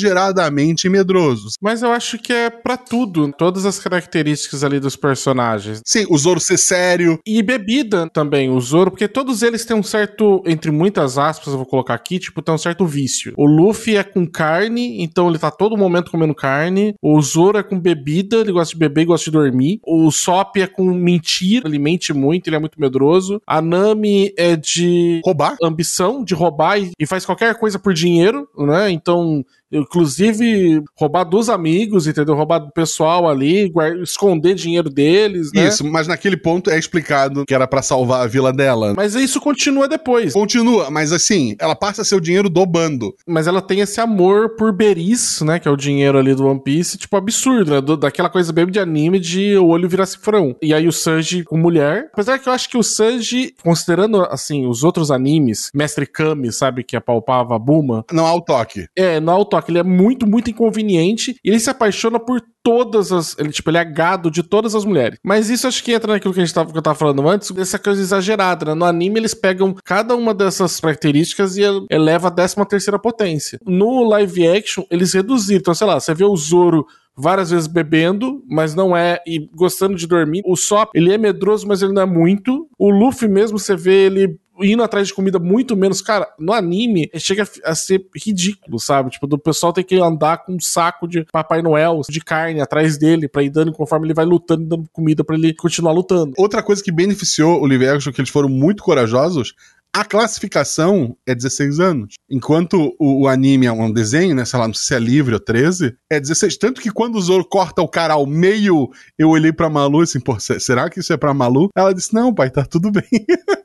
exageradamente 0.01 0.89
medroso. 0.89 1.49
Mas 1.61 1.81
eu 1.81 1.91
acho 1.91 2.17
que 2.17 2.33
é 2.33 2.49
pra 2.49 2.77
tudo, 2.77 3.31
todas 3.37 3.65
as 3.65 3.79
características 3.79 4.63
ali 4.63 4.79
dos 4.79 4.95
personagens. 4.95 5.81
Sim, 5.85 6.05
o 6.09 6.17
Zoro 6.17 6.39
ser 6.39 6.57
sério, 6.57 7.19
E 7.25 7.41
bebida 7.41 8.09
também, 8.09 8.49
o 8.49 8.59
Zoro, 8.59 8.91
porque 8.91 9.07
todos 9.07 9.41
eles 9.41 9.65
têm 9.65 9.75
um 9.77 9.83
certo, 9.83 10.41
entre 10.45 10.71
muitas 10.71 11.17
aspas, 11.17 11.47
eu 11.47 11.57
vou 11.57 11.65
colocar 11.65 11.93
aqui, 11.93 12.19
tipo, 12.19 12.41
tem 12.41 12.53
um 12.53 12.57
certo 12.57 12.85
vício. 12.85 13.33
O 13.37 13.45
Luffy 13.45 13.95
é 13.95 14.03
com 14.03 14.25
carne, 14.27 15.01
então 15.01 15.29
ele 15.29 15.37
tá 15.39 15.51
todo 15.51 15.77
momento 15.77 16.11
comendo 16.11 16.35
carne. 16.35 16.93
O 17.01 17.21
Zoro 17.21 17.57
é 17.57 17.63
com 17.63 17.79
bebida, 17.79 18.37
ele 18.37 18.51
gosta 18.51 18.73
de 18.73 18.79
beber 18.79 19.01
e 19.01 19.05
gosta 19.05 19.25
de 19.25 19.31
dormir. 19.37 19.79
O 19.85 20.00
Sop 20.09 20.55
é 20.57 20.67
com 20.67 20.85
mentira, 20.85 21.67
ele 21.67 21.77
mente 21.77 22.13
muito, 22.13 22.47
ele 22.47 22.55
é 22.55 22.59
muito 22.59 22.79
medroso. 22.79 23.41
A 23.45 23.61
Nami 23.61 24.33
é 24.37 24.55
de 24.55 25.21
roubar. 25.25 25.57
ambição, 25.61 26.23
de 26.23 26.33
roubar 26.33 26.79
e, 26.79 26.91
e 26.97 27.05
faz 27.05 27.25
qualquer 27.25 27.53
coisa 27.59 27.77
por 27.77 27.93
dinheiro, 27.93 28.47
né? 28.57 28.89
Então, 28.89 29.45
inclusive, 29.71 30.83
roubar 30.97 31.23
dos 31.23 31.49
amigos, 31.49 32.07
entendeu? 32.07 32.35
Roubar 32.35 32.59
do 32.59 32.71
pessoal 32.71 33.29
ali, 33.29 33.71
esconder 34.01 34.55
dinheiro 34.55 34.89
deles, 34.89 35.51
né? 35.53 35.67
Isso, 35.67 35.85
mas 35.85 36.07
naquele 36.07 36.37
ponto 36.37 36.69
é 36.69 36.77
explicado 36.77 37.45
que 37.45 37.53
era 37.53 37.67
pra 37.67 37.81
salvar 37.81 38.21
a 38.23 38.27
vila 38.27 38.51
dela. 38.51 38.93
Mas 38.95 39.15
isso 39.15 39.39
continua 39.39 39.87
depois. 39.87 40.33
Continua, 40.33 40.89
mas 40.89 41.11
assim, 41.11 41.55
ela 41.59 41.75
passa 41.75 42.03
seu 42.03 42.19
dinheiro 42.19 42.49
do 42.49 42.65
bando. 42.65 43.13
Mas 43.27 43.47
ela 43.47 43.61
tem 43.61 43.79
esse 43.79 43.99
amor 43.99 44.55
por 44.55 44.71
Beris, 44.73 45.41
né? 45.41 45.59
Que 45.59 45.67
é 45.67 45.71
o 45.71 45.77
dinheiro 45.77 46.17
ali 46.17 46.33
do 46.33 46.45
One 46.47 46.61
Piece, 46.63 46.97
tipo, 46.97 47.15
absurdo, 47.15 47.71
né? 47.71 47.81
Do- 47.81 47.97
daquela 47.97 48.29
coisa 48.29 48.51
bem 48.51 48.65
de 48.67 48.79
anime 48.79 49.19
de 49.19 49.57
o 49.57 49.67
olho 49.67 49.87
virar 49.89 50.05
cifrão. 50.05 50.55
E 50.61 50.73
aí 50.73 50.87
o 50.87 50.91
Sanji 50.91 51.43
com 51.43 51.57
mulher. 51.57 52.09
Apesar 52.13 52.39
que 52.39 52.47
eu 52.47 52.53
acho 52.53 52.69
que 52.69 52.77
o 52.77 52.83
Sanji, 52.83 53.53
considerando, 53.63 54.21
assim, 54.23 54.65
os 54.65 54.83
outros 54.83 55.11
animes, 55.11 55.69
Mestre 55.73 56.05
Kami, 56.05 56.51
sabe? 56.51 56.83
Que 56.83 56.95
apalpava 56.95 57.55
a 57.55 57.59
Buma. 57.59 58.05
Não 58.11 58.25
há 58.25 58.33
o 58.33 58.41
toque. 58.41 58.85
É, 58.95 59.19
no 59.19 59.31
auto 59.61 59.71
ele 59.71 59.79
é 59.79 59.83
muito, 59.83 60.27
muito 60.27 60.49
inconveniente. 60.49 61.35
E 61.43 61.49
ele 61.49 61.59
se 61.59 61.69
apaixona 61.69 62.19
por 62.19 62.41
todas 62.63 63.11
as. 63.11 63.37
Ele, 63.39 63.49
tipo, 63.49 63.69
ele 63.69 63.77
é 63.77 63.85
gado 63.85 64.29
de 64.29 64.43
todas 64.43 64.75
as 64.75 64.85
mulheres. 64.85 65.17
Mas 65.23 65.49
isso 65.49 65.67
acho 65.67 65.83
que 65.83 65.93
entra 65.93 66.11
naquilo 66.13 66.33
que 66.33 66.39
a 66.39 66.45
gente 66.45 66.53
tava, 66.53 66.71
que 66.71 66.77
eu 66.77 66.81
tava 66.81 66.97
falando 66.97 67.27
antes, 67.27 67.51
dessa 67.51 67.79
coisa 67.79 68.01
exagerada, 68.01 68.65
né? 68.65 68.73
No 68.73 68.85
anime, 68.85 69.19
eles 69.19 69.33
pegam 69.33 69.75
cada 69.83 70.15
uma 70.15 70.33
dessas 70.33 70.79
características 70.79 71.57
e 71.57 71.61
ele- 71.63 71.85
eleva 71.89 72.27
a 72.27 72.31
13 72.31 72.55
terceira 72.67 72.99
potência. 72.99 73.59
No 73.65 74.03
live 74.07 74.47
action, 74.47 74.83
eles 74.89 75.13
reduziram. 75.13 75.59
Então, 75.59 75.73
sei 75.73 75.87
lá, 75.87 75.99
você 75.99 76.13
vê 76.13 76.23
o 76.23 76.35
Zoro 76.35 76.85
várias 77.15 77.51
vezes 77.51 77.67
bebendo, 77.67 78.41
mas 78.49 78.73
não 78.73 78.95
é, 78.95 79.19
e 79.27 79.49
gostando 79.53 79.95
de 79.95 80.07
dormir. 80.07 80.41
O 80.45 80.55
Sop, 80.55 80.89
ele 80.95 81.13
é 81.13 81.17
medroso, 81.17 81.67
mas 81.67 81.81
ele 81.81 81.93
não 81.93 82.01
é 82.01 82.05
muito. 82.05 82.67
O 82.79 82.89
Luffy 82.89 83.27
mesmo, 83.27 83.59
você 83.59 83.75
vê 83.75 84.05
ele 84.05 84.37
indo 84.63 84.83
atrás 84.83 85.07
de 85.07 85.13
comida 85.13 85.39
muito 85.39 85.75
menos. 85.75 86.01
Cara, 86.01 86.27
no 86.39 86.53
anime, 86.53 87.09
chega 87.17 87.47
a 87.63 87.75
ser 87.75 88.05
ridículo, 88.15 88.79
sabe? 88.79 89.09
Tipo, 89.11 89.27
do 89.27 89.37
pessoal 89.37 89.73
tem 89.73 89.83
que 89.83 89.95
andar 89.99 90.45
com 90.45 90.53
um 90.53 90.59
saco 90.59 91.07
de 91.07 91.25
Papai 91.31 91.61
Noel, 91.61 92.01
de 92.09 92.19
carne, 92.21 92.61
atrás 92.61 92.97
dele, 92.97 93.27
pra 93.27 93.43
ir 93.43 93.49
dando 93.49 93.71
conforme 93.71 94.07
ele 94.07 94.13
vai 94.13 94.25
lutando, 94.25 94.65
dando 94.65 94.89
comida 94.91 95.23
pra 95.23 95.35
ele 95.35 95.53
continuar 95.53 95.91
lutando. 95.93 96.33
Outra 96.37 96.61
coisa 96.63 96.83
que 96.83 96.91
beneficiou 96.91 97.61
o 97.61 97.65
live 97.65 97.87
action, 97.87 98.11
que 98.13 98.21
eles 98.21 98.29
foram 98.31 98.49
muito 98.49 98.83
corajosos, 98.83 99.53
a 99.93 100.05
classificação 100.05 101.17
é 101.27 101.35
16 101.35 101.79
anos. 101.81 102.13
Enquanto 102.29 102.95
o, 102.97 103.23
o 103.23 103.27
anime 103.27 103.65
é 103.65 103.71
um 103.73 103.91
desenho, 103.91 104.33
né? 104.33 104.45
Sei 104.45 104.57
lá, 104.57 104.65
não 104.65 104.73
sei 104.73 104.85
se 104.87 104.95
é 104.95 104.99
livre 104.99 105.33
ou 105.33 105.39
13, 105.39 105.93
é 106.09 106.17
16. 106.19 106.57
Tanto 106.57 106.79
que 106.81 106.89
quando 106.89 107.15
o 107.17 107.21
Zoro 107.21 107.43
corta 107.43 107.81
o 107.81 107.89
cara 107.89 108.13
ao 108.13 108.25
meio, 108.25 108.89
eu 109.19 109.29
olhei 109.29 109.51
pra 109.51 109.69
Malu 109.69 109.99
assim, 110.01 110.19
pô, 110.21 110.39
se- 110.39 110.59
será 110.61 110.89
que 110.89 111.01
isso 111.01 111.11
é 111.11 111.17
pra 111.17 111.33
Malu? 111.33 111.69
Ela 111.75 111.93
disse, 111.93 112.13
não, 112.13 112.33
pai, 112.33 112.49
tá 112.49 112.63
tudo 112.63 112.89
bem. 112.89 113.03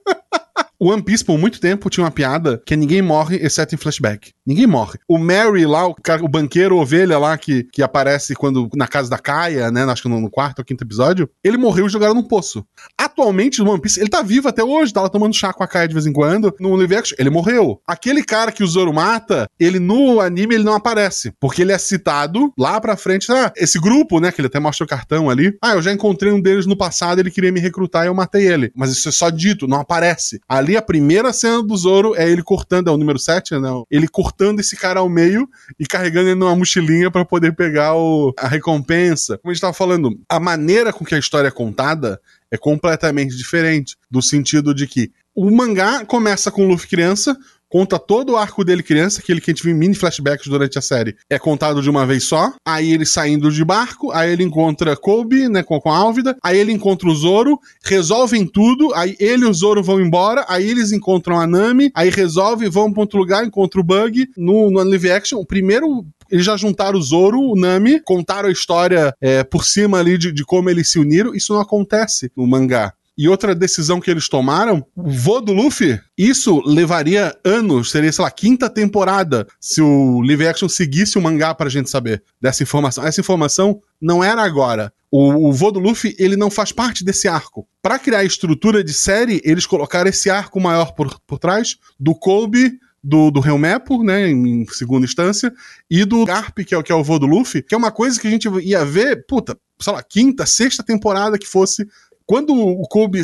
O 0.79 0.91
One 0.91 1.03
Piece, 1.03 1.25
por 1.25 1.39
muito 1.39 1.61
tempo, 1.61 1.89
tinha 1.89 2.05
uma 2.05 2.11
piada 2.11 2.63
que 2.67 2.77
ninguém 2.77 3.01
morre, 3.01 3.37
exceto 3.37 3.75
em 3.75 3.79
flashback. 3.79 4.33
Ninguém 4.47 4.67
morre. 4.67 4.99
O 5.09 5.19
Mary 5.19 5.65
lá, 5.67 5.87
o, 5.87 5.95
cara, 5.95 6.25
o 6.25 6.29
banqueiro 6.29 6.77
ovelha 6.77 7.19
lá, 7.19 7.37
que, 7.39 7.65
que 7.65 7.83
aparece 7.83 8.35
quando 8.35 8.69
na 8.75 8.87
casa 8.87 9.09
da 9.09 9.19
Kaia, 9.19 9.71
né? 9.71 9.85
Acho 9.85 10.03
que 10.03 10.09
no, 10.09 10.21
no 10.21 10.31
quarto 10.31 10.59
ou 10.59 10.65
quinto 10.65 10.85
episódio, 10.85 11.29
ele 11.43 11.57
morreu 11.57 11.89
jogaram 11.89 12.15
num 12.15 12.23
poço. 12.23 12.65
Atualmente, 12.99 13.63
no 13.63 13.71
One 13.71 13.81
Piece, 13.81 14.01
ele 14.01 14.11
tá 14.11 14.23
vivo 14.23 14.49
até 14.49 14.63
hoje, 14.63 14.93
tá 14.93 15.01
lá 15.01 15.09
tomando 15.09 15.35
chá 15.35 15.53
com 15.53 15.63
a 15.65 15.69
Kaia 15.69 15.89
de 15.89 15.95
vez 15.95 16.07
em 16.07 16.13
quando. 16.13 16.55
No 16.61 16.77
live 16.77 16.97
action, 16.97 17.17
ele 17.19 17.31
morreu. 17.31 17.81
Aquele 17.87 18.23
cara 18.23 18.53
que 18.53 18.63
o 18.63 18.67
Zoro 18.67 18.93
mata, 18.93 19.49
ele 19.59 19.79
no 19.79 20.21
anime, 20.21 20.57
ele 20.57 20.65
não 20.65 20.75
aparece. 20.75 21.33
Porque 21.41 21.63
ele 21.63 21.73
é 21.73 21.79
citado 21.79 22.53
lá 22.59 22.81
pra 22.81 22.97
frente. 22.97 23.33
Ah, 23.33 23.53
esse 23.57 23.81
grupo, 23.81 24.21
né? 24.21 24.31
Que 24.31 24.41
ele 24.41 24.49
até 24.49 24.61
mostra 24.61 24.85
o 24.85 24.89
cartão 24.89 25.31
ali. 25.31 25.57
Ah, 25.63 25.75
eu 25.75 25.83
já 25.83 25.93
encontrei 25.93 26.33
um 26.33 26.41
deles 26.41 26.67
no 26.67 26.77
passado, 26.77 27.19
ele 27.19 27.31
queria 27.31 27.51
me 27.51 27.61
recrutar 27.61 28.05
e 28.05 28.09
eu 28.09 28.15
matei 28.15 28.47
ele. 28.47 28.71
Mas 28.75 28.91
isso 28.91 29.09
é 29.09 29.13
só 29.13 29.31
dito, 29.31 29.67
não 29.67 29.81
aparece. 29.81 30.41
Ali 30.49 30.66
ali 30.67 30.77
a 30.77 30.83
primeira 30.83 31.33
cena 31.33 31.63
do 31.63 31.77
Zoro 31.77 32.15
é 32.17 32.29
ele 32.29 32.43
cortando, 32.43 32.89
é 32.89 32.91
o 32.91 32.97
número 32.97 33.19
7, 33.19 33.59
né? 33.59 33.69
Ele 33.89 34.09
cortando 34.09 34.59
esse 34.59 34.77
cara 34.77 35.01
ao 35.01 35.09
meio 35.09 35.49
e 35.79 35.87
carregando 35.87 36.29
ele 36.29 36.35
numa 36.35 36.57
mochilinha 36.57 37.11
para 37.11 37.25
poder 37.25 37.55
pegar 37.55 37.95
o, 37.95 38.35
a 38.37 38.49
recompensa. 38.49 39.39
Como 39.39 39.51
a 39.51 39.55
gente 39.55 39.61
tava 39.61 39.73
falando, 39.73 40.19
a 40.29 40.41
maneira 40.41 40.93
com 40.93 41.05
que 41.05 41.15
a 41.15 41.19
história 41.19 41.49
é 41.49 41.53
contada 41.53 42.21
é 42.51 42.57
completamente 42.57 43.37
diferente. 43.37 43.97
Do 44.11 44.21
sentido 44.21 44.75
de 44.75 44.87
que 44.87 45.13
o 45.35 45.51
mangá 45.51 46.05
começa 46.05 46.51
com 46.51 46.65
o 46.65 46.69
Luffy 46.69 46.89
criança, 46.89 47.37
conta 47.77 47.99
todo 47.99 48.33
o 48.33 48.37
arco 48.39 48.65
dele 48.65 48.83
criança, 48.83 49.21
aquele 49.21 49.39
que 49.39 49.51
a 49.51 49.53
gente 49.53 49.63
viu 49.63 49.71
em 49.71 49.79
mini 49.79 49.95
flashbacks 49.95 50.47
durante 50.47 50.79
a 50.79 50.81
série, 50.81 51.15
é 51.29 51.39
contado 51.39 51.83
de 51.83 51.91
uma 51.91 52.07
vez 52.07 52.25
só. 52.25 52.51
Aí 52.67 52.91
ele 52.91 53.05
saindo 53.05 53.51
de 53.51 53.63
barco, 53.63 54.11
aí 54.13 54.33
ele 54.33 54.45
encontra 54.45 54.97
Kobe, 54.97 55.47
né, 55.47 55.63
com, 55.63 55.79
com 55.79 55.91
a 55.91 55.97
Álvida, 55.99 56.35
aí 56.43 56.59
ele 56.59 56.73
encontra 56.73 57.07
o 57.07 57.15
Zoro, 57.15 57.61
resolvem 57.85 58.47
tudo, 58.47 58.95
aí 58.95 59.15
ele 59.21 59.45
e 59.45 59.47
o 59.47 59.53
Zoro 59.53 59.83
vão 59.83 60.01
embora, 60.01 60.47
aí 60.49 60.67
eles 60.67 60.91
encontram 60.91 61.39
a 61.39 61.47
Nami, 61.47 61.91
aí 61.95 62.09
resolvem, 62.09 62.71
vão 62.71 62.91
pra 62.91 63.03
outro 63.03 63.19
lugar, 63.19 63.45
encontram 63.45 63.83
o 63.83 63.85
Bug. 63.85 64.27
No, 64.39 64.71
no 64.71 64.83
live 64.83 65.11
action, 65.11 65.39
o 65.39 65.45
primeiro 65.45 66.03
eles 66.31 66.47
já 66.47 66.57
juntaram 66.57 66.99
o 66.99 67.03
Zoro, 67.03 67.39
o 67.39 67.55
Nami, 67.55 68.01
contaram 68.01 68.49
a 68.49 68.53
história 68.53 69.15
é, 69.21 69.45
por 69.45 69.67
cima 69.67 69.99
ali 69.99 70.17
de, 70.17 70.33
de 70.33 70.47
como 70.47 70.71
eles 70.71 70.91
se 70.91 70.99
uniram. 70.99 71.35
Isso 71.35 71.53
não 71.53 71.61
acontece 71.61 72.33
no 72.35 72.47
mangá. 72.47 72.95
E 73.17 73.29
outra 73.29 73.55
decisão 73.55 73.99
que 73.99 74.11
eles 74.11 74.29
tomaram, 74.29 74.85
o 74.95 75.11
voo 75.11 75.41
do 75.41 75.53
Luffy, 75.53 75.99
isso 76.19 76.61
levaria 76.67 77.35
anos, 77.43 77.91
seria, 77.91 78.13
sei 78.13 78.23
lá, 78.23 78.31
quinta 78.31 78.69
temporada, 78.69 79.47
se 79.59 79.81
o 79.81 80.21
live 80.21 80.47
action 80.47 80.69
seguisse 80.69 81.17
o 81.17 81.23
mangá 81.23 81.55
pra 81.55 81.71
gente 81.71 81.89
saber 81.89 82.23
dessa 82.41 82.63
informação. 82.63 83.07
Essa 83.07 83.21
informação 83.21 83.81
não 84.01 84.23
era 84.23 84.43
agora. 84.43 84.93
O, 85.11 85.49
o 85.49 85.73
do 85.73 85.81
Luffy, 85.81 86.15
ele 86.19 86.37
não 86.37 86.51
faz 86.51 86.73
parte 86.73 87.03
desse 87.03 87.27
arco. 87.27 87.67
Para 87.81 87.99
criar 87.99 88.19
a 88.19 88.25
estrutura 88.25 88.85
de 88.85 88.93
série, 88.93 89.41
eles 89.45 89.65
colocaram 89.65 90.11
esse 90.11 90.29
arco 90.29 90.61
maior 90.61 90.93
por, 90.93 91.19
por 91.21 91.39
trás 91.39 91.77
do 91.99 92.15
Kobe, 92.15 92.79
do, 93.03 93.31
do 93.31 93.47
Helmepo, 93.47 94.03
né, 94.03 94.29
em 94.29 94.67
segunda 94.67 95.07
instância, 95.07 95.55
e 95.89 96.05
do 96.05 96.25
Garp, 96.25 96.59
que 96.59 96.75
é, 96.75 96.83
que 96.83 96.91
é 96.91 96.95
o 96.95 97.05
voo 97.05 97.21
do 97.21 97.27
Luffy, 97.27 97.63
que 97.63 97.75
é 97.75 97.79
uma 97.79 97.93
coisa 97.93 98.21
que 98.21 98.27
a 98.27 98.31
gente 98.31 98.49
ia 98.63 98.85
ver, 98.85 99.25
puta, 99.27 99.57
sei 99.79 99.93
lá, 99.93 100.03
quinta, 100.03 100.45
sexta 100.45 100.83
temporada 100.83 101.39
que 101.39 101.47
fosse 101.47 101.87
quando 102.27 102.53
o 102.55 102.83
Kobe 102.89 103.21
é, 103.21 103.23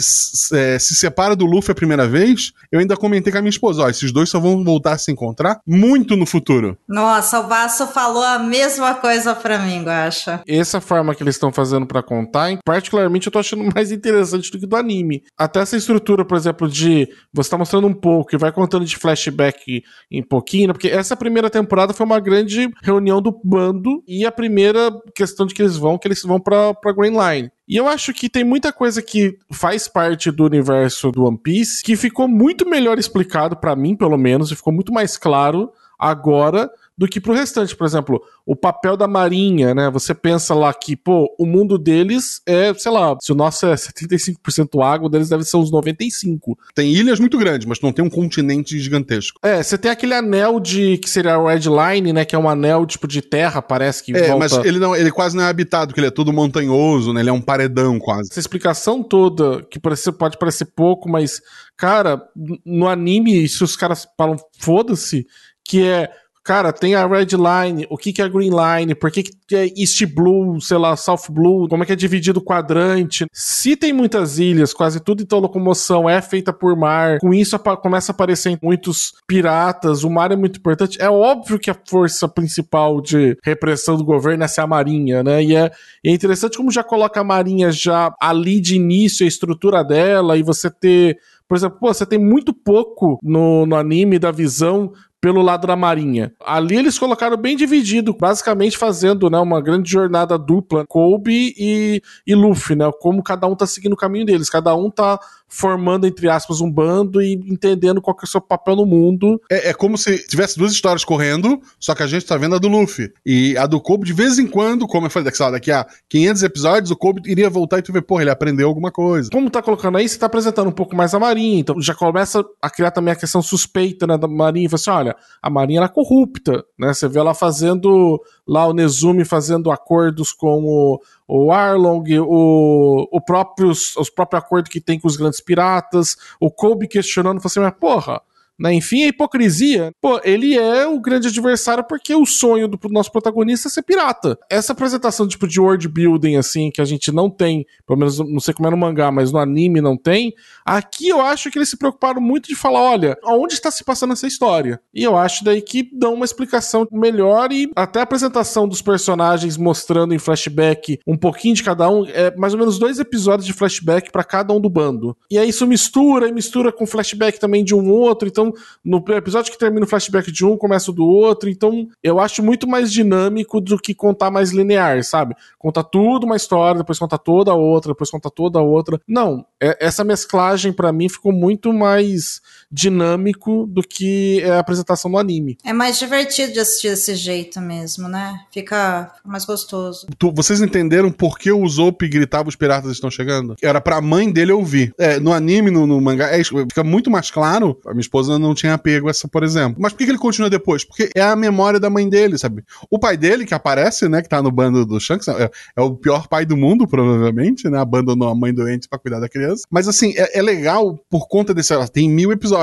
se 0.78 0.94
separa 0.94 1.34
do 1.34 1.44
Luffy 1.44 1.72
a 1.72 1.74
primeira 1.74 2.06
vez, 2.06 2.52
eu 2.70 2.78
ainda 2.78 2.96
comentei 2.96 3.32
com 3.32 3.38
a 3.38 3.42
minha 3.42 3.50
esposa: 3.50 3.82
ó, 3.82 3.88
esses 3.88 4.12
dois 4.12 4.28
só 4.28 4.38
vão 4.38 4.62
voltar 4.64 4.92
a 4.92 4.98
se 4.98 5.10
encontrar 5.10 5.60
muito 5.66 6.16
no 6.16 6.24
futuro. 6.24 6.78
Nossa, 6.88 7.40
o 7.40 7.48
Basso 7.48 7.86
falou 7.88 8.22
a 8.22 8.38
mesma 8.38 8.94
coisa 8.94 9.34
pra 9.34 9.58
mim, 9.58 9.82
Guacha. 9.82 10.42
Essa 10.46 10.80
forma 10.80 11.14
que 11.14 11.22
eles 11.22 11.34
estão 11.34 11.52
fazendo 11.52 11.86
para 11.86 12.02
contar, 12.02 12.56
particularmente 12.64 13.26
eu 13.26 13.32
tô 13.32 13.38
achando 13.38 13.64
mais 13.74 13.90
interessante 13.90 14.50
do 14.50 14.58
que 14.58 14.66
do 14.66 14.76
anime. 14.76 15.22
Até 15.36 15.60
essa 15.60 15.76
estrutura, 15.76 16.24
por 16.24 16.36
exemplo, 16.36 16.68
de 16.68 17.08
você 17.32 17.50
tá 17.50 17.58
mostrando 17.58 17.86
um 17.86 17.94
pouco 17.94 18.34
e 18.34 18.38
vai 18.38 18.52
contando 18.52 18.84
de 18.84 18.96
flashback 18.96 19.82
em 20.10 20.22
pouquinho, 20.22 20.68
né? 20.68 20.72
porque 20.72 20.88
essa 20.88 21.16
primeira 21.16 21.50
temporada 21.50 21.92
foi 21.92 22.06
uma 22.06 22.20
grande 22.20 22.70
reunião 22.82 23.20
do 23.20 23.32
bando 23.44 24.02
e 24.06 24.24
a 24.24 24.32
primeira 24.32 24.90
questão 25.14 25.46
de 25.46 25.54
que 25.54 25.62
eles 25.62 25.76
vão, 25.76 25.98
que 25.98 26.06
eles 26.06 26.22
vão 26.22 26.38
pra, 26.38 26.74
pra 26.74 26.92
Green 26.92 27.12
Line. 27.12 27.50
E 27.72 27.76
eu 27.78 27.88
acho 27.88 28.12
que 28.12 28.28
tem 28.28 28.44
muita 28.44 28.70
coisa 28.70 29.00
que 29.00 29.38
faz 29.50 29.88
parte 29.88 30.30
do 30.30 30.44
universo 30.44 31.10
do 31.10 31.24
One 31.24 31.38
Piece 31.38 31.82
que 31.82 31.96
ficou 31.96 32.28
muito 32.28 32.68
melhor 32.68 32.98
explicado 32.98 33.56
para 33.56 33.74
mim, 33.74 33.96
pelo 33.96 34.18
menos, 34.18 34.50
e 34.50 34.54
ficou 34.54 34.74
muito 34.74 34.92
mais 34.92 35.16
claro 35.16 35.72
agora 35.98 36.70
do 36.96 37.08
que 37.08 37.20
pro 37.20 37.32
restante. 37.32 37.74
Por 37.74 37.86
exemplo, 37.86 38.22
o 38.44 38.54
papel 38.54 38.96
da 38.96 39.08
marinha, 39.08 39.74
né? 39.74 39.90
Você 39.90 40.14
pensa 40.14 40.54
lá 40.54 40.72
que, 40.72 40.96
pô, 40.96 41.34
o 41.38 41.46
mundo 41.46 41.78
deles 41.78 42.40
é, 42.46 42.72
sei 42.74 42.92
lá, 42.92 43.16
se 43.20 43.32
o 43.32 43.34
nosso 43.34 43.66
é 43.66 43.74
75% 43.74 44.82
água, 44.82 45.08
deles 45.08 45.28
deve 45.28 45.44
ser 45.44 45.56
uns 45.56 45.70
95%. 45.70 46.38
Tem 46.74 46.92
ilhas 46.92 47.18
muito 47.18 47.38
grandes, 47.38 47.66
mas 47.66 47.80
não 47.80 47.92
tem 47.92 48.04
um 48.04 48.10
continente 48.10 48.78
gigantesco. 48.78 49.38
É, 49.42 49.62
você 49.62 49.78
tem 49.78 49.90
aquele 49.90 50.14
anel 50.14 50.60
de, 50.60 50.98
que 50.98 51.08
seria 51.08 51.38
o 51.38 51.46
Red 51.46 51.60
Line, 51.60 52.12
né? 52.12 52.24
Que 52.24 52.34
é 52.34 52.38
um 52.38 52.48
anel, 52.48 52.86
tipo, 52.86 53.06
de 53.06 53.22
terra, 53.22 53.62
parece 53.62 54.04
que 54.04 54.16
É, 54.16 54.28
volta... 54.28 54.38
mas 54.38 54.52
ele, 54.64 54.78
não, 54.78 54.94
ele 54.94 55.10
quase 55.10 55.36
não 55.36 55.44
é 55.44 55.48
habitado, 55.48 55.88
porque 55.88 56.00
ele 56.00 56.08
é 56.08 56.10
todo 56.10 56.32
montanhoso, 56.32 57.12
né? 57.12 57.20
Ele 57.20 57.30
é 57.30 57.32
um 57.32 57.40
paredão 57.40 57.98
quase. 57.98 58.30
Essa 58.30 58.40
explicação 58.40 59.02
toda, 59.02 59.62
que 59.70 59.78
parece, 59.78 60.10
pode 60.12 60.38
parecer 60.38 60.66
pouco, 60.66 61.08
mas, 61.08 61.40
cara, 61.76 62.22
no 62.64 62.88
anime, 62.88 63.48
se 63.48 63.62
os 63.64 63.76
caras 63.76 64.06
falam 64.16 64.36
foda-se, 64.58 65.26
que 65.64 65.82
é 65.86 66.10
Cara, 66.44 66.72
tem 66.72 66.96
a 66.96 67.06
Red 67.06 67.28
Line, 67.36 67.86
o 67.88 67.96
que, 67.96 68.12
que 68.12 68.20
é 68.20 68.24
a 68.24 68.28
Green 68.28 68.50
Line, 68.50 68.96
por 68.96 69.12
que, 69.12 69.22
que 69.22 69.54
é 69.54 69.66
East 69.76 70.04
Blue, 70.06 70.60
sei 70.60 70.76
lá, 70.76 70.96
South 70.96 71.30
Blue, 71.30 71.68
como 71.68 71.84
é 71.84 71.86
que 71.86 71.92
é 71.92 71.96
dividido 71.96 72.40
o 72.40 72.44
quadrante. 72.44 73.26
Se 73.32 73.76
tem 73.76 73.92
muitas 73.92 74.40
ilhas, 74.40 74.74
quase 74.74 74.98
tudo 74.98 75.22
então 75.22 75.38
locomoção 75.38 76.10
é 76.10 76.20
feita 76.20 76.52
por 76.52 76.76
mar, 76.76 77.18
com 77.20 77.32
isso 77.32 77.56
começa 77.58 78.10
a 78.10 78.14
aparecer 78.14 78.58
muitos 78.60 79.12
piratas, 79.26 80.02
o 80.02 80.10
mar 80.10 80.32
é 80.32 80.36
muito 80.36 80.58
importante. 80.58 81.00
É 81.00 81.08
óbvio 81.08 81.60
que 81.60 81.70
a 81.70 81.76
força 81.88 82.28
principal 82.28 83.00
de 83.00 83.36
repressão 83.44 83.96
do 83.96 84.04
governo 84.04 84.42
é 84.42 84.48
ser 84.48 84.62
a 84.62 84.66
marinha, 84.66 85.22
né? 85.22 85.44
E 85.44 85.54
é, 85.54 85.70
é 86.04 86.10
interessante 86.10 86.56
como 86.56 86.72
já 86.72 86.82
coloca 86.82 87.20
a 87.20 87.24
marinha 87.24 87.70
já 87.70 88.12
ali 88.20 88.60
de 88.60 88.74
início, 88.74 89.24
a 89.24 89.28
estrutura 89.28 89.84
dela, 89.84 90.36
e 90.36 90.42
você 90.42 90.68
ter 90.68 91.18
por 91.52 91.56
exemplo, 91.56 91.78
pô, 91.80 91.92
você 91.92 92.06
tem 92.06 92.18
muito 92.18 92.54
pouco 92.54 93.18
no, 93.22 93.66
no 93.66 93.76
anime 93.76 94.18
da 94.18 94.30
visão 94.30 94.90
pelo 95.22 95.40
lado 95.40 95.68
da 95.68 95.76
Marinha. 95.76 96.32
Ali 96.44 96.76
eles 96.76 96.98
colocaram 96.98 97.36
bem 97.36 97.56
dividido, 97.56 98.12
basicamente 98.12 98.76
fazendo 98.76 99.30
né, 99.30 99.38
uma 99.38 99.60
grande 99.60 99.88
jornada 99.88 100.36
dupla, 100.36 100.84
Kobe 100.84 101.54
e, 101.56 102.02
e 102.26 102.34
Luffy, 102.34 102.74
né? 102.74 102.90
Como 103.00 103.22
cada 103.22 103.46
um 103.46 103.54
tá 103.54 103.64
seguindo 103.64 103.92
o 103.92 103.96
caminho 103.96 104.26
deles, 104.26 104.50
cada 104.50 104.74
um 104.74 104.90
tá 104.90 105.20
formando, 105.52 106.06
entre 106.06 106.30
aspas, 106.30 106.62
um 106.62 106.70
bando 106.70 107.20
e 107.20 107.34
entendendo 107.34 108.00
qual 108.00 108.16
que 108.16 108.24
é 108.24 108.26
o 108.26 108.30
seu 108.30 108.40
papel 108.40 108.74
no 108.74 108.86
mundo. 108.86 109.38
É, 109.50 109.68
é 109.68 109.74
como 109.74 109.98
se 109.98 110.26
tivesse 110.26 110.58
duas 110.58 110.72
histórias 110.72 111.04
correndo, 111.04 111.60
só 111.78 111.94
que 111.94 112.02
a 112.02 112.06
gente 112.06 112.24
tá 112.24 112.38
vendo 112.38 112.54
a 112.54 112.58
do 112.58 112.68
Luffy. 112.68 113.12
E 113.24 113.54
a 113.58 113.66
do 113.66 113.78
Kobe, 113.78 114.06
de 114.06 114.14
vez 114.14 114.38
em 114.38 114.46
quando, 114.46 114.86
como 114.86 115.06
eu 115.06 115.10
falei, 115.10 115.26
daqui, 115.26 115.52
daqui 115.52 115.70
a 115.70 115.86
500 116.08 116.42
episódios, 116.42 116.90
o 116.90 116.96
Kobe 116.96 117.20
iria 117.30 117.50
voltar 117.50 117.78
e 117.78 117.82
tu 117.82 117.92
vê, 117.92 118.00
porra, 118.00 118.22
ele 118.22 118.30
aprendeu 118.30 118.66
alguma 118.66 118.90
coisa. 118.90 119.28
Como 119.30 119.50
tá 119.50 119.60
colocando 119.60 119.98
aí, 119.98 120.08
você 120.08 120.18
tá 120.18 120.24
apresentando 120.24 120.68
um 120.68 120.72
pouco 120.72 120.96
mais 120.96 121.12
a 121.12 121.18
Marinha, 121.18 121.60
então 121.60 121.78
já 121.82 121.94
começa 121.94 122.42
a 122.60 122.70
criar 122.70 122.90
também 122.90 123.12
a 123.12 123.16
questão 123.16 123.42
suspeita 123.42 124.06
né, 124.06 124.16
da 124.16 124.26
Marinha. 124.26 124.70
Fala 124.70 124.80
assim, 124.80 124.90
olha, 124.90 125.16
a 125.42 125.50
Marinha 125.50 125.80
era 125.80 125.88
corrupta, 125.88 126.64
né? 126.78 126.94
Você 126.94 127.06
vê 127.06 127.18
ela 127.18 127.34
fazendo, 127.34 128.18
lá 128.48 128.66
o 128.66 128.72
Nezumi 128.72 129.26
fazendo 129.26 129.70
acordos 129.70 130.32
com 130.32 130.64
o, 130.64 131.00
o 131.34 131.50
Arlong, 131.50 132.04
o, 132.20 133.08
o 133.10 133.18
próprios, 133.18 133.96
os 133.96 134.10
próprios 134.10 134.44
acordos 134.44 134.70
que 134.70 134.82
tem 134.82 135.00
com 135.00 135.08
os 135.08 135.16
grandes 135.16 135.40
piratas, 135.40 136.14
o 136.38 136.50
Kobe 136.50 136.86
questionando, 136.86 137.40
falando 137.40 137.46
assim, 137.46 137.60
mas 137.60 137.80
porra, 137.80 138.20
né? 138.62 138.72
Enfim, 138.72 139.02
a 139.02 139.08
hipocrisia. 139.08 139.92
Pô, 140.00 140.20
ele 140.22 140.56
é 140.56 140.86
o 140.86 141.00
grande 141.00 141.26
adversário 141.26 141.82
porque 141.82 142.14
o 142.14 142.24
sonho 142.24 142.68
do 142.68 142.78
nosso 142.90 143.10
protagonista 143.10 143.66
é 143.66 143.70
ser 143.70 143.82
pirata. 143.82 144.38
Essa 144.48 144.72
apresentação 144.72 145.26
tipo 145.26 145.48
de 145.48 145.60
world 145.60 145.88
building 145.88 146.36
assim 146.36 146.70
que 146.70 146.80
a 146.80 146.84
gente 146.84 147.10
não 147.10 147.28
tem, 147.28 147.66
pelo 147.84 147.98
menos 147.98 148.20
não 148.20 148.38
sei 148.38 148.54
como 148.54 148.68
é 148.68 148.70
no 148.70 148.76
mangá, 148.76 149.10
mas 149.10 149.32
no 149.32 149.38
anime 149.38 149.80
não 149.80 149.96
tem. 149.96 150.32
Aqui 150.64 151.08
eu 151.08 151.20
acho 151.20 151.50
que 151.50 151.58
eles 151.58 151.70
se 151.70 151.76
preocuparam 151.76 152.20
muito 152.20 152.48
de 152.48 152.54
falar, 152.54 152.80
olha, 152.80 153.18
aonde 153.24 153.54
está 153.54 153.70
se 153.70 153.82
passando 153.82 154.12
essa 154.12 154.28
história? 154.28 154.80
E 154.94 155.02
eu 155.02 155.16
acho 155.16 155.44
daí 155.44 155.60
que 155.60 155.88
dão 155.92 156.14
uma 156.14 156.24
explicação 156.24 156.86
melhor 156.92 157.50
e 157.50 157.68
até 157.74 157.98
a 157.98 158.04
apresentação 158.04 158.68
dos 158.68 158.80
personagens 158.80 159.56
mostrando 159.56 160.14
em 160.14 160.18
flashback 160.20 161.00
um 161.04 161.16
pouquinho 161.16 161.56
de 161.56 161.64
cada 161.64 161.90
um, 161.90 162.06
é 162.06 162.32
mais 162.36 162.52
ou 162.52 162.60
menos 162.60 162.78
dois 162.78 163.00
episódios 163.00 163.46
de 163.46 163.52
flashback 163.52 164.12
para 164.12 164.22
cada 164.22 164.52
um 164.54 164.60
do 164.60 164.70
bando. 164.70 165.16
E 165.28 165.36
aí 165.36 165.48
isso 165.48 165.66
mistura 165.66 166.28
e 166.28 166.32
mistura 166.32 166.70
com 166.70 166.86
flashback 166.86 167.40
também 167.40 167.64
de 167.64 167.74
um 167.74 167.90
outro, 167.90 168.28
então 168.28 168.51
no 168.84 169.02
episódio 169.08 169.52
que 169.52 169.58
termina 169.58 169.84
o 169.84 169.88
flashback 169.88 170.30
de 170.30 170.44
um, 170.44 170.56
começa 170.56 170.90
o 170.90 170.94
do 170.94 171.06
outro. 171.06 171.48
Então, 171.48 171.88
eu 172.02 172.20
acho 172.20 172.42
muito 172.42 172.68
mais 172.68 172.92
dinâmico 172.92 173.60
do 173.60 173.78
que 173.78 173.94
contar 173.94 174.30
mais 174.30 174.52
linear, 174.52 175.02
sabe? 175.04 175.34
Conta 175.58 175.82
tudo 175.82 176.24
uma 176.24 176.36
história, 176.36 176.78
depois 176.78 176.98
conta 176.98 177.18
toda 177.18 177.50
a 177.50 177.54
outra, 177.54 177.92
depois 177.92 178.10
conta 178.10 178.30
toda 178.30 178.58
a 178.58 178.62
outra. 178.62 179.00
Não, 179.06 179.44
é, 179.60 179.76
essa 179.84 180.04
mesclagem 180.04 180.72
para 180.72 180.92
mim 180.92 181.08
ficou 181.08 181.32
muito 181.32 181.72
mais 181.72 182.40
dinâmico 182.72 183.66
do 183.68 183.82
que 183.82 184.40
é 184.42 184.50
a 184.50 184.58
apresentação 184.58 185.10
do 185.10 185.18
anime. 185.18 185.58
É 185.64 185.72
mais 185.72 185.98
divertido 185.98 186.52
de 186.52 186.60
assistir 186.60 186.88
desse 186.88 187.14
jeito 187.14 187.60
mesmo, 187.60 188.08
né? 188.08 188.40
Fica, 188.50 189.12
fica 189.16 189.28
mais 189.28 189.44
gostoso. 189.44 190.06
Tu, 190.18 190.32
vocês 190.32 190.60
entenderam 190.60 191.12
por 191.12 191.38
que 191.38 191.52
o 191.52 191.68
Zope 191.68 192.08
gritava 192.08 192.48
os 192.48 192.56
piratas 192.56 192.90
estão 192.90 193.10
chegando? 193.10 193.54
Era 193.62 193.80
pra 193.80 194.00
mãe 194.00 194.30
dele 194.32 194.52
ouvir. 194.52 194.94
É, 194.98 195.20
no 195.20 195.32
anime, 195.32 195.70
no, 195.70 195.86
no 195.86 196.00
mangá, 196.00 196.28
é, 196.28 196.42
fica 196.42 196.82
muito 196.82 197.10
mais 197.10 197.30
claro. 197.30 197.78
A 197.86 197.90
minha 197.90 198.00
esposa 198.00 198.38
não 198.38 198.54
tinha 198.54 198.74
apego 198.74 199.08
a 199.08 199.10
essa, 199.10 199.28
por 199.28 199.42
exemplo. 199.42 199.76
Mas 199.80 199.92
por 199.92 199.98
que, 199.98 200.04
que 200.04 200.10
ele 200.10 200.18
continua 200.18 200.48
depois? 200.48 200.84
Porque 200.84 201.10
é 201.14 201.22
a 201.22 201.36
memória 201.36 201.78
da 201.78 201.90
mãe 201.90 202.08
dele, 202.08 202.38
sabe? 202.38 202.64
O 202.90 202.98
pai 202.98 203.16
dele, 203.16 203.44
que 203.44 203.54
aparece, 203.54 204.08
né, 204.08 204.22
que 204.22 204.28
tá 204.28 204.40
no 204.40 204.50
bando 204.50 204.86
do 204.86 204.98
Shanks, 204.98 205.28
é, 205.28 205.50
é 205.76 205.80
o 205.82 205.94
pior 205.94 206.26
pai 206.26 206.46
do 206.46 206.56
mundo, 206.56 206.86
provavelmente, 206.86 207.68
né? 207.68 207.78
Abandonou 207.78 208.28
a 208.28 208.34
mãe 208.34 208.52
doente 208.54 208.88
para 208.88 208.98
cuidar 208.98 209.20
da 209.20 209.28
criança. 209.28 209.64
Mas 209.70 209.86
assim, 209.88 210.14
é, 210.16 210.38
é 210.38 210.42
legal 210.42 210.98
por 211.10 211.28
conta 211.28 211.52
desse. 211.52 211.72
Ela 211.72 211.88
tem 211.88 212.08
mil 212.08 212.32
episódios. 212.32 212.61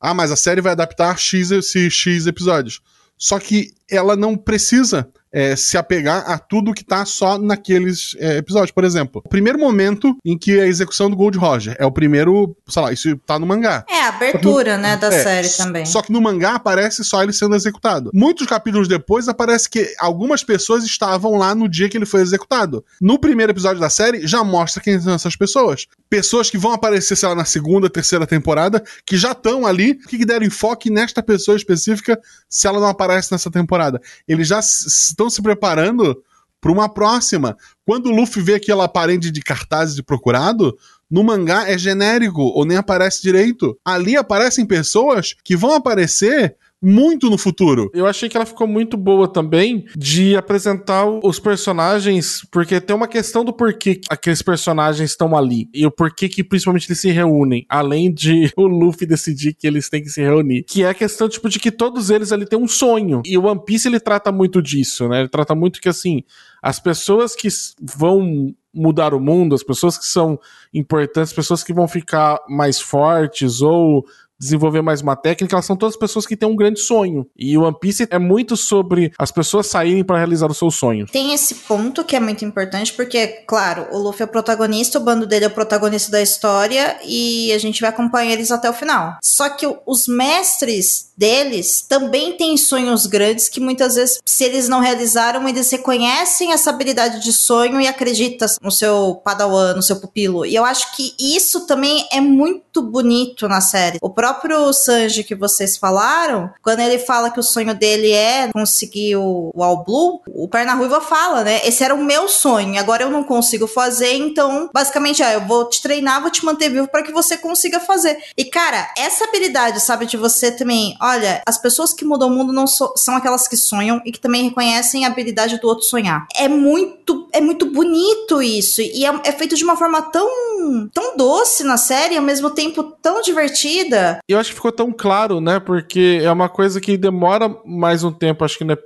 Ah, 0.00 0.12
mas 0.12 0.30
a 0.30 0.36
série 0.36 0.60
vai 0.60 0.72
adaptar 0.72 1.18
X, 1.18 1.50
X 1.90 2.26
episódios. 2.26 2.80
Só 3.16 3.38
que 3.38 3.72
ela 3.90 4.16
não 4.16 4.36
precisa 4.36 5.08
é, 5.34 5.56
se 5.56 5.76
apegar 5.76 6.30
a 6.30 6.38
tudo 6.38 6.72
que 6.72 6.84
tá 6.84 7.04
só 7.04 7.36
naqueles 7.36 8.14
é, 8.20 8.36
episódios. 8.36 8.70
Por 8.70 8.84
exemplo, 8.84 9.20
o 9.24 9.28
primeiro 9.28 9.58
momento 9.58 10.16
em 10.24 10.38
que 10.38 10.60
a 10.60 10.66
execução 10.66 11.10
do 11.10 11.16
Gold 11.16 11.36
Roger 11.36 11.76
é 11.76 11.84
o 11.84 11.90
primeiro, 11.90 12.56
sei 12.68 12.82
lá, 12.82 12.92
isso 12.92 13.16
tá 13.26 13.36
no 13.36 13.44
mangá. 13.44 13.84
É, 13.90 14.02
a 14.02 14.08
abertura, 14.10 14.76
no, 14.76 14.84
né, 14.84 14.96
da 14.96 15.08
é, 15.08 15.22
série 15.22 15.48
também. 15.48 15.84
Só 15.84 16.00
que 16.02 16.12
no 16.12 16.20
mangá 16.20 16.54
aparece 16.54 17.02
só 17.02 17.20
ele 17.20 17.32
sendo 17.32 17.56
executado. 17.56 18.10
Muitos 18.14 18.46
capítulos 18.46 18.86
depois 18.86 19.26
aparece 19.26 19.68
que 19.68 19.92
algumas 19.98 20.44
pessoas 20.44 20.84
estavam 20.84 21.36
lá 21.36 21.52
no 21.52 21.68
dia 21.68 21.88
que 21.88 21.96
ele 21.96 22.06
foi 22.06 22.20
executado. 22.20 22.84
No 23.00 23.18
primeiro 23.18 23.50
episódio 23.50 23.80
da 23.80 23.90
série 23.90 24.24
já 24.28 24.44
mostra 24.44 24.80
quem 24.80 25.00
são 25.00 25.14
essas 25.14 25.34
pessoas. 25.34 25.86
Pessoas 26.08 26.48
que 26.48 26.56
vão 26.56 26.72
aparecer, 26.72 27.16
sei 27.16 27.28
lá, 27.28 27.34
na 27.34 27.44
segunda, 27.44 27.90
terceira 27.90 28.24
temporada, 28.24 28.80
que 29.04 29.16
já 29.16 29.32
estão 29.32 29.66
ali, 29.66 29.96
que 29.96 30.24
deram 30.24 30.46
enfoque 30.46 30.90
nesta 30.90 31.20
pessoa 31.24 31.56
específica 31.56 32.20
se 32.48 32.68
ela 32.68 32.78
não 32.78 32.86
aparece 32.86 33.32
nessa 33.32 33.50
temporada. 33.50 34.00
Eles 34.28 34.46
já 34.46 34.60
estão 34.60 35.23
se 35.30 35.42
preparando 35.42 36.22
para 36.60 36.72
uma 36.72 36.88
próxima. 36.88 37.56
Quando 37.84 38.06
o 38.06 38.10
Luffy 38.10 38.42
vê 38.42 38.54
aquela 38.54 38.88
parede 38.88 39.30
de 39.30 39.42
cartazes 39.42 39.94
de 39.94 40.02
procurado, 40.02 40.76
no 41.10 41.22
mangá 41.22 41.68
é 41.68 41.76
genérico 41.76 42.40
ou 42.40 42.64
nem 42.64 42.76
aparece 42.76 43.22
direito. 43.22 43.78
Ali 43.84 44.16
aparecem 44.16 44.64
pessoas 44.64 45.34
que 45.44 45.56
vão 45.56 45.74
aparecer 45.74 46.56
muito 46.84 47.30
no 47.30 47.38
futuro. 47.38 47.90
Eu 47.94 48.06
achei 48.06 48.28
que 48.28 48.36
ela 48.36 48.46
ficou 48.46 48.66
muito 48.66 48.96
boa 48.96 49.26
também 49.26 49.86
de 49.96 50.36
apresentar 50.36 51.06
os 51.06 51.38
personagens, 51.38 52.46
porque 52.52 52.80
tem 52.80 52.94
uma 52.94 53.08
questão 53.08 53.44
do 53.44 53.52
porquê 53.52 54.00
aqueles 54.10 54.42
personagens 54.42 55.10
estão 55.10 55.36
ali 55.36 55.68
e 55.72 55.86
o 55.86 55.90
porquê 55.90 56.28
que 56.28 56.44
principalmente 56.44 56.86
eles 56.86 57.00
se 57.00 57.10
reúnem, 57.10 57.64
além 57.68 58.12
de 58.12 58.52
o 58.56 58.66
Luffy 58.66 59.06
decidir 59.06 59.54
que 59.54 59.66
eles 59.66 59.88
têm 59.88 60.02
que 60.02 60.10
se 60.10 60.20
reunir, 60.20 60.64
que 60.64 60.82
é 60.82 60.88
a 60.88 60.94
questão 60.94 61.28
tipo 61.28 61.48
de 61.48 61.58
que 61.58 61.70
todos 61.70 62.10
eles 62.10 62.32
ali 62.32 62.46
têm 62.46 62.58
um 62.58 62.68
sonho. 62.68 63.22
E 63.24 63.38
o 63.38 63.44
One 63.44 63.60
Piece 63.64 63.88
ele 63.88 64.00
trata 64.00 64.30
muito 64.30 64.60
disso, 64.60 65.08
né? 65.08 65.20
Ele 65.20 65.28
trata 65.28 65.54
muito 65.54 65.80
que 65.80 65.88
assim, 65.88 66.22
as 66.62 66.78
pessoas 66.78 67.34
que 67.34 67.48
vão 67.80 68.54
mudar 68.74 69.14
o 69.14 69.20
mundo, 69.20 69.54
as 69.54 69.62
pessoas 69.62 69.96
que 69.96 70.06
são 70.06 70.38
importantes, 70.72 71.30
as 71.30 71.36
pessoas 71.36 71.62
que 71.62 71.72
vão 71.72 71.86
ficar 71.86 72.40
mais 72.48 72.80
fortes 72.80 73.62
ou 73.62 74.04
desenvolver 74.40 74.82
mais 74.82 75.00
uma 75.00 75.16
técnica, 75.16 75.54
elas 75.54 75.64
são 75.64 75.76
todas 75.76 75.96
pessoas 75.96 76.26
que 76.26 76.36
têm 76.36 76.48
um 76.48 76.56
grande 76.56 76.80
sonho. 76.80 77.26
E 77.36 77.56
o 77.56 77.62
One 77.62 77.76
Piece 77.78 78.06
é 78.10 78.18
muito 78.18 78.56
sobre 78.56 79.12
as 79.18 79.30
pessoas 79.30 79.66
saírem 79.66 80.04
para 80.04 80.18
realizar 80.18 80.50
o 80.50 80.54
seu 80.54 80.70
sonho. 80.70 81.06
Tem 81.06 81.32
esse 81.32 81.54
ponto 81.54 82.04
que 82.04 82.16
é 82.16 82.20
muito 82.20 82.44
importante, 82.44 82.92
porque, 82.92 83.26
claro, 83.46 83.86
o 83.92 83.98
Luffy 83.98 84.22
é 84.22 84.24
o 84.24 84.28
protagonista, 84.28 84.98
o 84.98 85.02
bando 85.02 85.26
dele 85.26 85.46
é 85.46 85.48
o 85.48 85.50
protagonista 85.50 86.10
da 86.10 86.22
história 86.22 86.98
e 87.04 87.52
a 87.52 87.58
gente 87.58 87.80
vai 87.80 87.90
acompanhar 87.90 88.32
eles 88.32 88.50
até 88.50 88.68
o 88.68 88.74
final. 88.74 89.18
Só 89.22 89.48
que 89.48 89.66
os 89.86 90.06
mestres 90.06 91.12
deles 91.16 91.84
também 91.88 92.36
têm 92.36 92.56
sonhos 92.56 93.06
grandes 93.06 93.48
que 93.48 93.60
muitas 93.60 93.94
vezes, 93.94 94.18
se 94.24 94.44
eles 94.44 94.68
não 94.68 94.80
realizaram, 94.80 95.48
eles 95.48 95.70
reconhecem 95.70 96.52
essa 96.52 96.70
habilidade 96.70 97.22
de 97.22 97.32
sonho 97.32 97.80
e 97.80 97.86
acreditam 97.86 98.48
no 98.60 98.70
seu 98.70 99.20
padawan, 99.24 99.74
no 99.74 99.82
seu 99.82 99.96
pupilo. 100.00 100.44
E 100.44 100.54
eu 100.54 100.64
acho 100.64 100.94
que 100.96 101.14
isso 101.18 101.66
também 101.66 102.06
é 102.12 102.20
muito 102.20 102.82
bonito 102.82 103.48
na 103.48 103.60
série. 103.60 103.98
O 104.02 104.10
próprio 104.24 104.72
Sanji 104.72 105.22
que 105.22 105.34
vocês 105.34 105.76
falaram, 105.76 106.50
quando 106.62 106.80
ele 106.80 106.98
fala 106.98 107.30
que 107.30 107.38
o 107.38 107.42
sonho 107.42 107.74
dele 107.74 108.10
é 108.10 108.50
conseguir 108.50 109.16
o, 109.16 109.50
o 109.54 109.62
All 109.62 109.84
Blue, 109.84 110.22
o 110.26 110.48
Perna 110.48 110.72
Ruiva 110.72 110.98
fala, 110.98 111.44
né? 111.44 111.60
Esse 111.66 111.84
era 111.84 111.94
o 111.94 112.02
meu 112.02 112.26
sonho, 112.26 112.80
agora 112.80 113.02
eu 113.02 113.10
não 113.10 113.22
consigo 113.22 113.66
fazer, 113.66 114.14
então 114.14 114.70
basicamente, 114.72 115.22
ah, 115.22 115.34
eu 115.34 115.42
vou 115.42 115.68
te 115.68 115.82
treinar, 115.82 116.22
vou 116.22 116.30
te 116.30 116.42
manter 116.42 116.70
vivo 116.70 116.88
para 116.88 117.02
que 117.02 117.12
você 117.12 117.36
consiga 117.36 117.78
fazer. 117.78 118.16
E 118.34 118.46
cara, 118.46 118.94
essa 118.96 119.24
habilidade, 119.24 119.78
sabe, 119.78 120.06
de 120.06 120.16
você 120.16 120.50
também 120.50 120.96
olha, 121.02 121.42
as 121.44 121.58
pessoas 121.58 121.92
que 121.92 122.02
mudam 122.02 122.28
o 122.28 122.30
mundo 122.30 122.50
não 122.50 122.66
so, 122.66 122.94
são 122.96 123.14
aquelas 123.14 123.46
que 123.46 123.58
sonham 123.58 124.00
e 124.06 124.12
que 124.12 124.18
também 124.18 124.44
reconhecem 124.44 125.04
a 125.04 125.08
habilidade 125.08 125.60
do 125.60 125.68
outro 125.68 125.84
sonhar. 125.84 126.26
É 126.34 126.48
muito, 126.48 127.28
é 127.30 127.42
muito 127.42 127.66
bonito 127.66 128.40
isso. 128.40 128.80
E 128.80 129.04
é, 129.04 129.20
é 129.24 129.32
feito 129.32 129.54
de 129.54 129.64
uma 129.64 129.76
forma 129.76 130.00
tão, 130.00 130.88
tão 130.94 131.14
doce 131.14 131.62
na 131.62 131.76
série, 131.76 132.16
ao 132.16 132.22
mesmo 132.22 132.48
tempo 132.48 132.82
tão 133.02 133.20
divertida. 133.20 134.13
Eu 134.28 134.38
acho 134.38 134.50
que 134.50 134.56
ficou 134.56 134.72
tão 134.72 134.92
claro, 134.92 135.40
né? 135.40 135.60
Porque 135.60 136.20
é 136.22 136.30
uma 136.30 136.48
coisa 136.48 136.80
que 136.80 136.96
demora 136.96 137.48
mais 137.64 138.04
um 138.04 138.12
tempo, 138.12 138.44
acho 138.44 138.58
que 138.58 138.64
no, 138.64 138.76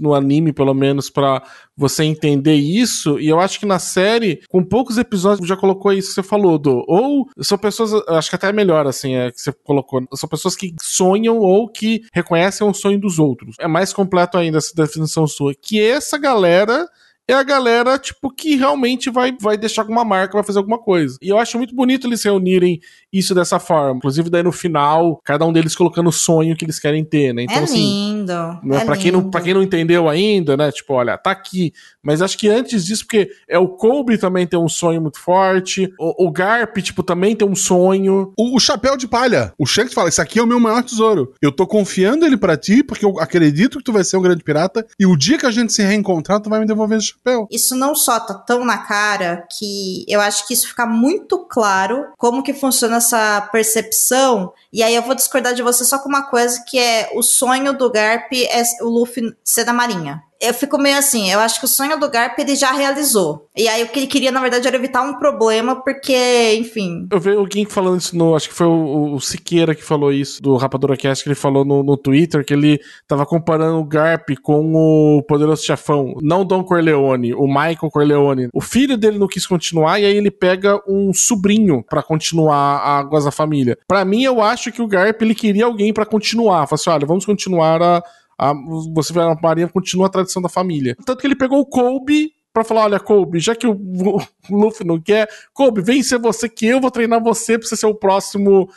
no 0.00 0.14
anime, 0.14 0.52
pelo 0.52 0.74
menos, 0.74 1.10
para 1.10 1.42
você 1.76 2.04
entender 2.04 2.54
isso. 2.54 3.18
E 3.20 3.28
eu 3.28 3.38
acho 3.40 3.60
que 3.60 3.66
na 3.66 3.78
série, 3.78 4.40
com 4.48 4.64
poucos 4.64 4.98
episódios, 4.98 5.48
já 5.48 5.56
colocou 5.56 5.92
isso 5.92 6.08
que 6.08 6.14
você 6.14 6.22
falou, 6.22 6.58
do. 6.58 6.84
Ou 6.88 7.28
são 7.40 7.56
pessoas, 7.56 7.92
acho 8.08 8.30
que 8.30 8.36
até 8.36 8.48
é 8.48 8.52
melhor, 8.52 8.86
assim, 8.86 9.14
é, 9.14 9.30
que 9.30 9.40
você 9.40 9.52
colocou. 9.52 10.02
São 10.14 10.28
pessoas 10.28 10.56
que 10.56 10.74
sonham 10.82 11.38
ou 11.38 11.68
que 11.68 12.02
reconhecem 12.12 12.66
o 12.66 12.74
sonho 12.74 13.00
dos 13.00 13.18
outros. 13.18 13.56
É 13.60 13.68
mais 13.68 13.92
completo 13.92 14.36
ainda 14.36 14.58
essa 14.58 14.74
definição 14.74 15.26
sua. 15.26 15.54
Que 15.54 15.80
essa 15.80 16.18
galera 16.18 16.86
é 17.28 17.34
a 17.34 17.42
galera, 17.42 17.98
tipo, 17.98 18.30
que 18.30 18.56
realmente 18.56 19.10
vai, 19.10 19.36
vai 19.38 19.58
deixar 19.58 19.82
alguma 19.82 20.02
marca, 20.02 20.32
vai 20.32 20.42
fazer 20.42 20.58
alguma 20.58 20.78
coisa. 20.78 21.18
E 21.20 21.28
eu 21.28 21.38
acho 21.38 21.58
muito 21.58 21.74
bonito 21.74 22.06
eles 22.06 22.24
reunirem 22.24 22.80
isso 23.12 23.34
dessa 23.34 23.58
forma. 23.58 23.98
Inclusive, 23.98 24.30
daí 24.30 24.42
no 24.42 24.50
final, 24.50 25.20
cada 25.22 25.44
um 25.44 25.52
deles 25.52 25.76
colocando 25.76 26.08
o 26.08 26.12
sonho 26.12 26.56
que 26.56 26.64
eles 26.64 26.78
querem 26.78 27.04
ter, 27.04 27.34
né? 27.34 27.42
Então, 27.42 27.56
é 27.56 27.62
assim, 27.64 27.76
lindo. 27.76 28.32
Né, 28.62 28.78
é 28.78 28.84
pra, 28.84 28.94
lindo. 28.94 29.02
Quem 29.02 29.12
não, 29.12 29.30
pra 29.30 29.40
quem 29.42 29.52
não 29.52 29.62
entendeu 29.62 30.08
ainda, 30.08 30.56
né? 30.56 30.72
Tipo, 30.72 30.94
olha, 30.94 31.18
tá 31.18 31.30
aqui. 31.30 31.72
Mas 32.02 32.22
acho 32.22 32.38
que 32.38 32.48
antes 32.48 32.84
disso, 32.86 33.04
porque 33.04 33.30
é 33.46 33.58
o 33.58 33.68
Kobe 33.68 34.16
também 34.16 34.46
tem 34.46 34.58
um 34.58 34.68
sonho 34.68 35.02
muito 35.02 35.20
forte. 35.20 35.92
O, 36.00 36.26
o 36.26 36.30
Garp, 36.30 36.78
tipo, 36.78 37.02
também 37.02 37.36
tem 37.36 37.46
um 37.46 37.54
sonho. 37.54 38.32
O, 38.38 38.56
o 38.56 38.60
chapéu 38.60 38.96
de 38.96 39.06
palha. 39.06 39.52
O 39.58 39.66
Shanks 39.66 39.92
fala: 39.92 40.08
Isso 40.08 40.22
aqui 40.22 40.38
é 40.38 40.42
o 40.42 40.46
meu 40.46 40.58
maior 40.58 40.82
tesouro. 40.82 41.34
Eu 41.42 41.52
tô 41.52 41.66
confiando 41.66 42.24
ele 42.24 42.38
para 42.38 42.56
ti, 42.56 42.82
porque 42.82 43.04
eu 43.04 43.18
acredito 43.20 43.78
que 43.78 43.84
tu 43.84 43.92
vai 43.92 44.02
ser 44.02 44.16
um 44.16 44.22
grande 44.22 44.42
pirata. 44.42 44.86
E 44.98 45.04
o 45.04 45.14
dia 45.14 45.36
que 45.36 45.46
a 45.46 45.50
gente 45.50 45.74
se 45.74 45.82
reencontrar, 45.82 46.40
tu 46.40 46.48
vai 46.48 46.60
me 46.60 46.66
devolver 46.66 46.96
esse 46.96 47.17
chapéu. 47.18 47.46
Isso 47.50 47.74
não 47.74 47.94
só 47.94 48.18
tá 48.20 48.34
tão 48.34 48.64
na 48.64 48.78
cara 48.78 49.46
que 49.50 50.04
eu 50.08 50.20
acho 50.20 50.46
que 50.46 50.54
isso 50.54 50.68
fica 50.68 50.86
muito 50.86 51.38
claro 51.46 52.06
como 52.16 52.42
que 52.42 52.54
funciona 52.54 52.96
essa 52.96 53.40
percepção. 53.52 54.52
E 54.72 54.82
aí 54.82 54.94
eu 54.94 55.02
vou 55.02 55.14
discordar 55.14 55.54
de 55.54 55.62
você 55.62 55.84
só 55.84 55.98
com 55.98 56.08
uma 56.08 56.28
coisa 56.28 56.62
que 56.66 56.78
é 56.78 57.10
o 57.14 57.22
sonho 57.22 57.72
do 57.72 57.90
Garp 57.90 58.32
é 58.32 58.62
o 58.82 58.88
Luffy 58.88 59.34
ser 59.44 59.64
da 59.64 59.72
marinha 59.72 60.22
eu 60.40 60.54
fico 60.54 60.78
meio 60.78 60.96
assim, 60.96 61.30
eu 61.30 61.40
acho 61.40 61.58
que 61.58 61.64
o 61.64 61.68
sonho 61.68 61.98
do 61.98 62.10
Garp 62.10 62.38
ele 62.38 62.54
já 62.54 62.72
realizou. 62.72 63.48
E 63.56 63.66
aí 63.68 63.82
o 63.82 63.88
que 63.88 63.98
ele 63.98 64.06
queria, 64.06 64.30
na 64.30 64.40
verdade, 64.40 64.68
era 64.68 64.76
evitar 64.76 65.02
um 65.02 65.18
problema, 65.18 65.82
porque, 65.82 66.54
enfim. 66.54 67.08
Eu 67.10 67.18
vi 67.18 67.30
alguém 67.30 67.64
falando 67.64 68.00
isso 68.00 68.16
no. 68.16 68.36
Acho 68.36 68.48
que 68.48 68.54
foi 68.54 68.66
o, 68.66 69.14
o 69.14 69.20
Siqueira 69.20 69.74
que 69.74 69.82
falou 69.82 70.12
isso, 70.12 70.40
do 70.40 70.56
Rapadura 70.56 70.96
Cast, 70.96 71.24
que 71.24 71.28
ele 71.28 71.34
falou 71.34 71.64
no, 71.64 71.82
no 71.82 71.96
Twitter, 71.96 72.44
que 72.44 72.52
ele 72.52 72.80
tava 73.06 73.26
comparando 73.26 73.78
o 73.78 73.84
Garp 73.84 74.28
com 74.42 74.74
o 74.74 75.22
Poderoso 75.22 75.64
Chefão. 75.64 76.14
Não 76.22 76.44
Don 76.44 76.62
Corleone, 76.62 77.34
o 77.34 77.46
Michael 77.46 77.90
Corleone. 77.90 78.48
O 78.54 78.60
filho 78.60 78.96
dele 78.96 79.18
não 79.18 79.26
quis 79.26 79.44
continuar, 79.44 79.98
e 79.98 80.04
aí 80.04 80.16
ele 80.16 80.30
pega 80.30 80.80
um 80.86 81.12
sobrinho 81.12 81.82
para 81.82 82.02
continuar 82.02 82.78
a 82.78 83.02
da 83.02 83.32
Família. 83.32 83.76
Para 83.88 84.04
mim, 84.04 84.22
eu 84.22 84.40
acho 84.40 84.70
que 84.70 84.80
o 84.80 84.86
Garp 84.86 85.20
ele 85.20 85.34
queria 85.34 85.64
alguém 85.64 85.92
para 85.92 86.06
continuar. 86.06 86.66
Fala 86.66 86.74
assim: 86.74 86.90
olha, 86.90 87.06
vamos 87.06 87.26
continuar 87.26 87.82
a 87.82 88.02
a, 88.38 88.54
você 88.94 89.12
vai 89.12 89.26
na 89.26 89.36
Marinha 89.40 89.68
continua 89.68 90.06
a 90.06 90.10
tradição 90.10 90.40
da 90.40 90.48
família. 90.48 90.96
Tanto 91.04 91.20
que 91.20 91.26
ele 91.26 91.34
pegou 91.34 91.60
o 91.60 91.66
Kobe 91.66 92.32
para 92.52 92.64
falar: 92.64 92.82
olha, 92.82 93.00
Kobe, 93.00 93.38
já 93.38 93.54
que 93.54 93.66
o, 93.66 93.72
o, 93.72 94.20
Luffy 94.50 94.86
não 94.86 95.00
quer, 95.00 95.28
Kobe, 95.52 95.80
vem 95.80 96.02
ser 96.02 96.18
você 96.18 96.48
que 96.48 96.66
eu 96.66 96.80
vou 96.80 96.90
treinar 96.90 97.22
você 97.22 97.58
pra 97.58 97.66
você 97.66 97.76
ser 97.76 97.86
o 97.86 97.94
próximo 97.94 98.68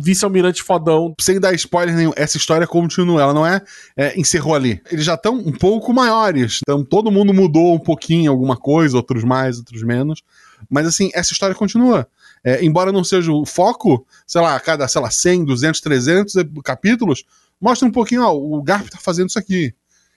vice-almirante 0.00 0.62
fodão. 0.62 1.14
Sem 1.20 1.40
dar 1.40 1.54
spoiler 1.54 1.94
nenhum, 1.94 2.12
essa 2.16 2.36
história 2.36 2.66
continua, 2.66 3.22
ela 3.22 3.34
não 3.34 3.46
é, 3.46 3.62
é 3.96 4.18
encerrou 4.18 4.54
ali. 4.54 4.80
Eles 4.90 5.04
já 5.04 5.14
estão 5.14 5.34
um 5.34 5.52
pouco 5.52 5.92
maiores, 5.92 6.60
então 6.62 6.84
todo 6.84 7.10
mundo 7.10 7.32
mudou 7.32 7.74
um 7.74 7.80
pouquinho 7.80 8.30
alguma 8.30 8.56
coisa, 8.56 8.96
outros 8.96 9.24
mais, 9.24 9.58
outros 9.58 9.82
menos. 9.82 10.22
Mas 10.70 10.86
assim, 10.86 11.10
essa 11.14 11.32
história 11.32 11.54
continua. 11.54 12.08
É, 12.44 12.64
embora 12.64 12.92
não 12.92 13.02
seja 13.02 13.32
o 13.32 13.44
foco, 13.44 14.06
sei 14.24 14.40
lá, 14.40 14.54
a 14.54 14.60
cada, 14.60 14.86
sei 14.86 15.00
lá, 15.00 15.10
100, 15.10 15.44
200, 15.44 15.80
300 15.80 16.34
capítulos, 16.64 17.24
Mostra 17.60 17.88
um 17.88 17.92
pouquinho, 17.92 18.22
ó, 18.22 18.34
o 18.34 18.62
Garp 18.62 18.88
tá 18.88 18.98
fazendo 18.98 19.28
isso 19.28 19.38
aqui. 19.38 19.74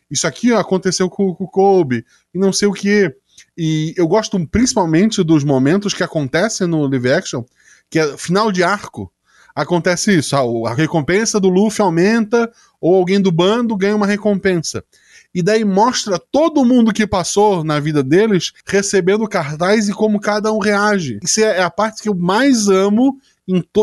Isso 0.10 0.28
aqui 0.28 0.52
ó, 0.52 0.60
aconteceu 0.60 1.10
com, 1.10 1.34
com 1.34 1.44
o 1.44 1.48
Kobe, 1.48 2.06
e 2.34 2.40
não 2.40 2.52
sei 2.52 2.68
o 2.68 2.74
que. 2.74 3.14
E 3.58 3.94
eu 3.98 4.08
gosto 4.08 4.40
principalmente 4.48 5.24
dos 5.24 5.44
momentos 5.44 5.94
que 5.94 6.04
acontecem 6.04 6.68
no 6.68 6.88
live 6.88 7.12
action, 7.12 7.44
que 7.90 8.00
é 8.00 8.18
final 8.18 8.52
de 8.52 8.64
arco. 8.64 9.12
Acontece 9.56 10.18
isso, 10.18 10.36
a 10.36 10.74
recompensa 10.74 11.40
do 11.40 11.50
Luffy 11.50 11.82
aumenta, 11.82 12.50
ou 12.80 12.96
alguém 12.96 13.20
do 13.20 13.32
bando 13.32 13.76
ganha 13.76 13.96
uma 13.96 14.06
recompensa. 14.08 14.84
E 15.34 15.44
daí 15.44 15.64
mostra 15.64 16.18
todo 16.18 16.66
mundo 16.66 16.94
que 16.94 17.06
passou 17.06 17.64
na 17.64 17.80
vida 17.80 18.02
deles 18.02 18.52
recebendo 18.66 19.28
cartaz 19.28 19.88
e 19.88 19.94
como 19.94 20.20
cada 20.20 20.52
um 20.52 20.60
reage. 20.60 21.20
Isso 21.24 21.42
é 21.42 21.62
a 21.62 21.70
parte 21.70 22.02
que 22.02 22.10
eu 22.10 22.16
mais 22.16 22.68
amo 22.68 23.20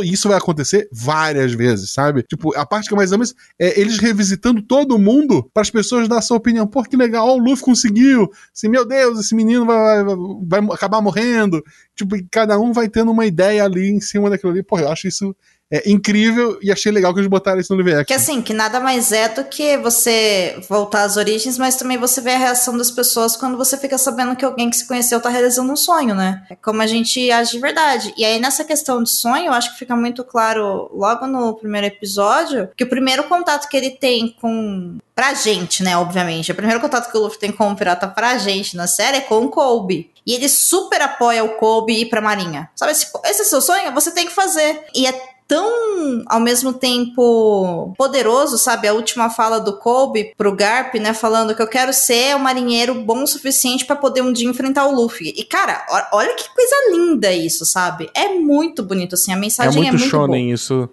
isso 0.05 0.29
vai 0.29 0.39
acontecer 0.39 0.89
várias 0.93 1.53
vezes, 1.53 1.93
sabe? 1.93 2.23
Tipo, 2.23 2.57
a 2.57 2.65
parte 2.65 2.87
que 2.87 2.95
eu 2.95 2.97
mais 2.97 3.13
amo 3.13 3.25
é 3.59 3.81
eles 3.81 3.99
revisitando 3.99 4.63
todo 4.63 4.99
mundo 4.99 5.51
para 5.53 5.63
as 5.63 5.71
pessoas 5.71 6.09
dar 6.09 6.21
sua 6.23 6.37
opinião. 6.37 6.67
Pô, 6.67 6.83
que 6.83 6.97
legal, 6.97 7.29
o 7.29 7.39
Luffy 7.39 7.65
conseguiu. 7.65 8.31
Assim, 8.55 8.69
meu 8.69 8.87
Deus, 8.87 9.19
esse 9.19 9.35
menino 9.35 9.67
vai, 9.67 10.05
vai, 10.05 10.17
vai 10.61 10.75
acabar 10.75 11.01
morrendo. 11.01 11.63
Tipo, 11.95 12.17
cada 12.31 12.59
um 12.59 12.73
vai 12.73 12.89
tendo 12.89 13.11
uma 13.11 13.27
ideia 13.27 13.65
ali 13.65 13.89
em 13.89 14.01
cima 14.01 14.31
daquilo 14.31 14.53
ali. 14.53 14.63
Pô, 14.63 14.79
eu 14.79 14.91
acho 14.91 15.09
isso 15.09 15.35
é 15.71 15.91
incrível 15.91 16.59
e 16.63 16.71
achei 16.71 16.93
legal 16.93 17.13
que 17.13 17.19
eles 17.19 17.29
botaram 17.29 17.61
isso 17.61 17.75
no 17.75 17.83
live 17.83 18.01
action. 18.01 18.07
Que 18.07 18.15
assim, 18.15 18.41
que 18.41 18.55
nada 18.55 18.79
mais 18.79 19.11
é 19.11 19.29
do 19.29 19.45
que 19.45 19.77
você 19.79 20.61
voltar 20.69 21.03
às 21.03 21.17
origens, 21.17 21.59
mas 21.59 21.77
também 21.77 21.99
você 21.99 22.21
vê 22.21 22.33
a 22.33 22.39
reação 22.39 22.77
das 22.79 22.91
pessoas 22.91 23.37
quando 23.37 23.57
você 23.57 23.77
fica 23.77 23.99
sabendo 23.99 24.37
que 24.37 24.45
alguém 24.45 24.71
que 24.71 24.77
se 24.77 24.87
conheceu 24.87 25.21
tá 25.21 25.29
realizando 25.29 25.73
um 25.73 25.77
sonho, 25.77 26.15
né? 26.15 26.45
É 26.49 26.55
como 26.55 26.83
a 26.83 26.87
gente 26.87 27.31
age 27.31 27.53
de 27.53 27.59
verdade. 27.59 28.15
E 28.17 28.25
aí, 28.25 28.39
nessa 28.39 28.65
questão 28.65 29.03
de 29.03 29.11
sonho, 29.11 29.47
eu 29.47 29.53
acho 29.53 29.73
que 29.73 29.79
fica 29.79 29.97
muito 29.97 30.23
claro 30.23 30.89
logo 30.95 31.27
no 31.27 31.55
primeiro 31.55 31.89
episódio 31.89 32.69
que 32.77 32.85
o 32.85 32.89
primeiro 32.89 33.25
contato 33.25 33.69
que 33.69 33.77
ele 33.77 33.91
tem 33.91 34.35
com. 34.41 34.99
Pra 35.15 35.33
gente, 35.33 35.83
né? 35.83 35.97
Obviamente. 35.97 36.53
O 36.53 36.55
primeiro 36.55 36.81
contato 36.81 37.11
que 37.11 37.17
o 37.17 37.23
Luffy 37.23 37.39
tem 37.39 37.51
com 37.51 37.71
o 37.71 37.75
pirata 37.75 38.07
pra 38.07 38.37
gente 38.37 38.77
na 38.77 38.87
série 38.87 39.17
é 39.17 39.21
com 39.23 39.47
o 39.47 39.49
Kobe. 39.49 40.11
E 40.27 40.35
ele 40.35 40.49
super 40.49 41.01
apoia 41.01 41.43
o 41.43 41.57
Kobe 41.57 42.03
ir 42.03 42.07
pra 42.07 42.21
Marinha. 42.21 42.69
Sabe, 42.77 42.93
esse, 42.93 43.07
esse 43.25 43.43
é 43.43 43.45
seu 43.45 43.63
sonho? 43.63 43.95
Você 43.95 44.11
tem 44.11 44.27
que 44.27 44.35
fazer. 44.35 44.85
E 44.95 45.07
é 45.07 45.36
tão, 45.47 46.23
ao 46.27 46.41
mesmo 46.41 46.73
tempo, 46.73 47.95
poderoso, 47.97 48.59
sabe? 48.59 48.89
A 48.89 48.95
última 48.95 49.31
fala 49.31 49.59
do 49.61 49.79
Kobe 49.79 50.33
pro 50.37 50.55
Garp, 50.55 50.95
né? 50.97 51.15
Falando 51.15 51.55
que 51.55 51.63
eu 51.63 51.69
quero 51.69 51.93
ser 51.93 52.35
um 52.37 52.41
marinheiro 52.41 52.95
bom 52.95 53.23
o 53.23 53.27
suficiente 53.27 53.85
para 53.85 53.97
poder 53.97 54.23
um 54.23 54.33
dia 54.33 54.49
enfrentar 54.49 54.87
o 54.87 54.95
Luffy. 54.95 55.33
E, 55.37 55.45
cara, 55.45 55.87
olha 56.13 56.35
que 56.35 56.55
coisa 56.55 56.75
linda 56.91 57.33
isso, 57.33 57.65
sabe? 57.65 58.11
É 58.15 58.29
muito 58.29 58.83
bonito, 58.83 59.15
assim. 59.15 59.33
A 59.33 59.37
mensagem 59.37 59.87
é 59.87 59.91
muito, 59.91 59.97
é 59.97 59.99
muito 59.99 60.11
shonen 60.11 60.45
boa. 60.45 60.55
isso 60.55 60.91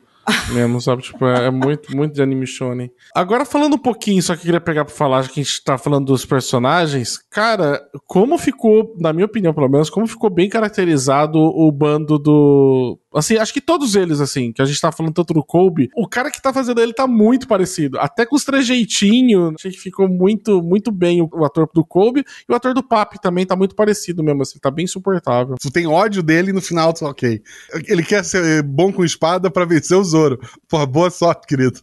mesmo, 0.49 0.79
sabe? 0.79 1.01
Tipo, 1.01 1.25
é, 1.25 1.47
é, 1.47 1.51
muito, 1.51 1.95
muito 1.95 2.13
de 2.13 2.21
anime 2.21 2.47
shonen. 2.47 2.89
Agora, 3.13 3.45
falando 3.45 3.75
um 3.75 3.79
pouquinho, 3.79 4.21
só 4.21 4.33
que 4.33 4.41
eu 4.41 4.45
queria 4.45 4.61
pegar 4.61 4.85
pra 4.85 4.93
falar, 4.93 5.21
já 5.23 5.29
que 5.29 5.39
a 5.39 5.43
gente 5.43 5.63
tá 5.63 5.77
falando 5.77 6.05
dos 6.05 6.25
personagens, 6.25 7.17
cara, 7.29 7.81
como 8.07 8.37
ficou, 8.37 8.95
na 8.99 9.11
minha 9.11 9.25
opinião, 9.25 9.53
pelo 9.53 9.69
menos, 9.69 9.89
como 9.89 10.07
ficou 10.07 10.29
bem 10.29 10.49
caracterizado 10.49 11.37
o 11.37 11.71
bando 11.71 12.17
do 12.17 12.97
Assim, 13.13 13.37
acho 13.37 13.53
que 13.53 13.61
todos 13.61 13.95
eles, 13.95 14.19
assim, 14.19 14.51
que 14.51 14.61
a 14.61 14.65
gente 14.65 14.79
tá 14.79 14.91
falando 14.91 15.13
tanto 15.13 15.33
do 15.33 15.43
Kobe, 15.43 15.89
o 15.95 16.07
cara 16.07 16.31
que 16.31 16.41
tá 16.41 16.51
fazendo 16.51 16.81
ele 16.81 16.93
tá 16.93 17.07
muito 17.07 17.47
parecido. 17.47 17.99
Até 17.99 18.25
com 18.25 18.35
os 18.35 18.43
trejeitinhos, 18.43 19.53
achei 19.55 19.71
que 19.71 19.79
ficou 19.79 20.07
muito, 20.07 20.61
muito 20.61 20.91
bem 20.91 21.21
o, 21.21 21.29
o, 21.31 21.45
ator 21.45 21.69
do 21.73 21.85
Kobe. 21.85 22.25
E 22.47 22.51
o 22.51 22.55
ator 22.55 22.73
do 22.73 22.83
Papi 22.83 23.21
também 23.21 23.45
tá 23.45 23.55
muito 23.55 23.75
parecido 23.75 24.23
mesmo, 24.23 24.41
assim, 24.41 24.59
tá 24.59 24.71
bem 24.71 24.87
suportável. 24.87 25.55
Tu 25.61 25.71
tem 25.71 25.87
ódio 25.87 26.23
dele 26.23 26.49
e 26.49 26.53
no 26.53 26.61
final 26.61 26.93
tu, 26.93 27.05
ok. 27.05 27.41
Ele 27.87 28.03
quer 28.03 28.23
ser 28.23 28.63
bom 28.63 28.91
com 28.91 29.03
espada 29.03 29.49
para 29.49 29.65
vencer 29.65 29.97
o 29.97 30.03
Zoro. 30.03 30.39
Porra, 30.67 30.85
boa 30.85 31.09
sorte, 31.09 31.47
querido. 31.47 31.79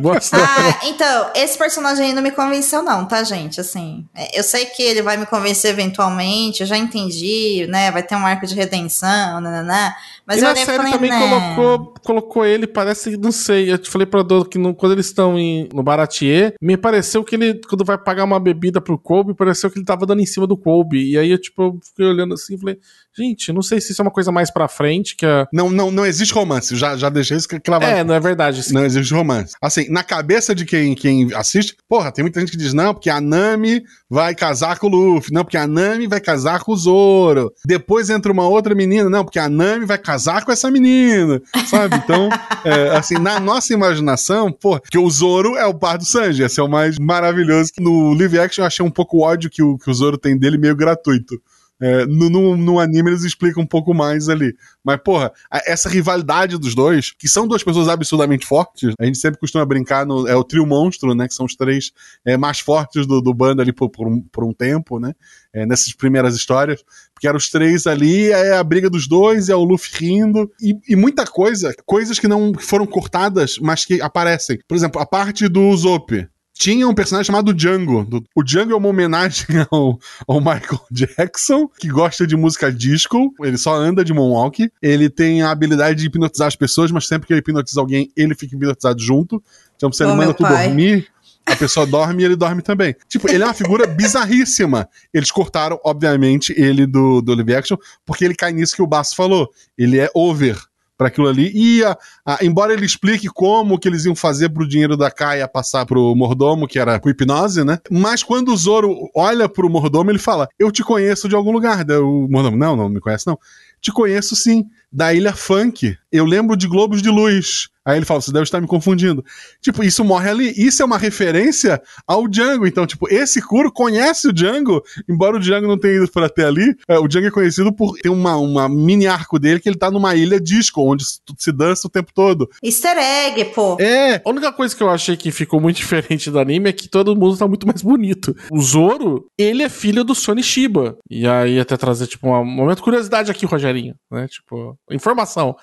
Boa 0.00 0.20
sorte. 0.20 0.44
ah, 0.44 0.80
então, 0.84 1.30
esse 1.34 1.56
personagem 1.56 2.06
aí 2.06 2.12
não 2.12 2.22
me 2.22 2.30
convenceu 2.30 2.82
não, 2.82 3.06
tá, 3.06 3.22
gente? 3.22 3.60
Assim, 3.60 4.06
é, 4.14 4.38
eu 4.38 4.42
sei 4.42 4.66
que 4.66 4.82
ele 4.82 5.02
vai 5.02 5.16
me 5.16 5.26
convencer 5.26 5.70
eventualmente, 5.70 6.60
eu 6.60 6.66
já 6.66 6.76
entendi, 6.76 7.66
né? 7.68 7.90
Vai 7.90 8.02
ter 8.02 8.16
um 8.16 8.26
arco 8.26 8.46
de 8.46 8.54
redenção, 8.54 9.40
né, 9.40 9.50
né, 9.50 9.62
né. 9.62 9.94
Mas 10.26 10.40
e 10.40 10.44
eu 10.44 10.50
olhei 10.50 10.64
série 10.76 10.90
também 10.92 11.10
colocou, 11.10 11.94
colocou 12.04 12.44
ele, 12.44 12.66
parece, 12.66 13.16
não 13.16 13.32
sei, 13.32 13.72
eu 13.72 13.78
te 13.78 13.90
falei 13.90 14.06
pra 14.06 14.22
Dor 14.22 14.48
que 14.48 14.58
no, 14.58 14.74
quando 14.74 14.92
eles 14.92 15.06
estão 15.06 15.36
no 15.72 15.82
Baratier, 15.82 16.54
me 16.60 16.76
pareceu 16.76 17.24
que 17.24 17.34
ele, 17.34 17.60
quando 17.68 17.84
vai 17.84 17.98
pagar 17.98 18.24
uma 18.24 18.40
bebida 18.40 18.80
pro 18.80 18.98
Kobe, 18.98 19.34
pareceu 19.34 19.70
que 19.70 19.78
ele 19.78 19.84
tava 19.84 20.06
dando 20.06 20.20
em 20.20 20.26
cima 20.26 20.46
do 20.46 20.56
Kobe. 20.56 21.12
E 21.12 21.18
aí 21.18 21.30
eu, 21.30 21.38
tipo, 21.38 21.62
eu 21.62 21.78
fiquei 21.84 22.06
olhando 22.06 22.34
assim 22.34 22.54
e 22.54 22.58
falei, 22.58 22.78
gente, 23.16 23.52
não 23.52 23.62
sei 23.62 23.80
se 23.80 23.92
isso 23.92 24.02
é 24.02 24.04
uma 24.04 24.10
coisa 24.10 24.32
mais 24.32 24.50
pra 24.50 24.68
frente, 24.68 25.16
que 25.16 25.24
é... 25.24 25.46
Não, 25.52 25.70
não, 25.70 25.90
não 25.90 26.04
existe 26.04 26.34
romance, 26.34 26.74
já, 26.76 26.96
já 26.96 27.08
deixei 27.08 27.36
isso 27.36 27.48
clavado. 27.62 27.92
É, 27.92 28.04
não 28.04 28.14
é 28.14 28.20
verdade. 28.20 28.62
Sim. 28.62 28.74
Não 28.74 28.84
existe 28.84 29.12
romance. 29.14 29.54
Assim, 29.60 29.88
na 29.88 30.02
cabeça 30.02 30.54
de 30.54 30.64
quem, 30.64 30.94
quem 30.94 31.32
assiste, 31.34 31.76
porra, 31.88 32.12
tem 32.12 32.22
muita 32.22 32.40
gente 32.40 32.50
que 32.50 32.58
diz, 32.58 32.72
não, 32.72 32.92
porque 32.92 33.10
a 33.10 33.20
Nami 33.20 33.82
vai 34.10 34.34
casar 34.34 34.78
com 34.78 34.88
o 34.88 34.90
Luffy, 34.90 35.32
não, 35.32 35.44
porque 35.44 35.56
a 35.56 35.66
Nami 35.66 36.06
vai 36.06 36.20
casar 36.20 36.62
com 36.62 36.72
o 36.72 36.76
Zoro. 36.76 37.52
Depois 37.64 38.10
entra 38.10 38.32
uma 38.32 38.46
outra 38.48 38.74
menina, 38.74 39.08
não, 39.08 39.24
porque 39.24 39.38
a 39.38 39.48
Nami 39.48 39.86
vai 39.86 39.98
casar 39.98 40.44
com 40.44 40.52
essa 40.52 40.63
menina 40.70 41.40
sabe? 41.66 41.96
Então, 41.96 42.28
é, 42.64 42.96
assim, 42.96 43.14
na 43.14 43.40
nossa 43.40 43.72
imaginação, 43.72 44.52
pô, 44.52 44.78
que 44.80 44.98
o 44.98 45.08
Zoro 45.10 45.56
é 45.56 45.66
o 45.66 45.74
par 45.74 45.98
do 45.98 46.04
Sanji, 46.04 46.42
esse 46.42 46.60
é 46.60 46.62
o 46.62 46.68
mais 46.68 46.98
maravilhoso. 46.98 47.72
No 47.78 48.12
live 48.14 48.38
action 48.38 48.62
eu 48.62 48.66
achei 48.66 48.84
um 48.84 48.90
pouco 48.90 49.18
o 49.18 49.22
ódio 49.22 49.50
que 49.50 49.62
o, 49.62 49.78
que 49.78 49.90
o 49.90 49.94
Zoro 49.94 50.18
tem 50.18 50.38
dele 50.38 50.58
meio 50.58 50.76
gratuito. 50.76 51.40
É, 51.80 52.06
no, 52.06 52.30
no, 52.30 52.56
no, 52.56 52.78
anime 52.78 53.10
eles 53.10 53.24
explicam 53.24 53.62
um 53.62 53.66
pouco 53.66 53.92
mais 53.92 54.28
ali. 54.28 54.54
Mas, 54.82 55.00
porra, 55.04 55.32
essa 55.66 55.88
rivalidade 55.88 56.56
dos 56.56 56.74
dois, 56.74 57.10
que 57.10 57.28
são 57.28 57.48
duas 57.48 57.64
pessoas 57.64 57.88
absurdamente 57.88 58.46
fortes, 58.46 58.94
a 58.98 59.04
gente 59.04 59.18
sempre 59.18 59.40
costuma 59.40 59.66
brincar 59.66 60.06
no. 60.06 60.26
É 60.28 60.36
o 60.36 60.44
trio 60.44 60.64
monstro, 60.64 61.14
né? 61.14 61.26
Que 61.26 61.34
são 61.34 61.44
os 61.44 61.56
três 61.56 61.92
é, 62.24 62.36
mais 62.36 62.60
fortes 62.60 63.06
do, 63.06 63.20
do 63.20 63.34
bando 63.34 63.60
ali 63.60 63.72
por, 63.72 63.90
por, 63.90 64.06
um, 64.06 64.20
por 64.20 64.44
um 64.44 64.52
tempo, 64.52 65.00
né? 65.00 65.14
É, 65.54 65.64
nessas 65.64 65.94
primeiras 65.94 66.34
histórias. 66.34 66.82
Porque 67.14 67.28
eram 67.28 67.36
os 67.36 67.48
três 67.48 67.86
ali, 67.86 68.32
é 68.32 68.56
a 68.56 68.64
briga 68.64 68.90
dos 68.90 69.06
dois, 69.06 69.48
é 69.48 69.54
o 69.54 69.62
Luffy 69.62 69.90
rindo. 69.94 70.50
E, 70.60 70.76
e 70.88 70.96
muita 70.96 71.24
coisa, 71.24 71.72
coisas 71.86 72.18
que 72.18 72.26
não 72.26 72.52
foram 72.54 72.86
cortadas, 72.86 73.58
mas 73.60 73.84
que 73.84 74.00
aparecem. 74.00 74.58
Por 74.66 74.76
exemplo, 74.76 75.00
a 75.00 75.06
parte 75.06 75.48
do 75.48 75.74
Zop 75.76 76.26
tinha 76.54 76.88
um 76.88 76.94
personagem 76.94 77.26
chamado 77.26 77.52
Django. 77.52 78.06
O 78.34 78.42
Django 78.42 78.72
é 78.72 78.76
uma 78.76 78.88
homenagem 78.88 79.44
ao, 79.70 79.98
ao, 80.26 80.38
Michael 80.38 80.80
Jackson, 80.90 81.68
que 81.78 81.88
gosta 81.88 82.26
de 82.26 82.36
música 82.36 82.72
disco. 82.72 83.34
Ele 83.42 83.58
só 83.58 83.74
anda 83.74 84.04
de 84.04 84.14
moonwalk. 84.14 84.70
Ele 84.80 85.10
tem 85.10 85.42
a 85.42 85.50
habilidade 85.50 86.00
de 86.00 86.06
hipnotizar 86.06 86.46
as 86.46 86.56
pessoas, 86.56 86.90
mas 86.90 87.08
sempre 87.08 87.26
que 87.26 87.32
ele 87.32 87.40
hipnotiza 87.40 87.80
alguém, 87.80 88.10
ele 88.16 88.34
fica 88.34 88.54
hipnotizado 88.54 89.02
junto. 89.02 89.42
Então, 89.76 89.90
ele 89.98 90.10
oh, 90.10 90.16
manda 90.16 90.32
tu 90.34 90.42
pai. 90.44 90.68
dormir, 90.68 91.08
a 91.46 91.56
pessoa 91.56 91.86
dorme 91.86 92.22
e 92.22 92.26
ele 92.26 92.36
dorme 92.36 92.62
também. 92.62 92.94
Tipo, 93.08 93.30
ele 93.30 93.42
é 93.42 93.46
uma 93.46 93.54
figura 93.54 93.86
bizarríssima. 93.86 94.88
Eles 95.12 95.30
cortaram, 95.30 95.78
obviamente, 95.84 96.54
ele 96.56 96.86
do, 96.86 97.20
do 97.20 97.34
live 97.34 97.54
action, 97.54 97.76
porque 98.04 98.24
ele 98.24 98.34
cai 98.34 98.52
nisso 98.52 98.74
que 98.74 98.82
o 98.82 98.86
Basso 98.86 99.14
falou. 99.14 99.50
Ele 99.76 99.98
é 99.98 100.10
over 100.14 100.58
para 100.96 101.08
aquilo 101.08 101.28
ali. 101.28 101.50
E, 101.54 101.84
a, 101.84 101.96
a, 102.24 102.38
embora 102.44 102.72
ele 102.72 102.86
explique 102.86 103.28
como 103.28 103.78
que 103.78 103.88
eles 103.88 104.04
iam 104.04 104.14
fazer 104.14 104.48
pro 104.48 104.66
dinheiro 104.66 104.96
da 104.96 105.10
Kaia 105.10 105.46
passar 105.48 105.84
pro 105.84 106.14
mordomo, 106.14 106.68
que 106.68 106.78
era 106.78 106.98
com 106.98 107.10
hipnose, 107.10 107.64
né? 107.64 107.78
Mas 107.90 108.22
quando 108.22 108.52
o 108.52 108.56
Zoro 108.56 109.10
olha 109.14 109.48
pro 109.48 109.68
mordomo, 109.68 110.10
ele 110.10 110.18
fala: 110.18 110.48
Eu 110.58 110.70
te 110.70 110.82
conheço 110.82 111.28
de 111.28 111.34
algum 111.34 111.50
lugar. 111.50 111.84
O 112.00 112.28
mordomo, 112.30 112.56
não, 112.56 112.76
não 112.76 112.88
me 112.88 113.00
conhece, 113.00 113.26
não. 113.26 113.38
Te 113.80 113.92
conheço 113.92 114.34
sim, 114.34 114.64
da 114.94 115.12
Ilha 115.12 115.32
Funk. 115.34 115.96
Eu 116.12 116.24
lembro 116.24 116.56
de 116.56 116.68
Globos 116.68 117.02
de 117.02 117.10
Luz. 117.10 117.68
Aí 117.86 117.98
ele 117.98 118.06
fala, 118.06 118.20
você 118.20 118.32
deve 118.32 118.44
estar 118.44 118.60
me 118.60 118.66
confundindo. 118.66 119.22
Tipo, 119.60 119.84
isso 119.84 120.02
morre 120.02 120.30
ali. 120.30 120.54
Isso 120.56 120.80
é 120.80 120.86
uma 120.86 120.96
referência 120.96 121.82
ao 122.06 122.26
Django. 122.26 122.66
Então, 122.66 122.86
tipo, 122.86 123.06
esse 123.12 123.42
Kuro 123.42 123.70
conhece 123.70 124.28
o 124.28 124.32
Django, 124.32 124.82
embora 125.06 125.36
o 125.36 125.40
Django 125.40 125.68
não 125.68 125.78
tenha 125.78 125.96
ido 125.96 126.10
para 126.10 126.26
até 126.26 126.46
ali. 126.46 126.74
É, 126.88 126.98
o 126.98 127.06
Django 127.06 127.26
é 127.26 127.30
conhecido 127.30 127.74
por 127.74 127.94
ter 127.98 128.08
uma, 128.08 128.36
uma 128.36 128.68
mini 128.70 129.06
arco 129.06 129.38
dele 129.38 129.60
que 129.60 129.68
ele 129.68 129.76
tá 129.76 129.90
numa 129.90 130.14
ilha 130.14 130.40
disco, 130.40 130.80
onde 130.80 131.04
se 131.36 131.52
dança 131.52 131.86
o 131.86 131.90
tempo 131.90 132.10
todo. 132.14 132.48
Easter 132.62 132.96
egg, 132.96 133.44
pô. 133.46 133.76
É. 133.78 134.22
A 134.24 134.30
única 134.30 134.50
coisa 134.50 134.74
que 134.74 134.82
eu 134.82 134.88
achei 134.88 135.16
que 135.16 135.30
ficou 135.30 135.60
muito 135.60 135.76
diferente 135.84 136.30
do 136.30 136.38
anime 136.38 136.70
é 136.70 136.72
que 136.72 136.88
todo 136.88 137.14
mundo 137.14 137.36
tá 137.36 137.46
muito 137.46 137.66
mais 137.66 137.82
bonito. 137.82 138.34
O 138.50 138.62
Zoro, 138.62 139.26
ele 139.36 139.62
é 139.62 139.68
filho 139.68 140.04
do 140.04 140.14
Sony 140.14 140.42
Shiba. 140.42 140.96
E 141.10 141.26
aí 141.26 141.60
até 141.60 141.76
trazer, 141.76 142.06
tipo, 142.06 142.28
um 142.28 142.44
momento 142.44 142.76
de 142.76 142.82
curiosidade 142.82 143.30
aqui, 143.30 143.44
Rogerinho, 143.44 143.94
né? 144.10 144.26
Tipo, 144.26 144.78
informação 144.90 145.56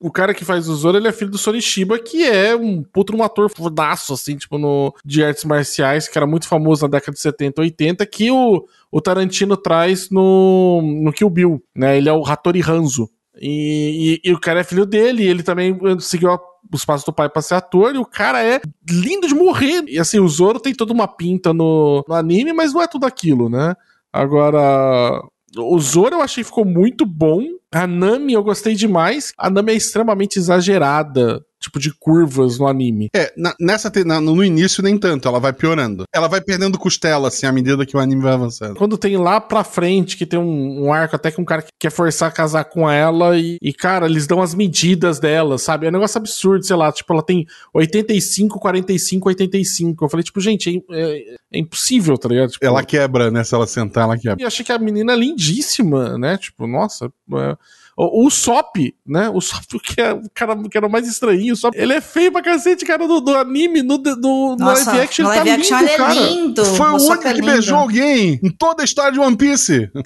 o 0.00 0.10
cara 0.10 0.32
que 0.32 0.46
faz 0.46 0.66
o 0.66 0.74
Zoro, 0.74 0.96
ele 0.96 1.08
é 1.08 1.12
filho 1.12 1.30
do 1.30 1.36
Sonishiba, 1.36 1.98
que 1.98 2.26
é 2.26 2.56
um 2.56 2.82
puto 2.82 3.14
um 3.14 3.22
ator 3.22 3.50
fodaço, 3.50 4.14
assim, 4.14 4.34
tipo, 4.34 4.56
no, 4.56 4.94
de 5.04 5.22
artes 5.22 5.44
marciais, 5.44 6.08
que 6.08 6.16
era 6.16 6.26
muito 6.26 6.48
famoso 6.48 6.82
na 6.82 6.88
década 6.88 7.12
de 7.12 7.20
70, 7.20 7.60
80, 7.60 8.06
que 8.06 8.30
o, 8.30 8.66
o 8.90 9.00
Tarantino 9.00 9.58
traz 9.58 10.08
no, 10.08 10.80
no 10.82 11.12
Kill 11.12 11.28
Bill, 11.28 11.62
né? 11.76 11.98
Ele 11.98 12.08
é 12.08 12.12
o 12.12 12.24
Hattori 12.24 12.62
Hanzo. 12.62 13.10
E, 13.38 14.20
e, 14.24 14.30
e, 14.30 14.32
o 14.32 14.40
cara 14.40 14.60
é 14.60 14.64
filho 14.64 14.86
dele, 14.86 15.22
e 15.22 15.26
ele 15.26 15.42
também 15.42 15.78
seguiu 16.00 16.30
a, 16.30 16.40
os 16.72 16.84
passos 16.84 17.04
do 17.04 17.12
pai 17.12 17.28
pra 17.28 17.42
ser 17.42 17.54
ator, 17.56 17.94
e 17.94 17.98
o 17.98 18.06
cara 18.06 18.42
é 18.42 18.58
lindo 18.88 19.28
de 19.28 19.34
morrer. 19.34 19.84
E 19.86 19.98
assim, 19.98 20.18
o 20.18 20.28
Zoro 20.28 20.58
tem 20.58 20.74
toda 20.74 20.94
uma 20.94 21.06
pinta 21.06 21.52
no, 21.52 22.02
no 22.08 22.14
anime, 22.14 22.54
mas 22.54 22.72
não 22.72 22.80
é 22.80 22.86
tudo 22.86 23.04
aquilo, 23.04 23.50
né? 23.50 23.74
Agora, 24.10 25.22
o 25.56 25.78
Zoro 25.80 26.16
eu 26.16 26.22
achei 26.22 26.42
que 26.42 26.48
ficou 26.48 26.64
muito 26.64 27.04
bom. 27.04 27.42
A 27.72 27.86
Nami 27.86 28.32
eu 28.32 28.42
gostei 28.42 28.74
demais. 28.74 29.32
A 29.36 29.50
Nami 29.50 29.72
é 29.72 29.76
extremamente 29.76 30.38
exagerada 30.38 31.44
tipo 31.60 31.78
de 31.78 31.92
curvas 31.92 32.58
no 32.58 32.66
anime. 32.66 33.08
É, 33.14 33.32
na, 33.36 33.54
nessa 33.60 33.92
na, 34.04 34.20
no 34.20 34.42
início 34.42 34.82
nem 34.82 34.98
tanto, 34.98 35.28
ela 35.28 35.38
vai 35.38 35.52
piorando. 35.52 36.04
Ela 36.12 36.26
vai 36.26 36.40
perdendo 36.40 36.78
costela 36.78 37.28
assim 37.28 37.46
à 37.46 37.52
medida 37.52 37.84
que 37.84 37.96
o 37.96 38.00
anime 38.00 38.22
vai 38.22 38.32
avançando. 38.32 38.76
Quando 38.76 38.96
tem 38.96 39.16
lá 39.16 39.40
pra 39.40 39.62
frente 39.62 40.16
que 40.16 40.24
tem 40.24 40.38
um, 40.38 40.86
um 40.86 40.92
arco 40.92 41.16
até 41.16 41.30
que 41.30 41.40
um 41.40 41.44
cara 41.44 41.64
quer 41.78 41.90
forçar 41.90 42.28
a 42.28 42.32
casar 42.32 42.64
com 42.64 42.88
ela 42.90 43.38
e, 43.38 43.58
e, 43.60 43.72
cara, 43.72 44.06
eles 44.06 44.26
dão 44.26 44.40
as 44.40 44.54
medidas 44.54 45.20
dela, 45.20 45.58
sabe? 45.58 45.86
É 45.86 45.88
um 45.90 45.92
negócio 45.92 46.18
absurdo, 46.18 46.64
sei 46.64 46.76
lá, 46.76 46.90
tipo, 46.90 47.12
ela 47.12 47.22
tem 47.22 47.46
85, 47.74 48.58
45, 48.58 49.28
85. 49.28 50.04
Eu 50.04 50.08
falei, 50.08 50.24
tipo, 50.24 50.40
gente, 50.40 50.82
é, 50.90 51.00
é, 51.00 51.36
é 51.52 51.58
impossível, 51.58 52.16
tá 52.16 52.28
ligado? 52.28 52.50
Tipo, 52.50 52.64
ela 52.64 52.82
quebra, 52.82 53.30
né? 53.30 53.44
Se 53.44 53.54
ela 53.54 53.66
sentar, 53.66 54.04
ela 54.04 54.16
quebra. 54.16 54.42
E 54.42 54.46
achei 54.46 54.64
que 54.64 54.72
a 54.72 54.78
menina 54.78 55.12
é 55.12 55.16
lindíssima, 55.16 56.16
né? 56.16 56.38
Tipo, 56.38 56.66
nossa, 56.66 57.12
é, 57.34 57.56
o, 57.96 58.26
o 58.26 58.30
Sop, 58.30 58.76
né? 59.06 59.28
O 59.30 59.40
Sop, 59.40 59.64
que 59.82 60.00
é 60.00 60.12
o 60.12 60.22
cara 60.34 60.56
que 60.68 60.76
era 60.76 60.86
o 60.86 60.90
mais 60.90 61.06
estranho. 61.06 61.52
O 61.52 61.56
Sop, 61.56 61.74
ele 61.76 61.92
é 61.92 62.00
feio 62.00 62.32
pra 62.32 62.42
cacete, 62.42 62.84
cara, 62.84 63.06
do, 63.06 63.20
do 63.20 63.36
anime, 63.36 63.82
no, 63.82 63.98
no, 63.98 64.56
Nossa, 64.56 64.84
no 64.84 64.90
live 64.90 65.00
action. 65.02 65.24
No 65.24 65.28
live 65.30 65.50
action 65.50 65.78
ele, 65.78 65.88
tá 65.88 66.12
lindo, 66.12 66.12
ele 66.12 66.20
é 66.20 66.32
lindo. 66.32 66.64
Foi 66.64 66.86
o, 66.86 66.96
o 66.96 67.06
único 67.06 67.28
é 67.28 67.34
que 67.34 67.42
beijou 67.42 67.78
alguém 67.78 68.40
em 68.42 68.50
toda 68.50 68.82
a 68.82 68.84
história 68.84 69.12
de 69.12 69.20
One 69.20 69.36
Piece. 69.36 69.90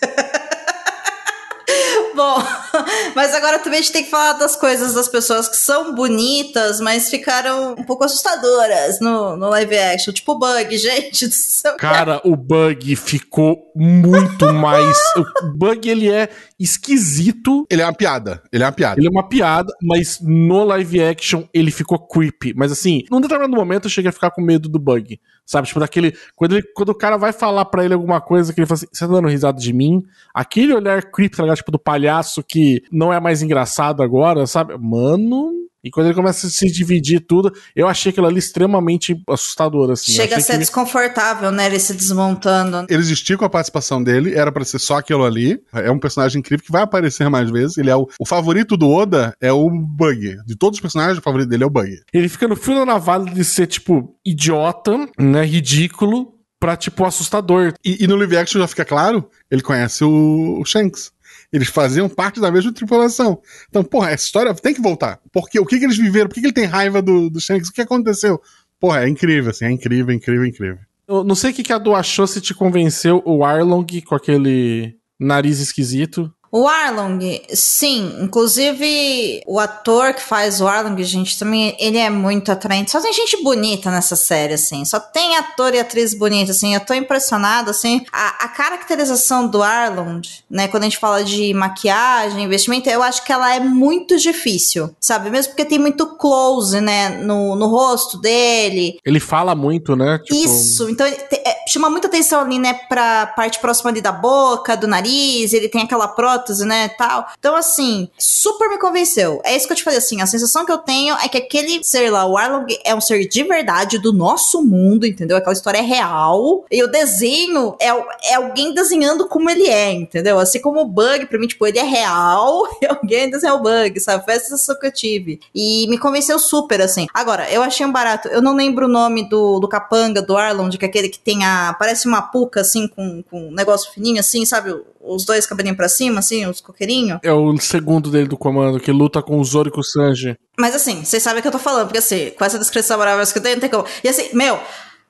Bom. 2.14 2.44
mas 3.14 3.34
agora 3.34 3.58
também 3.58 3.78
a 3.78 3.82
gente 3.82 3.92
tem 3.92 4.04
que 4.04 4.10
falar 4.10 4.34
das 4.34 4.56
coisas 4.56 4.94
das 4.94 5.08
pessoas 5.08 5.48
que 5.48 5.56
são 5.56 5.94
bonitas, 5.94 6.80
mas 6.80 7.08
ficaram 7.08 7.72
um 7.78 7.84
pouco 7.84 8.04
assustadoras 8.04 9.00
no, 9.00 9.36
no 9.36 9.48
live 9.50 9.76
action. 9.76 10.12
Tipo 10.12 10.32
o 10.32 10.38
Bug, 10.38 10.76
gente 10.78 11.26
do 11.26 11.32
céu. 11.32 11.76
Cara, 11.76 12.20
o 12.24 12.36
Bug 12.36 12.94
ficou 12.96 13.72
muito 13.74 14.52
mais. 14.52 14.96
O 15.16 15.52
Bug, 15.56 15.88
ele 15.88 16.10
é 16.10 16.28
esquisito. 16.58 17.66
Ele 17.70 17.82
é 17.82 17.84
uma 17.84 17.94
piada. 17.94 18.42
Ele 18.52 18.62
é 18.62 18.66
uma 18.66 18.72
piada. 18.72 19.00
Ele 19.00 19.06
é 19.06 19.10
uma 19.10 19.28
piada, 19.28 19.72
mas 19.82 20.18
no 20.20 20.64
live 20.64 21.02
action 21.02 21.44
ele 21.52 21.70
ficou 21.70 21.98
creepy. 21.98 22.54
Mas 22.54 22.72
assim, 22.72 23.02
num 23.10 23.20
determinado 23.20 23.54
momento 23.54 23.84
eu 23.84 23.90
cheguei 23.90 24.08
a 24.08 24.12
ficar 24.12 24.30
com 24.30 24.42
medo 24.42 24.68
do 24.68 24.78
Bug. 24.78 25.18
Sabe? 25.46 25.66
Tipo, 25.66 25.80
daquele. 25.80 26.16
Quando, 26.34 26.56
ele, 26.56 26.66
quando 26.74 26.88
o 26.88 26.94
cara 26.94 27.18
vai 27.18 27.30
falar 27.32 27.66
pra 27.66 27.84
ele 27.84 27.92
alguma 27.92 28.20
coisa 28.20 28.52
que 28.52 28.60
ele 28.60 28.66
fala 28.66 28.76
assim: 28.76 28.86
você 28.90 29.06
tá 29.06 29.12
dando 29.12 29.28
risada 29.28 29.60
de 29.60 29.72
mim? 29.74 30.02
Aquele 30.32 30.72
olhar 30.72 31.02
creepy, 31.10 31.36
tá 31.36 31.42
ligado? 31.42 31.58
Tipo, 31.58 31.72
do 31.72 31.78
palhaço 31.78 32.42
que 32.42 32.63
não 32.90 33.12
é 33.12 33.20
mais 33.20 33.42
engraçado 33.42 34.02
agora, 34.02 34.46
sabe? 34.46 34.76
Mano. 34.78 35.52
E 35.86 35.90
quando 35.90 36.06
ele 36.06 36.14
começa 36.14 36.46
a 36.46 36.50
se 36.50 36.66
dividir 36.72 37.20
tudo, 37.20 37.52
eu 37.76 37.86
achei 37.86 38.08
aquilo 38.08 38.26
ali 38.26 38.38
extremamente 38.38 39.14
assustador, 39.28 39.90
assim. 39.90 40.12
Chega 40.12 40.36
a 40.36 40.40
ser 40.40 40.52
que- 40.52 40.58
desconfortável, 40.60 41.50
né? 41.52 41.66
Ele 41.66 41.78
se 41.78 41.92
desmontando. 41.92 42.86
Eles 42.88 43.08
esticam 43.08 43.46
a 43.46 43.50
participação 43.50 44.02
dele, 44.02 44.34
era 44.34 44.50
pra 44.50 44.64
ser 44.64 44.78
só 44.78 44.96
aquilo 44.96 45.26
ali. 45.26 45.60
É 45.74 45.90
um 45.90 45.98
personagem 45.98 46.38
incrível 46.38 46.64
que 46.64 46.72
vai 46.72 46.80
aparecer 46.80 47.28
mais 47.28 47.50
vezes. 47.50 47.76
Ele 47.76 47.90
é 47.90 47.96
o, 47.96 48.08
o 48.18 48.24
favorito 48.24 48.78
do 48.78 48.88
Oda 48.88 49.36
é 49.42 49.52
o 49.52 49.68
Bug. 49.68 50.38
De 50.46 50.56
todos 50.56 50.78
os 50.78 50.80
personagens, 50.80 51.18
o 51.18 51.22
favorito 51.22 51.50
dele 51.50 51.64
é 51.64 51.66
o 51.66 51.70
Bug. 51.70 51.94
Ele 52.14 52.30
fica 52.30 52.48
no 52.48 52.56
fio 52.56 52.74
da 52.76 52.86
navalha 52.86 53.26
de 53.30 53.44
ser, 53.44 53.66
tipo, 53.66 54.16
idiota, 54.24 55.06
né? 55.18 55.44
Ridículo, 55.44 56.32
pra, 56.58 56.78
tipo, 56.78 57.04
assustador. 57.04 57.74
E, 57.84 58.02
e 58.02 58.06
no 58.06 58.16
live 58.16 58.38
action 58.38 58.58
já 58.58 58.66
fica 58.66 58.86
claro, 58.86 59.28
ele 59.50 59.60
conhece 59.60 60.02
o, 60.02 60.60
o 60.60 60.64
Shanks. 60.64 61.12
Eles 61.54 61.68
faziam 61.68 62.08
parte 62.08 62.40
da 62.40 62.50
mesma 62.50 62.72
tripulação. 62.72 63.40
Então, 63.68 63.84
porra, 63.84 64.10
essa 64.10 64.24
história 64.24 64.52
tem 64.52 64.74
que 64.74 64.82
voltar. 64.82 65.20
Porque 65.32 65.60
o 65.60 65.64
que, 65.64 65.78
que 65.78 65.84
eles 65.84 65.96
viveram? 65.96 66.26
Por 66.26 66.34
que, 66.34 66.40
que 66.40 66.46
ele 66.48 66.52
tem 66.52 66.64
raiva 66.64 67.00
do, 67.00 67.30
do 67.30 67.40
Shanks? 67.40 67.68
O 67.68 67.72
que 67.72 67.80
aconteceu? 67.80 68.42
Porra, 68.80 69.04
é 69.04 69.08
incrível, 69.08 69.52
assim, 69.52 69.64
é 69.64 69.70
incrível, 69.70 70.12
incrível, 70.12 70.44
incrível. 70.44 70.78
Eu 71.06 71.22
não 71.22 71.36
sei 71.36 71.52
o 71.52 71.54
que, 71.54 71.62
que 71.62 71.72
a 71.72 71.78
do 71.78 71.94
achou 71.94 72.26
se 72.26 72.40
te 72.40 72.52
convenceu 72.52 73.22
o 73.24 73.44
Arlong 73.44 73.86
com 74.04 74.16
aquele 74.16 74.96
nariz 75.16 75.60
esquisito. 75.60 76.28
O 76.56 76.68
Arlong, 76.68 77.18
sim, 77.52 78.14
inclusive 78.20 79.42
o 79.44 79.58
ator 79.58 80.14
que 80.14 80.22
faz 80.22 80.60
o 80.60 80.68
Arlong, 80.68 81.02
gente, 81.02 81.36
também 81.36 81.74
ele 81.80 81.98
é 81.98 82.08
muito 82.08 82.52
atraente. 82.52 82.92
Só 82.92 83.00
tem 83.00 83.12
gente 83.12 83.42
bonita 83.42 83.90
nessa 83.90 84.14
série, 84.14 84.54
assim. 84.54 84.84
Só 84.84 85.00
tem 85.00 85.36
ator 85.36 85.74
e 85.74 85.80
atriz 85.80 86.14
bonita, 86.14 86.52
assim. 86.52 86.72
Eu 86.72 86.80
tô 86.80 86.94
impressionada, 86.94 87.72
assim. 87.72 88.04
A, 88.12 88.44
a 88.44 88.48
caracterização 88.48 89.48
do 89.48 89.62
Arlong, 89.64 90.20
né, 90.48 90.68
quando 90.68 90.84
a 90.84 90.86
gente 90.86 90.98
fala 90.98 91.24
de 91.24 91.52
maquiagem, 91.54 92.44
investimento, 92.44 92.88
eu 92.88 93.02
acho 93.02 93.24
que 93.24 93.32
ela 93.32 93.52
é 93.52 93.58
muito 93.58 94.16
difícil, 94.16 94.94
sabe? 95.00 95.30
Mesmo 95.30 95.52
porque 95.52 95.64
tem 95.64 95.78
muito 95.80 96.06
close, 96.16 96.80
né, 96.80 97.08
no, 97.22 97.56
no 97.56 97.66
rosto 97.66 98.16
dele. 98.18 98.98
Ele 99.04 99.18
fala 99.18 99.54
muito, 99.56 99.96
né? 99.96 100.18
Tipo, 100.24 100.36
Isso, 100.36 100.88
então 100.88 101.04
te- 101.10 101.36
é, 101.44 101.64
chama 101.68 101.90
muita 101.90 102.06
atenção 102.06 102.40
ali, 102.42 102.58
né, 102.60 102.74
pra 102.88 103.26
parte 103.26 103.58
próxima 103.58 103.90
ali 103.90 104.00
da 104.00 104.12
boca, 104.12 104.76
do 104.76 104.86
nariz, 104.86 105.52
ele 105.52 105.68
tem 105.68 105.82
aquela 105.82 106.06
prótese, 106.06 106.43
né, 106.60 106.88
tal. 106.88 107.26
Então, 107.38 107.56
assim, 107.56 108.08
super 108.18 108.68
me 108.68 108.78
convenceu. 108.78 109.40
É 109.44 109.56
isso 109.56 109.66
que 109.66 109.72
eu 109.72 109.76
te 109.76 109.84
falei, 109.84 109.98
assim, 109.98 110.20
a 110.20 110.26
sensação 110.26 110.64
que 110.64 110.72
eu 110.72 110.78
tenho 110.78 111.14
é 111.16 111.28
que 111.28 111.38
aquele 111.38 111.82
ser 111.82 112.10
lá, 112.10 112.26
o 112.26 112.36
Arlong, 112.36 112.66
é 112.84 112.94
um 112.94 113.00
ser 113.00 113.26
de 113.26 113.42
verdade 113.42 113.98
do 113.98 114.12
nosso 114.12 114.62
mundo, 114.62 115.06
entendeu? 115.06 115.36
Aquela 115.36 115.52
história 115.52 115.78
é 115.78 115.82
real. 115.82 116.64
E 116.70 116.82
o 116.82 116.88
desenho 116.88 117.76
é, 117.80 117.88
é 118.30 118.34
alguém 118.34 118.72
desenhando 118.72 119.28
como 119.28 119.50
ele 119.50 119.68
é, 119.68 119.92
entendeu? 119.92 120.38
Assim 120.38 120.60
como 120.60 120.80
o 120.80 120.86
Bug, 120.86 121.26
pra 121.26 121.38
mim, 121.38 121.46
tipo, 121.46 121.66
ele 121.66 121.78
é 121.78 121.82
real 121.82 122.66
e 122.80 122.86
alguém 122.86 123.30
desenhou 123.30 123.58
o 123.58 123.62
Bug, 123.62 123.98
sabe? 124.00 124.24
Foi 124.24 124.34
essa 124.34 124.44
sensação 124.44 124.78
que 124.78 124.86
eu 124.86 124.92
tive. 124.92 125.40
E 125.54 125.86
me 125.88 125.98
convenceu 125.98 126.38
super, 126.38 126.80
assim. 126.80 127.06
Agora, 127.12 127.50
eu 127.50 127.62
achei 127.62 127.84
um 127.84 127.92
barato. 127.92 128.28
Eu 128.28 128.42
não 128.42 128.54
lembro 128.54 128.86
o 128.86 128.88
nome 128.88 129.28
do, 129.28 129.58
do 129.60 129.68
capanga, 129.68 130.22
do 130.22 130.36
Arlong, 130.36 130.70
que 130.70 130.84
é 130.84 130.88
aquele 130.88 131.08
que 131.08 131.18
tem 131.18 131.44
a. 131.44 131.74
Parece 131.78 132.06
uma 132.06 132.22
puca, 132.22 132.60
assim, 132.60 132.88
com, 132.88 133.22
com 133.30 133.48
um 133.48 133.52
negócio 133.52 133.92
fininho, 133.92 134.20
assim, 134.20 134.44
sabe? 134.44 134.74
Os 135.06 135.24
dois 135.24 135.46
cabelinhos 135.46 135.76
pra 135.76 135.88
cima, 135.88 136.20
assim, 136.20 136.46
os 136.46 136.60
coqueirinhos. 136.60 137.18
É 137.22 137.32
o 137.32 137.56
segundo 137.58 138.10
dele 138.10 138.26
do 138.26 138.38
comando, 138.38 138.80
que 138.80 138.90
luta 138.90 139.22
com 139.22 139.38
o 139.38 139.44
Zoro 139.44 139.68
e 139.68 139.72
com 139.72 139.80
o 139.80 139.84
Sanji. 139.84 140.36
Mas 140.58 140.74
assim, 140.74 141.04
vocês 141.04 141.22
sabem 141.22 141.40
o 141.40 141.42
que 141.42 141.48
eu 141.48 141.52
tô 141.52 141.58
falando, 141.58 141.86
porque 141.86 141.98
assim, 141.98 142.30
com 142.30 142.44
essa 142.44 142.58
descrição 142.58 142.98
maravilhosa 142.98 143.32
que 143.32 143.38
eu 143.38 143.42
tenho, 143.42 143.56
não 143.56 143.60
tem 143.60 143.70
como. 143.70 143.86
E 144.02 144.08
assim, 144.08 144.30
meu, 144.32 144.58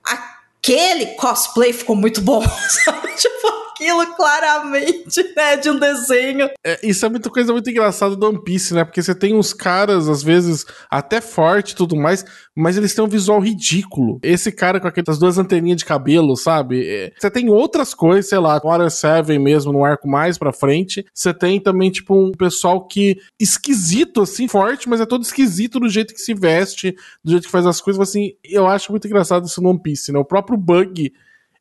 aquele 0.04 1.06
cosplay 1.14 1.72
ficou 1.72 1.94
muito 1.94 2.20
bom, 2.20 2.42
sabe? 2.84 3.08
Tipo, 3.14 3.63
aquilo 3.74 4.06
claramente, 4.14 5.22
né, 5.36 5.56
de 5.56 5.68
um 5.68 5.78
desenho. 5.78 6.48
É, 6.64 6.78
isso 6.82 7.04
é 7.04 7.08
muita 7.08 7.28
coisa 7.28 7.52
muito 7.52 7.68
engraçada 7.68 8.14
do 8.14 8.26
One 8.26 8.42
Piece, 8.42 8.72
né? 8.72 8.84
Porque 8.84 9.02
você 9.02 9.14
tem 9.14 9.34
uns 9.34 9.52
caras, 9.52 10.08
às 10.08 10.22
vezes, 10.22 10.64
até 10.88 11.20
forte 11.20 11.72
e 11.72 11.74
tudo 11.74 11.96
mais, 11.96 12.24
mas 12.54 12.76
eles 12.76 12.94
têm 12.94 13.04
um 13.04 13.08
visual 13.08 13.40
ridículo. 13.40 14.20
Esse 14.22 14.52
cara 14.52 14.80
com 14.80 14.86
aquelas 14.86 15.18
duas 15.18 15.36
anteninhas 15.36 15.78
de 15.78 15.84
cabelo, 15.84 16.36
sabe? 16.36 16.88
É, 16.88 17.12
Você 17.18 17.30
tem 17.30 17.50
outras 17.50 17.92
coisas, 17.92 18.28
sei 18.28 18.38
lá, 18.38 18.60
Water 18.62 18.90
Seven 18.90 19.38
mesmo, 19.38 19.72
no 19.72 19.84
arco 19.84 20.08
mais 20.08 20.38
pra 20.38 20.52
frente. 20.52 21.04
Você 21.12 21.34
tem 21.34 21.60
também, 21.60 21.90
tipo, 21.90 22.14
um 22.14 22.32
pessoal 22.32 22.86
que 22.86 23.18
esquisito, 23.38 24.22
assim, 24.22 24.46
forte, 24.46 24.88
mas 24.88 25.00
é 25.00 25.06
todo 25.06 25.22
esquisito 25.22 25.80
do 25.80 25.88
jeito 25.88 26.14
que 26.14 26.20
se 26.20 26.34
veste, 26.34 26.94
do 27.22 27.32
jeito 27.32 27.44
que 27.44 27.50
faz 27.50 27.66
as 27.66 27.80
coisas, 27.80 28.00
assim. 28.00 28.32
Eu 28.44 28.66
acho 28.66 28.92
muito 28.92 29.06
engraçado 29.06 29.46
isso 29.46 29.60
no 29.60 29.70
One 29.70 29.82
Piece, 29.82 30.12
né? 30.12 30.18
O 30.18 30.24
próprio 30.24 30.56
Bug 30.56 31.12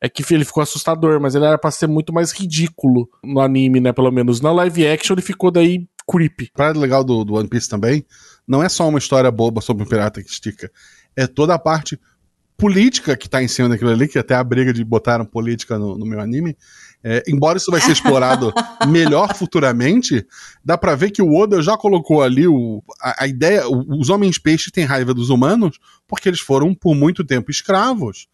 é 0.05 0.09
que 0.09 0.21
ele 0.33 0.43
ficou 0.43 0.61
assustador, 0.61 1.19
mas 1.21 1.33
ele 1.33 1.45
era 1.45 1.57
pra 1.57 1.71
ser 1.71 1.87
muito 1.87 2.11
mais 2.11 2.31
ridículo 2.33 3.09
no 3.23 3.39
anime, 3.39 3.79
né? 3.79 3.93
Pelo 3.93 4.11
menos. 4.11 4.41
Na 4.41 4.51
live 4.51 4.85
action 4.85 5.13
ele 5.15 5.21
ficou 5.21 5.49
daí 5.49 5.87
creepy. 6.05 6.49
A 6.53 6.57
parada 6.57 6.77
legal 6.79 7.03
do, 7.05 7.23
do 7.23 7.35
One 7.35 7.47
Piece 7.47 7.69
também 7.69 8.05
não 8.45 8.61
é 8.61 8.67
só 8.67 8.87
uma 8.89 8.99
história 8.99 9.31
boba 9.31 9.61
sobre 9.61 9.81
um 9.83 9.87
pirata 9.87 10.21
que 10.21 10.29
estica. 10.29 10.69
É 11.15 11.25
toda 11.25 11.53
a 11.53 11.59
parte 11.59 11.97
política 12.57 13.15
que 13.17 13.29
tá 13.29 13.41
em 13.41 13.47
cima 13.47 13.69
daquilo 13.69 13.89
ali, 13.91 14.07
que 14.07 14.19
até 14.19 14.35
a 14.35 14.43
briga 14.43 14.71
de 14.73 14.83
botaram 14.83 15.25
política 15.25 15.79
no, 15.79 15.97
no 15.97 16.05
meu 16.05 16.19
anime. 16.19 16.55
É, 17.03 17.23
embora 17.27 17.57
isso 17.57 17.71
vai 17.71 17.81
ser 17.81 17.91
explorado 17.93 18.53
melhor 18.87 19.33
futuramente, 19.35 20.25
dá 20.63 20.77
pra 20.77 20.95
ver 20.95 21.11
que 21.11 21.21
o 21.21 21.33
Oda 21.33 21.61
já 21.61 21.77
colocou 21.77 22.21
ali 22.21 22.47
o, 22.47 22.81
a, 23.01 23.23
a 23.23 23.27
ideia. 23.27 23.67
o- 23.67 23.99
os 23.99 24.09
homens 24.09 24.37
peixes 24.37 24.71
têm 24.71 24.85
raiva 24.85 25.13
dos 25.13 25.29
humanos 25.29 25.79
porque 26.07 26.29
eles 26.29 26.39
foram 26.39 26.73
por 26.75 26.93
muito 26.95 27.23
tempo 27.23 27.49
escravos. 27.51 28.27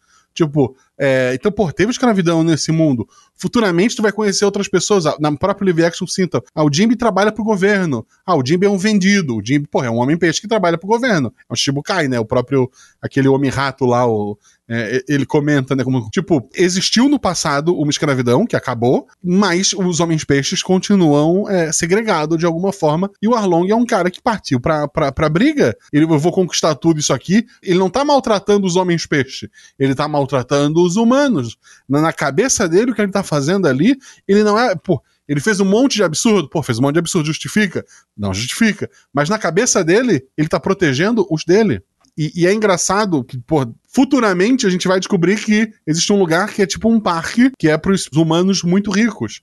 Tipo, 0.46 0.74
é, 0.98 1.32
então, 1.34 1.52
pô, 1.52 1.70
teve 1.70 1.90
escravidão 1.90 2.42
nesse 2.42 2.72
mundo. 2.72 3.06
Futuramente 3.40 3.96
tu 3.96 4.02
vai 4.02 4.12
conhecer 4.12 4.44
outras 4.44 4.68
pessoas. 4.68 5.06
Ah, 5.06 5.16
Na 5.18 5.34
própria 5.34 5.66
live 5.66 5.84
action 5.84 6.06
sinta. 6.06 6.42
Ah, 6.54 6.64
o 6.64 6.70
Jimby 6.72 6.96
trabalha 6.96 7.32
pro 7.32 7.42
governo. 7.42 8.06
Ah, 8.26 8.36
o 8.36 8.44
Jimby 8.44 8.66
é 8.66 8.70
um 8.70 8.78
vendido. 8.78 9.36
O 9.36 9.42
Jimby, 9.44 9.66
pô, 9.68 9.82
é 9.82 9.90
um 9.90 9.96
homem 9.96 10.16
peixe 10.16 10.40
que 10.40 10.48
trabalha 10.48 10.76
pro 10.76 10.86
governo. 10.86 11.32
É 11.48 11.52
um 11.52 11.56
Shibukai, 11.56 12.08
né? 12.08 12.20
O 12.20 12.24
próprio, 12.24 12.70
aquele 13.00 13.28
homem 13.28 13.50
rato 13.50 13.84
lá, 13.86 14.06
o, 14.06 14.36
é, 14.72 15.02
ele 15.08 15.26
comenta, 15.26 15.74
né? 15.74 15.82
Como, 15.82 16.08
tipo, 16.10 16.48
existiu 16.54 17.08
no 17.08 17.18
passado 17.18 17.74
uma 17.74 17.90
escravidão 17.90 18.46
que 18.46 18.54
acabou, 18.54 19.08
mas 19.22 19.72
os 19.72 19.98
homens 19.98 20.22
peixes 20.22 20.62
continuam 20.62 21.50
é, 21.50 21.72
segregados 21.72 22.38
de 22.38 22.46
alguma 22.46 22.72
forma. 22.72 23.10
E 23.20 23.26
o 23.26 23.34
Arlong 23.34 23.68
é 23.68 23.74
um 23.74 23.84
cara 23.84 24.10
que 24.12 24.22
partiu 24.22 24.60
pra, 24.60 24.86
pra, 24.86 25.10
pra 25.10 25.28
briga. 25.28 25.76
Ele, 25.92 26.04
eu 26.04 26.18
vou 26.20 26.30
conquistar 26.30 26.76
tudo 26.76 27.00
isso 27.00 27.12
aqui. 27.12 27.44
Ele 27.60 27.80
não 27.80 27.90
tá 27.90 28.04
maltratando 28.04 28.64
os 28.64 28.76
homens 28.76 29.06
peixe. 29.06 29.50
Ele 29.76 29.92
tá 29.92 30.06
maltratando 30.06 30.80
os 30.84 30.94
humanos. 30.94 31.56
Na, 31.88 32.00
na 32.00 32.12
cabeça 32.12 32.68
dele, 32.68 32.92
o 32.92 32.94
que 32.94 33.02
ele 33.02 33.10
tá 33.10 33.24
fazendo 33.30 33.66
ali, 33.66 33.96
ele 34.28 34.42
não 34.42 34.58
é. 34.58 34.74
Pô, 34.74 35.00
ele 35.28 35.40
fez 35.40 35.60
um 35.60 35.64
monte 35.64 35.94
de 35.94 36.02
absurdo. 36.02 36.50
Pô, 36.50 36.62
fez 36.62 36.78
um 36.78 36.82
monte 36.82 36.94
de 36.94 36.98
absurdo. 36.98 37.26
Justifica? 37.26 37.86
Não 38.16 38.34
justifica. 38.34 38.90
Mas 39.14 39.28
na 39.28 39.38
cabeça 39.38 39.82
dele, 39.84 40.26
ele 40.36 40.48
tá 40.48 40.58
protegendo 40.58 41.26
os 41.30 41.44
dele. 41.44 41.82
E, 42.18 42.32
e 42.34 42.46
é 42.46 42.52
engraçado 42.52 43.24
que, 43.24 43.38
pô, 43.38 43.72
futuramente 43.88 44.66
a 44.66 44.70
gente 44.70 44.88
vai 44.88 44.98
descobrir 44.98 45.42
que 45.42 45.72
existe 45.86 46.12
um 46.12 46.18
lugar 46.18 46.52
que 46.52 46.60
é 46.60 46.66
tipo 46.66 46.90
um 46.90 47.00
parque, 47.00 47.52
que 47.56 47.68
é 47.68 47.78
pros 47.78 48.08
humanos 48.12 48.62
muito 48.62 48.90
ricos. 48.90 49.40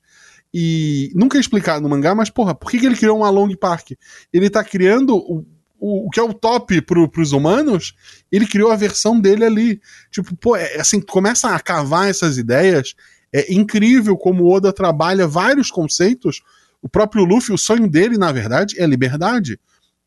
E 0.54 1.12
nunca 1.16 1.38
é 1.38 1.42
explicado 1.42 1.82
no 1.82 1.90
mangá, 1.90 2.14
mas, 2.14 2.30
porra, 2.30 2.54
por 2.54 2.70
que, 2.70 2.80
que 2.80 2.86
ele 2.86 2.96
criou 2.96 3.20
um 3.20 3.24
Along 3.24 3.56
Park? 3.56 3.92
Ele 4.32 4.50
tá 4.50 4.64
criando 4.64 5.16
o, 5.16 5.46
o, 5.80 6.08
o 6.08 6.10
que 6.10 6.20
é 6.20 6.24
o 6.24 6.34
top 6.34 6.82
pro, 6.82 7.10
pros 7.10 7.32
humanos, 7.32 7.94
ele 8.32 8.48
criou 8.48 8.72
a 8.72 8.76
versão 8.76 9.20
dele 9.20 9.46
ali. 9.46 9.82
Tipo, 10.12 10.36
pô, 10.36 10.56
é, 10.56 10.80
assim, 10.80 11.00
começa 11.00 11.50
a 11.50 11.60
cavar 11.60 12.10
essas 12.10 12.38
ideias. 12.38 12.96
É 13.42 13.54
incrível 13.54 14.18
como 14.18 14.44
o 14.44 14.52
Oda 14.52 14.74
trabalha 14.74 15.28
vários 15.28 15.70
conceitos. 15.70 16.42
O 16.82 16.90
próprio 16.90 17.24
Luffy, 17.26 17.54
o 17.54 17.58
sonho 17.58 17.88
dele, 17.88 18.18
na 18.18 18.32
verdade, 18.32 18.76
é 18.80 18.86
liberdade. 18.86 19.60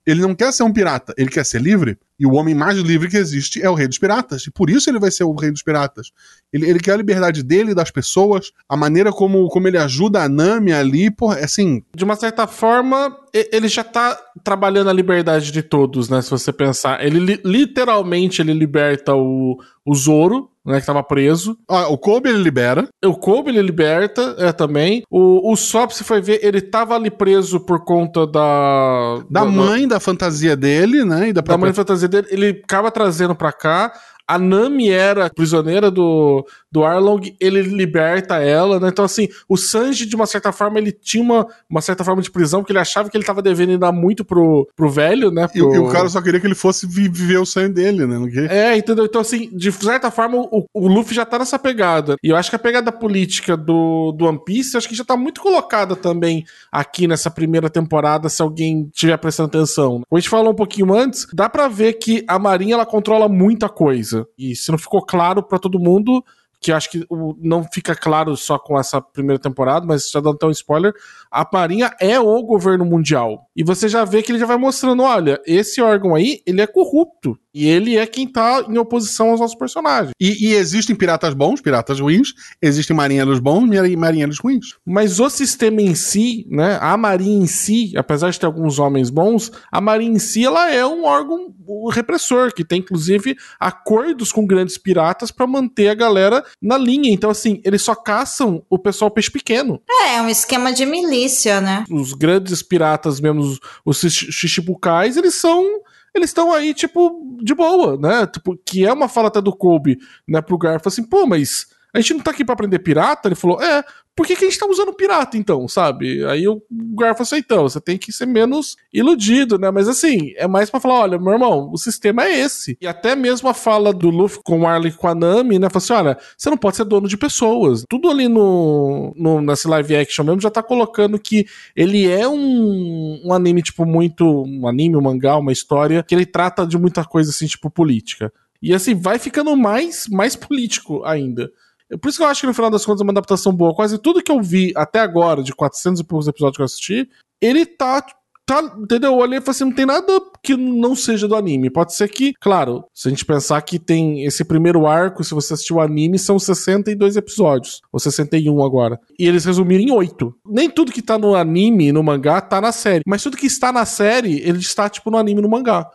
Ele 0.06 0.22
não 0.22 0.34
quer 0.34 0.50
ser 0.50 0.62
um 0.62 0.72
pirata, 0.72 1.12
ele 1.16 1.28
quer 1.28 1.44
ser 1.44 1.60
livre. 1.60 1.98
E 2.18 2.26
o 2.26 2.32
homem 2.32 2.54
mais 2.54 2.76
livre 2.78 3.08
que 3.08 3.18
existe 3.18 3.62
é 3.62 3.68
o 3.68 3.74
rei 3.74 3.86
dos 3.86 3.98
piratas. 3.98 4.46
E 4.46 4.50
por 4.50 4.70
isso 4.70 4.88
ele 4.90 4.98
vai 4.98 5.10
ser 5.10 5.24
o 5.24 5.34
rei 5.34 5.50
dos 5.50 5.62
piratas. 5.62 6.10
Ele, 6.52 6.68
ele 6.68 6.78
quer 6.80 6.92
a 6.92 6.96
liberdade 6.96 7.42
dele, 7.42 7.74
das 7.74 7.90
pessoas, 7.90 8.50
a 8.68 8.76
maneira 8.76 9.12
como, 9.12 9.46
como 9.48 9.68
ele 9.68 9.76
ajuda 9.76 10.22
a 10.22 10.28
Nami 10.28 10.72
ali, 10.72 11.10
pô, 11.10 11.32
é 11.34 11.44
assim. 11.44 11.82
De 11.94 12.02
uma 12.02 12.16
certa 12.16 12.46
forma, 12.46 13.14
ele 13.32 13.68
já 13.68 13.84
tá 13.84 14.18
trabalhando 14.42 14.88
a 14.90 14.92
liberdade 14.92 15.52
de 15.52 15.62
todos, 15.62 16.08
né? 16.08 16.22
Se 16.22 16.30
você 16.30 16.50
pensar. 16.52 17.04
Ele 17.04 17.18
li- 17.20 17.40
literalmente 17.44 18.40
ele 18.40 18.54
liberta 18.54 19.14
o, 19.14 19.58
o 19.84 19.94
Zoro, 19.94 20.49
né, 20.64 20.80
que 20.80 20.86
tava 20.86 21.02
preso. 21.02 21.56
Ó, 21.68 21.92
o 21.92 21.98
Kobe 21.98 22.28
ele 22.28 22.42
libera. 22.42 22.88
O 23.04 23.14
Kobe 23.14 23.50
ele 23.50 23.62
liberta, 23.62 24.36
é, 24.38 24.52
também. 24.52 25.02
O, 25.11 25.52
o 25.52 25.56
Sop, 25.56 25.90
se 25.92 26.04
foi 26.04 26.20
ver, 26.20 26.40
ele 26.42 26.61
tava 26.61 26.94
ali 26.94 27.11
preso 27.11 27.61
por 27.61 27.84
conta 27.84 28.26
da... 28.26 29.22
Da 29.30 29.44
mãe, 29.44 29.88
da 29.88 29.98
fantasia 29.98 30.56
dele, 30.56 31.04
né? 31.04 31.28
E 31.28 31.32
da 31.32 31.40
Da 31.40 31.56
mãe 31.56 31.70
própria... 31.70 31.72
de 31.72 31.76
fantasia 31.76 32.08
dele, 32.08 32.26
ele 32.30 32.62
acaba 32.64 32.90
trazendo 32.90 33.34
pra 33.34 33.52
cá. 33.52 33.92
A 34.28 34.38
Nami 34.38 34.90
era 34.90 35.28
prisioneira 35.28 35.90
do, 35.90 36.46
do 36.72 36.84
Arlong, 36.84 37.20
ele 37.40 37.62
liberta 37.62 38.36
ela, 38.36 38.78
né? 38.78 38.88
Então, 38.88 39.04
assim, 39.04 39.28
o 39.48 39.56
Sanji, 39.56 40.06
de 40.06 40.14
uma 40.14 40.26
certa 40.26 40.52
forma, 40.52 40.78
ele 40.78 40.92
tinha 40.92 41.22
uma, 41.22 41.46
uma 41.68 41.80
certa 41.80 42.04
forma 42.04 42.22
de 42.22 42.30
prisão, 42.30 42.60
porque 42.60 42.72
ele 42.72 42.78
achava 42.78 43.10
que 43.10 43.16
ele 43.16 43.24
tava 43.24 43.42
devendo 43.42 43.70
ainda 43.70 43.90
muito 43.90 44.24
pro, 44.24 44.68
pro 44.76 44.88
velho, 44.88 45.30
né? 45.30 45.48
E, 45.54 45.60
o- 45.62 45.66
pro- 45.68 45.74
e 45.74 45.78
o 45.78 45.88
cara 45.88 46.08
só 46.08 46.20
queria 46.22 46.38
que 46.40 46.46
ele 46.46 46.54
fosse 46.54 46.86
vi- 46.86 47.08
viver 47.08 47.38
o 47.38 47.46
sonho 47.46 47.72
dele, 47.72 48.06
né? 48.06 48.18
Queria- 48.30 48.52
É, 48.52 48.76
entendeu? 48.76 49.04
Então, 49.04 49.20
assim, 49.20 49.48
de 49.52 49.72
certa 49.72 50.10
forma, 50.10 50.38
o, 50.38 50.64
o 50.72 50.86
Luffy 50.88 51.14
já 51.14 51.24
tá 51.24 51.38
nessa 51.38 51.58
pegada. 51.58 52.16
E 52.22 52.28
eu 52.28 52.36
acho 52.36 52.50
que 52.50 52.56
a 52.56 52.58
pegada 52.60 52.92
política 52.92 53.56
do, 53.56 54.12
do 54.12 54.26
One 54.26 54.40
Piece, 54.44 54.76
acho 54.76 54.88
que 54.88 54.94
já 54.94 55.04
tá 55.04 55.16
muito 55.16 55.40
colocada 55.40 55.96
também 55.96 56.44
aqui 56.70 57.06
nessa 57.06 57.30
primeira 57.30 57.68
temporada, 57.68 58.28
se 58.28 58.40
alguém 58.42 58.88
estiver 58.94 59.16
prestando 59.18 59.48
atenção. 59.48 60.02
Como 60.08 60.16
a 60.16 60.20
gente 60.20 60.28
falou 60.30 60.52
um 60.52 60.56
pouquinho 60.56 60.94
antes, 60.94 61.26
dá 61.32 61.48
pra 61.48 61.66
ver 61.68 61.94
que 61.94 62.24
a 62.28 62.38
Marinha, 62.38 62.74
ela 62.74 62.86
controla 62.86 63.28
muita 63.28 63.68
coisa. 63.68 64.26
E 64.38 64.54
se 64.54 64.70
não 64.70 64.78
ficou 64.78 65.04
claro 65.04 65.42
pra 65.42 65.58
todo 65.58 65.78
mundo, 65.80 66.24
que 66.61 66.70
acho 66.70 66.90
que 66.90 67.06
não 67.38 67.64
fica 67.64 67.94
claro 67.94 68.36
só 68.36 68.58
com 68.58 68.78
essa 68.78 69.00
primeira 69.00 69.40
temporada, 69.40 69.86
mas 69.86 70.11
já 70.11 70.20
dando 70.20 70.34
até 70.34 70.46
um 70.46 70.50
spoiler, 70.50 70.92
a 71.30 71.48
Marinha 71.50 71.90
é 71.98 72.20
o 72.20 72.42
governo 72.42 72.84
mundial. 72.84 73.48
E 73.56 73.64
você 73.64 73.88
já 73.88 74.04
vê 74.04 74.22
que 74.22 74.30
ele 74.30 74.38
já 74.38 74.46
vai 74.46 74.58
mostrando, 74.58 75.02
olha, 75.02 75.40
esse 75.46 75.80
órgão 75.80 76.14
aí, 76.14 76.42
ele 76.46 76.61
é 76.61 76.66
corrupto. 76.66 77.38
E 77.55 77.68
ele 77.68 77.96
é 77.96 78.07
quem 78.07 78.26
tá 78.26 78.64
em 78.68 78.78
oposição 78.78 79.30
aos 79.30 79.40
nossos 79.40 79.57
personagens. 79.57 80.12
E, 80.20 80.48
e 80.48 80.55
existem 80.55 80.94
piratas 80.94 81.34
bons, 81.34 81.61
piratas 81.61 82.01
ruins, 82.01 82.32
existem 82.61 82.96
marinheiros 82.96 83.38
bons 83.38 83.68
e 83.72 83.96
marinheiros 83.96 84.38
ruins. 84.38 84.76
Mas 84.86 85.20
o 85.20 85.28
sistema 85.28 85.82
em 85.82 85.94
si, 85.94 86.46
né, 86.48 86.78
a 86.80 86.96
Marinha 86.96 87.44
em 87.44 87.46
si, 87.46 87.92
apesar 87.96 88.30
de 88.30 88.38
ter 88.38 88.46
alguns 88.46 88.78
homens 88.78 89.11
bons, 89.11 89.51
a 89.70 89.80
Marinha 89.80 90.16
em 90.16 90.18
si, 90.18 90.44
ela 90.44 90.70
é 90.72 90.84
um 90.86 91.05
órgão 91.05 91.55
repressor, 91.92 92.53
que 92.53 92.64
tem 92.64 92.80
inclusive 92.80 93.36
acordos 93.59 94.32
com 94.32 94.46
grandes 94.46 94.76
piratas 94.78 95.30
pra 95.30 95.46
manter 95.46 95.88
a 95.88 95.94
galera 95.94 96.44
na 96.61 96.76
linha. 96.76 97.11
Então, 97.11 97.30
assim, 97.30 97.61
eles 97.64 97.82
só 97.82 97.94
caçam 97.94 98.64
o 98.68 98.78
pessoal 98.78 99.11
peixe 99.11 99.30
pequeno. 99.30 99.80
É, 99.88 100.16
é 100.16 100.22
um 100.22 100.28
esquema 100.28 100.72
de 100.72 100.84
milícia, 100.86 101.61
né? 101.61 101.84
os 101.90 102.12
grandes 102.12 102.62
piratas 102.62 103.20
mesmo, 103.20 103.40
os, 103.40 103.61
os 103.84 104.12
Shichibukais, 104.12 105.16
eles 105.16 105.34
são. 105.34 105.80
Eles 106.14 106.30
estão 106.30 106.52
aí, 106.52 106.74
tipo, 106.74 107.38
de 107.42 107.54
boa, 107.54 107.96
né? 107.96 108.26
Tipo, 108.26 108.56
que 108.56 108.84
é 108.84 108.92
uma 108.92 109.08
fala 109.08 109.28
até 109.28 109.40
do 109.40 109.54
Kobe, 109.56 109.98
né, 110.26 110.40
pro 110.40 110.58
Garfo, 110.58 110.88
assim, 110.88 111.04
pô, 111.04 111.26
mas 111.26 111.66
a 111.95 112.01
gente 112.01 112.14
não 112.14 112.20
tá 112.20 112.30
aqui 112.30 112.45
pra 112.45 112.55
aprender 112.55 112.78
pirata? 112.78 113.28
Ele 113.28 113.34
falou, 113.34 113.61
é, 113.62 113.84
por 114.14 114.26
que, 114.26 114.36
que 114.36 114.45
a 114.45 114.49
gente 114.49 114.59
tá 114.59 114.66
usando 114.66 114.93
pirata, 114.93 115.36
então, 115.36 115.66
sabe? 115.66 116.24
Aí 116.26 116.47
o 116.47 116.62
Garfo 116.95 117.22
aceitou, 117.22 117.68
você 117.68 117.80
tem 117.80 117.97
que 117.97 118.12
ser 118.12 118.26
menos 118.26 118.76
iludido, 118.93 119.59
né? 119.59 119.70
Mas 119.70 119.88
assim, 119.88 120.32
é 120.36 120.47
mais 120.47 120.68
pra 120.68 120.78
falar, 120.78 121.01
olha, 121.01 121.18
meu 121.18 121.32
irmão, 121.32 121.70
o 121.72 121.78
sistema 121.78 122.24
é 122.24 122.41
esse. 122.41 122.76
E 122.80 122.86
até 122.86 123.16
mesmo 123.16 123.49
a 123.49 123.55
fala 123.55 123.93
do 123.93 124.11
Luffy 124.11 124.41
com 124.45 124.61
o 124.61 124.66
Arley 124.66 124.93
com 124.93 125.09
a 125.09 125.14
Nami, 125.14 125.59
né? 125.59 125.70
Fala 125.70 125.82
assim, 125.82 125.93
olha, 125.93 126.18
você 126.36 126.51
não 126.51 126.57
pode 126.57 126.76
ser 126.76 126.84
dono 126.84 127.09
de 127.09 127.16
pessoas. 127.16 127.84
Tudo 127.88 128.11
ali 128.11 128.28
no, 128.28 129.14
no 129.16 129.41
nesse 129.41 129.66
live 129.66 129.97
action 129.97 130.24
mesmo 130.24 130.41
já 130.41 130.51
tá 130.51 130.62
colocando 130.62 131.18
que 131.18 131.47
ele 131.74 132.07
é 132.07 132.28
um, 132.28 133.22
um 133.24 133.32
anime, 133.32 133.62
tipo, 133.62 133.86
muito. 133.86 134.24
Um 134.43 134.68
anime, 134.68 134.97
um 134.97 135.03
mangá, 135.03 135.36
uma 135.36 135.53
história, 135.53 136.03
que 136.03 136.14
ele 136.14 136.26
trata 136.26 136.66
de 136.66 136.76
muita 136.76 137.05
coisa 137.05 137.30
assim, 137.30 137.47
tipo, 137.47 137.70
política. 137.70 138.32
E 138.62 138.74
assim, 138.74 138.95
vai 138.95 139.18
ficando 139.18 139.57
mais, 139.57 140.07
mais 140.09 140.36
político 140.36 141.03
ainda. 141.05 141.51
Por 141.99 142.09
isso 142.09 142.18
que 142.18 142.24
eu 142.24 142.28
acho 142.28 142.41
que 142.41 142.47
no 142.47 142.55
final 142.55 142.70
das 142.70 142.84
contas 142.84 143.01
é 143.01 143.05
uma 143.05 143.12
adaptação 143.12 143.53
boa. 143.53 143.74
Quase 143.74 143.99
tudo 143.99 144.22
que 144.22 144.30
eu 144.30 144.43
vi 144.43 144.72
até 144.76 145.01
agora, 145.01 145.43
de 145.43 145.55
400 145.55 146.01
e 146.01 146.05
poucos 146.05 146.28
episódios 146.28 146.57
que 146.57 146.62
eu 146.62 146.66
assisti, 146.66 147.09
ele 147.41 147.66
tá. 147.66 148.05
tá 148.47 148.62
entendeu? 148.78 149.12
Eu 149.12 149.18
olhei 149.18 149.38
e 149.38 149.41
falei 149.41 149.51
assim: 149.51 149.64
não 149.64 149.74
tem 149.74 149.86
nada 149.86 150.20
que 150.43 150.57
não 150.57 150.95
seja 150.95 151.28
do 151.28 151.34
anime. 151.34 151.70
Pode 151.70 151.95
ser 151.95 152.09
que, 152.09 152.32
claro, 152.41 152.84
se 152.95 153.09
a 153.09 153.11
gente 153.11 153.24
pensar 153.24 153.61
que 153.62 153.78
tem 153.78 154.24
esse 154.24 154.45
primeiro 154.45 154.86
arco, 154.86 155.24
se 155.24 155.34
você 155.34 155.55
assistiu 155.55 155.76
o 155.76 155.80
anime, 155.80 156.18
são 156.18 156.38
62 156.38 157.16
episódios. 157.16 157.80
Ou 157.93 157.99
61 157.99 158.62
agora. 158.64 158.99
E 159.18 159.26
eles 159.26 159.45
resumiram 159.45 159.84
em 159.84 159.91
8. 159.91 160.34
Nem 160.47 160.70
tudo 160.70 160.93
que 160.93 161.03
tá 161.03 161.18
no 161.18 161.34
anime, 161.34 161.93
no 161.93 162.03
mangá, 162.03 162.41
tá 162.41 162.61
na 162.61 162.72
série. 162.72 163.03
Mas 163.07 163.22
tudo 163.22 163.36
que 163.36 163.47
está 163.47 163.72
na 163.72 163.84
série, 163.84 164.41
ele 164.41 164.59
está, 164.59 164.88
tipo, 164.88 165.11
no 165.11 165.18
anime 165.18 165.43
no 165.43 165.49
mangá. 165.49 165.91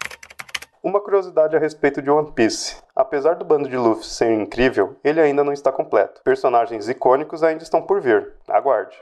Uma 0.86 1.01
curiosidade 1.01 1.55
a 1.55 1.59
respeito 1.59 1.99
de 1.99 2.11
One 2.11 2.31
Piece. 2.31 2.75
Apesar 2.95 3.33
do 3.33 3.43
bando 3.43 3.67
de 3.67 3.75
Luffy 3.75 4.05
ser 4.05 4.31
incrível, 4.31 4.95
ele 5.03 5.19
ainda 5.19 5.43
não 5.43 5.51
está 5.51 5.71
completo. 5.71 6.21
Personagens 6.23 6.88
icônicos 6.88 7.41
ainda 7.41 7.63
estão 7.63 7.81
por 7.81 7.99
vir. 7.99 8.33
Aguarde. 8.47 8.95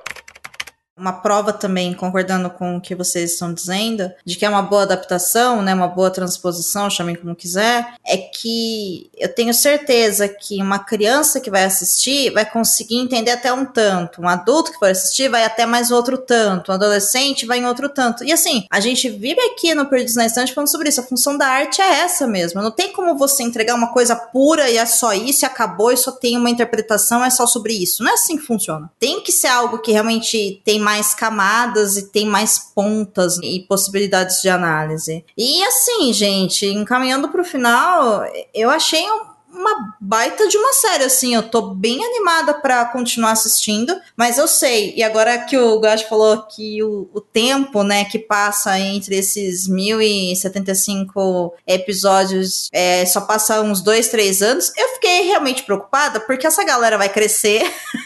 Uma 0.96 1.14
prova 1.14 1.52
também, 1.52 1.94
concordando 1.94 2.52
com 2.52 2.78
o 2.78 2.82
que 2.82 2.94
vocês 2.94 3.34
estão 3.34 3.52
dizendo, 3.52 4.12
de 4.24 4.36
que 4.36 4.46
é 4.46 4.50
uma 4.50 4.62
boa 4.62 4.84
adaptação, 4.84 5.60
né, 5.62 5.74
uma 5.74 5.88
boa 5.88 6.12
transposição, 6.12 6.88
chamem 6.88 7.16
como 7.16 7.36
quiser, 7.36 7.96
é 8.06 8.16
que 8.16 9.10
eu 9.18 9.34
tenho 9.34 9.54
certeza 9.56 10.28
que 10.28 10.62
uma 10.62 10.78
criança 10.78 11.40
que 11.40 11.50
vai 11.50 11.64
assistir 11.64 12.32
vai 12.32 12.46
conseguir 12.46 12.98
entender 12.98 13.32
até 13.32 13.52
um 13.52 13.66
tanto, 13.66 14.22
um 14.22 14.30
adulto 14.30 14.72
que 14.72 14.78
for 14.78 14.90
assistir 14.90 15.30
vai 15.30 15.44
até 15.44 15.66
mais 15.66 15.90
outro 15.90 16.16
tanto, 16.16 16.72
um 16.72 16.76
adolescente 16.76 17.48
vai 17.48 17.58
em 17.58 17.66
outro 17.66 17.90
tanto. 17.90 18.24
E 18.24 18.32
assim, 18.32 18.68
a 18.70 18.80
gente 18.80 19.10
vive 19.10 19.42
aqui 19.42 19.74
no 19.74 19.88
Perdidos 19.88 20.16
na 20.16 20.28
Estante 20.28 20.54
falando 20.54 20.70
sobre 20.70 20.90
isso, 20.90 21.02
a 21.02 21.04
função 21.04 21.36
da 21.36 21.48
arte 21.48 21.82
é 21.82 22.02
essa 22.02 22.28
mesmo. 22.28 22.62
Não 22.62 22.72
tem 22.72 22.94
como 22.94 23.18
você 23.18 23.42
entregar 23.42 23.74
uma 23.74 23.92
coisa 23.92 24.16
pura 24.16 24.70
e 24.70 24.78
é 24.78 24.86
só 24.86 25.12
isso 25.14 25.44
e 25.44 25.48
acabou 25.48 25.92
e 25.92 25.98
só 25.98 26.12
tem 26.12 26.38
uma 26.38 26.52
interpretação, 26.52 27.26
é 27.26 27.32
só 27.32 27.48
sobre 27.48 27.74
isso. 27.74 28.04
Não 28.04 28.12
é 28.12 28.14
assim 28.14 28.38
que 28.38 28.46
funciona. 28.46 28.92
Tem 29.00 29.22
que 29.22 29.32
ser 29.32 29.48
algo 29.48 29.80
que 29.80 29.92
realmente 29.92 30.62
tem 30.64 30.83
mais 30.84 31.14
camadas 31.16 31.98
e 31.98 32.04
tem 32.10 32.28
mais 32.28 32.60
pontas 32.60 33.38
e 33.42 33.62
possibilidades 33.68 34.42
de 34.42 34.50
análise. 34.50 35.26
E 35.38 35.64
assim, 35.64 36.14
gente, 36.14 36.66
encaminhando 36.68 37.30
pro 37.30 37.44
final, 37.44 38.24
eu 38.54 38.70
achei 38.70 39.02
um- 39.10 39.33
uma 39.54 39.96
baita 40.02 40.48
de 40.48 40.58
uma 40.58 40.74
série, 40.74 41.04
assim, 41.04 41.36
eu 41.36 41.44
tô 41.44 41.74
bem 41.74 42.04
animada 42.04 42.54
pra 42.56 42.86
continuar 42.86 43.32
assistindo, 43.32 43.96
mas 44.18 44.38
eu 44.38 44.48
sei, 44.48 44.94
e 44.96 45.04
agora 45.04 45.38
que 45.38 45.58
o 45.58 45.80
Gash 45.80 46.04
falou 46.04 46.42
que 46.44 46.82
o, 46.84 47.10
o 47.14 47.22
tempo, 47.22 47.84
né, 47.84 48.04
que 48.06 48.18
passa 48.18 48.78
entre 48.80 49.16
esses 49.16 49.68
1075 49.68 51.54
episódios, 51.68 52.70
é, 52.74 53.06
só 53.06 53.22
passa 53.22 53.62
uns 53.62 53.82
dois, 53.82 54.10
três 54.10 54.42
anos, 54.42 54.72
eu 54.76 54.90
fiquei 54.96 55.22
realmente 55.24 55.64
preocupada, 55.64 56.20
porque 56.20 56.48
essa 56.48 56.64
galera 56.64 56.98
vai 56.98 57.10
crescer, 57.10 57.64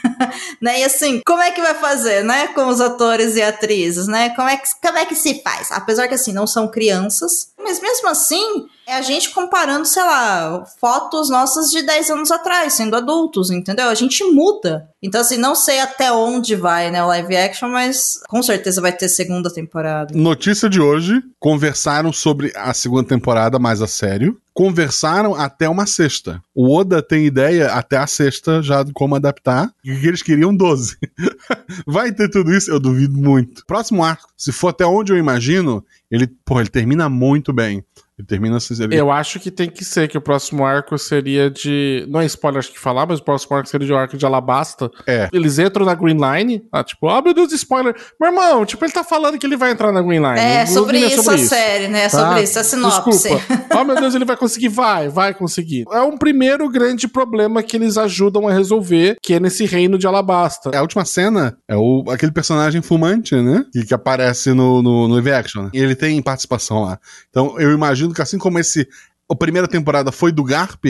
né, 0.61 0.81
e 0.81 0.83
assim, 0.83 1.21
como 1.25 1.41
é 1.41 1.51
que 1.51 1.61
vai 1.61 1.75
fazer, 1.75 2.23
né, 2.23 2.49
com 2.49 2.67
os 2.67 2.81
atores 2.81 3.35
e 3.35 3.41
atrizes, 3.41 4.07
né, 4.07 4.31
como 4.35 4.49
é 4.49 4.57
que, 4.57 4.67
como 4.81 4.97
é 4.97 5.05
que 5.05 5.15
se 5.15 5.41
faz? 5.41 5.71
Apesar 5.71 6.07
que, 6.07 6.15
assim, 6.15 6.33
não 6.33 6.45
são 6.45 6.67
crianças, 6.67 7.51
mas 7.57 7.79
mesmo 7.79 8.09
assim, 8.09 8.67
é 8.87 8.95
a 8.95 9.01
gente 9.01 9.31
comparando, 9.31 9.85
sei 9.85 10.01
lá, 10.01 10.63
fotos 10.79 11.29
nossas 11.29 11.69
de 11.69 11.81
10 11.81 12.09
anos 12.09 12.31
atrás, 12.31 12.71
sendo 12.73 12.95
adultos, 12.95 13.51
entendeu? 13.51 13.89
A 13.89 13.95
gente 13.95 14.23
muda. 14.31 14.89
Então, 15.03 15.19
assim, 15.19 15.35
não 15.35 15.53
sei 15.55 15.81
até 15.81 16.09
onde 16.09 16.55
vai, 16.55 16.89
né, 16.89 17.03
o 17.03 17.07
live 17.07 17.35
action, 17.35 17.67
mas 17.69 18.21
com 18.29 18.41
certeza 18.41 18.79
vai 18.79 18.93
ter 18.93 19.09
segunda 19.09 19.53
temporada. 19.53 20.13
Notícia 20.15 20.69
de 20.69 20.79
hoje: 20.79 21.21
conversaram 21.37 22.13
sobre 22.13 22.53
a 22.55 22.73
segunda 22.73 23.09
temporada 23.09 23.59
mais 23.59 23.81
a 23.81 23.87
sério. 23.87 24.39
Conversaram 24.53 25.35
até 25.35 25.69
uma 25.69 25.85
sexta. 25.85 26.41
O 26.55 26.75
Oda 26.75 26.99
tem 27.03 27.27
ideia 27.27 27.73
até 27.73 27.97
a 27.97 28.07
sexta 28.07 28.59
já 28.63 28.81
de 28.81 28.91
como 28.91 29.15
adaptar. 29.15 29.69
E 29.85 29.95
que 29.95 30.07
eles 30.07 30.23
queriam 30.23 30.55
12. 30.55 30.97
Vai 31.85 32.11
ter 32.11 32.27
tudo 32.29 32.51
isso? 32.51 32.71
Eu 32.71 32.79
duvido 32.79 33.15
muito. 33.15 33.63
Próximo 33.67 34.03
arco, 34.03 34.29
se 34.35 34.51
for 34.51 34.69
até 34.69 34.83
onde 34.83 35.11
eu 35.11 35.17
imagino, 35.17 35.85
ele, 36.09 36.25
pô, 36.43 36.59
ele 36.59 36.69
termina 36.69 37.07
muito 37.07 37.53
bem. 37.53 37.83
Ele 38.17 38.27
termina 38.27 38.57
assim. 38.57 38.73
Ele... 38.81 38.95
Eu 38.95 39.11
acho 39.11 39.39
que 39.39 39.51
tem 39.51 39.69
que 39.69 39.85
ser 39.85 40.07
que 40.07 40.17
o 40.17 40.21
próximo 40.21 40.65
arco 40.65 40.97
seria 40.97 41.49
de. 41.51 42.05
Não 42.09 42.19
é 42.19 42.25
spoiler 42.25 42.59
acho 42.59 42.71
que 42.71 42.79
falar, 42.79 43.05
mas 43.05 43.19
o 43.19 43.23
próximo 43.23 43.55
arco 43.55 43.69
seria 43.69 43.85
de 43.85 43.93
um 43.93 43.97
arco 43.97 44.17
de 44.17 44.25
Alabasta. 44.25 44.89
É. 45.05 45.29
Eles 45.31 45.59
entram 45.59 45.85
na 45.85 45.93
Green 45.93 46.17
Line, 46.17 46.63
ah, 46.71 46.83
tipo, 46.83 47.07
ah, 47.09 47.21
meu 47.21 47.33
Deus, 47.33 47.51
spoiler. 47.53 47.95
Meu 48.19 48.31
irmão, 48.31 48.65
tipo, 48.65 48.83
ele 48.83 48.91
tá 48.91 49.03
falando 49.03 49.37
que 49.37 49.45
ele 49.45 49.55
vai 49.55 49.71
entrar 49.71 49.91
na 49.91 50.01
Green 50.01 50.19
Line. 50.19 50.39
É, 50.39 50.63
O 50.63 50.67
sobre 50.67 50.99
Green 50.99 51.11
isso 51.11 51.29
a 51.29 51.37
série, 51.37 51.87
né? 51.87 52.05
É 52.05 52.09
tá? 52.09 52.27
sobre 52.27 52.43
isso, 52.43 52.59
a 52.59 52.63
sinopse. 52.63 53.29
Desculpa. 53.29 53.77
Oh, 53.79 53.83
meu 53.85 53.95
Deus, 53.95 54.15
ele 54.15 54.25
vai 54.25 54.35
conseguir? 54.35 54.69
Vai, 54.69 55.09
vai 55.09 55.33
conseguir. 55.33 55.85
É 55.91 56.01
um 56.01 56.17
primeiro 56.17 56.67
grande 56.69 57.07
problema 57.07 57.61
que 57.61 57.77
eles 57.77 57.97
ajudam 57.97 58.47
a 58.47 58.51
resolver, 58.51 59.17
que 59.21 59.35
é 59.35 59.39
nesse 59.39 59.65
reino 59.65 59.97
de 59.97 60.07
Alabasta. 60.07 60.75
A 60.75 60.81
última 60.81 61.05
cena 61.05 61.57
é 61.67 61.75
o, 61.75 62.03
aquele 62.09 62.31
personagem 62.31 62.81
fumante, 62.81 63.35
né? 63.35 63.63
Que, 63.71 63.85
que 63.85 63.93
aparece 63.93 64.53
no, 64.53 64.81
no, 64.81 65.07
no 65.07 65.13
live 65.15 65.31
action. 65.31 65.63
né? 65.63 65.69
E 65.73 65.79
ele 65.79 65.95
tem 65.95 66.21
participação 66.21 66.81
lá. 66.83 66.99
Então 67.29 67.59
eu 67.59 67.71
imagino 67.71 68.06
que 68.13 68.21
assim 68.21 68.37
como 68.37 68.59
esse. 68.59 68.87
A 69.29 69.35
primeira 69.35 69.67
temporada 69.67 70.11
foi 70.11 70.31
do 70.31 70.43
Garp, 70.43 70.85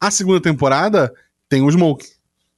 a 0.00 0.10
segunda 0.10 0.40
temporada 0.40 1.12
tem 1.48 1.62
o 1.62 1.70
Smoke. 1.70 2.06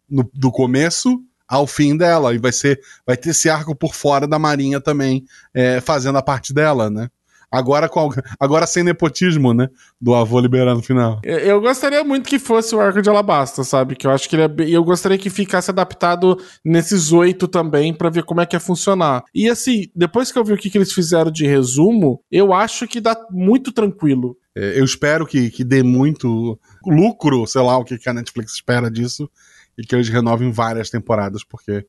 No- 0.09 0.31
do 0.35 0.53
começo 0.53 1.23
ao 1.49 1.67
fim 1.67 1.97
dela. 1.97 2.35
E 2.35 2.39
vai 2.39 2.53
ser. 2.53 2.79
Vai 3.07 3.17
ter 3.17 3.31
esse 3.31 3.49
arco 3.49 3.75
por 3.75 3.95
fora 3.95 4.27
da 4.27 4.39
Marinha 4.39 4.81
também, 4.81 5.25
é, 5.53 5.81
fazendo 5.81 6.19
a 6.19 6.23
parte 6.23 6.53
dela, 6.53 6.91
né? 6.91 7.09
Agora, 7.55 7.89
com, 7.89 8.11
agora 8.39 8.67
sem 8.67 8.83
nepotismo, 8.83 9.55
né? 9.55 9.69
Do 10.01 10.15
avô 10.15 10.41
liberando 10.41 10.77
no 10.77 10.83
final. 10.83 11.21
Eu, 11.23 11.39
eu 11.39 11.61
gostaria 11.61 12.03
muito 12.03 12.29
que 12.29 12.39
fosse 12.39 12.75
o 12.75 12.81
arco 12.81 13.01
de 13.01 13.09
Alabasta, 13.09 13.63
sabe? 13.65 13.95
Que 13.95 14.07
eu 14.07 14.11
acho 14.11 14.29
que 14.29 14.37
ele 14.37 14.43
é 14.43 14.75
eu 14.75 14.83
gostaria 14.85 15.19
que 15.19 15.31
ficasse 15.31 15.71
adaptado 15.71 16.39
nesses 16.65 17.13
oito 17.13 17.47
também 17.47 17.95
para 17.95 18.11
ver 18.11 18.25
como 18.25 18.41
é 18.41 18.47
que 18.47 18.57
ia 18.57 18.61
funcionar. 18.61 19.23
E 19.35 19.49
assim, 19.49 19.87
depois 19.95 20.33
que 20.33 20.39
eu 20.39 20.45
vi 20.45 20.53
o 20.53 20.57
que, 20.57 20.71
que 20.71 20.79
eles 20.79 20.93
fizeram 20.93 21.31
de 21.31 21.47
resumo, 21.47 22.23
eu 22.31 22.53
acho 22.53 22.87
que 22.87 23.01
dá 23.01 23.17
muito 23.31 23.73
tranquilo. 23.73 24.37
É, 24.57 24.79
eu 24.79 24.85
espero 24.85 25.27
que, 25.27 25.51
que 25.51 25.65
dê 25.65 25.83
muito 25.83 26.59
lucro, 26.87 27.47
sei 27.47 27.63
lá 27.63 27.77
o 27.77 27.85
que, 27.85 27.99
que 27.99 28.09
a 28.09 28.15
Netflix 28.15 28.55
espera 28.55 28.91
disso, 28.91 29.29
e 29.77 29.83
que 29.83 29.95
eles 29.95 30.09
renovem 30.09 30.53
várias 30.53 30.91
temporadas, 30.91 31.43
porque 31.45 31.85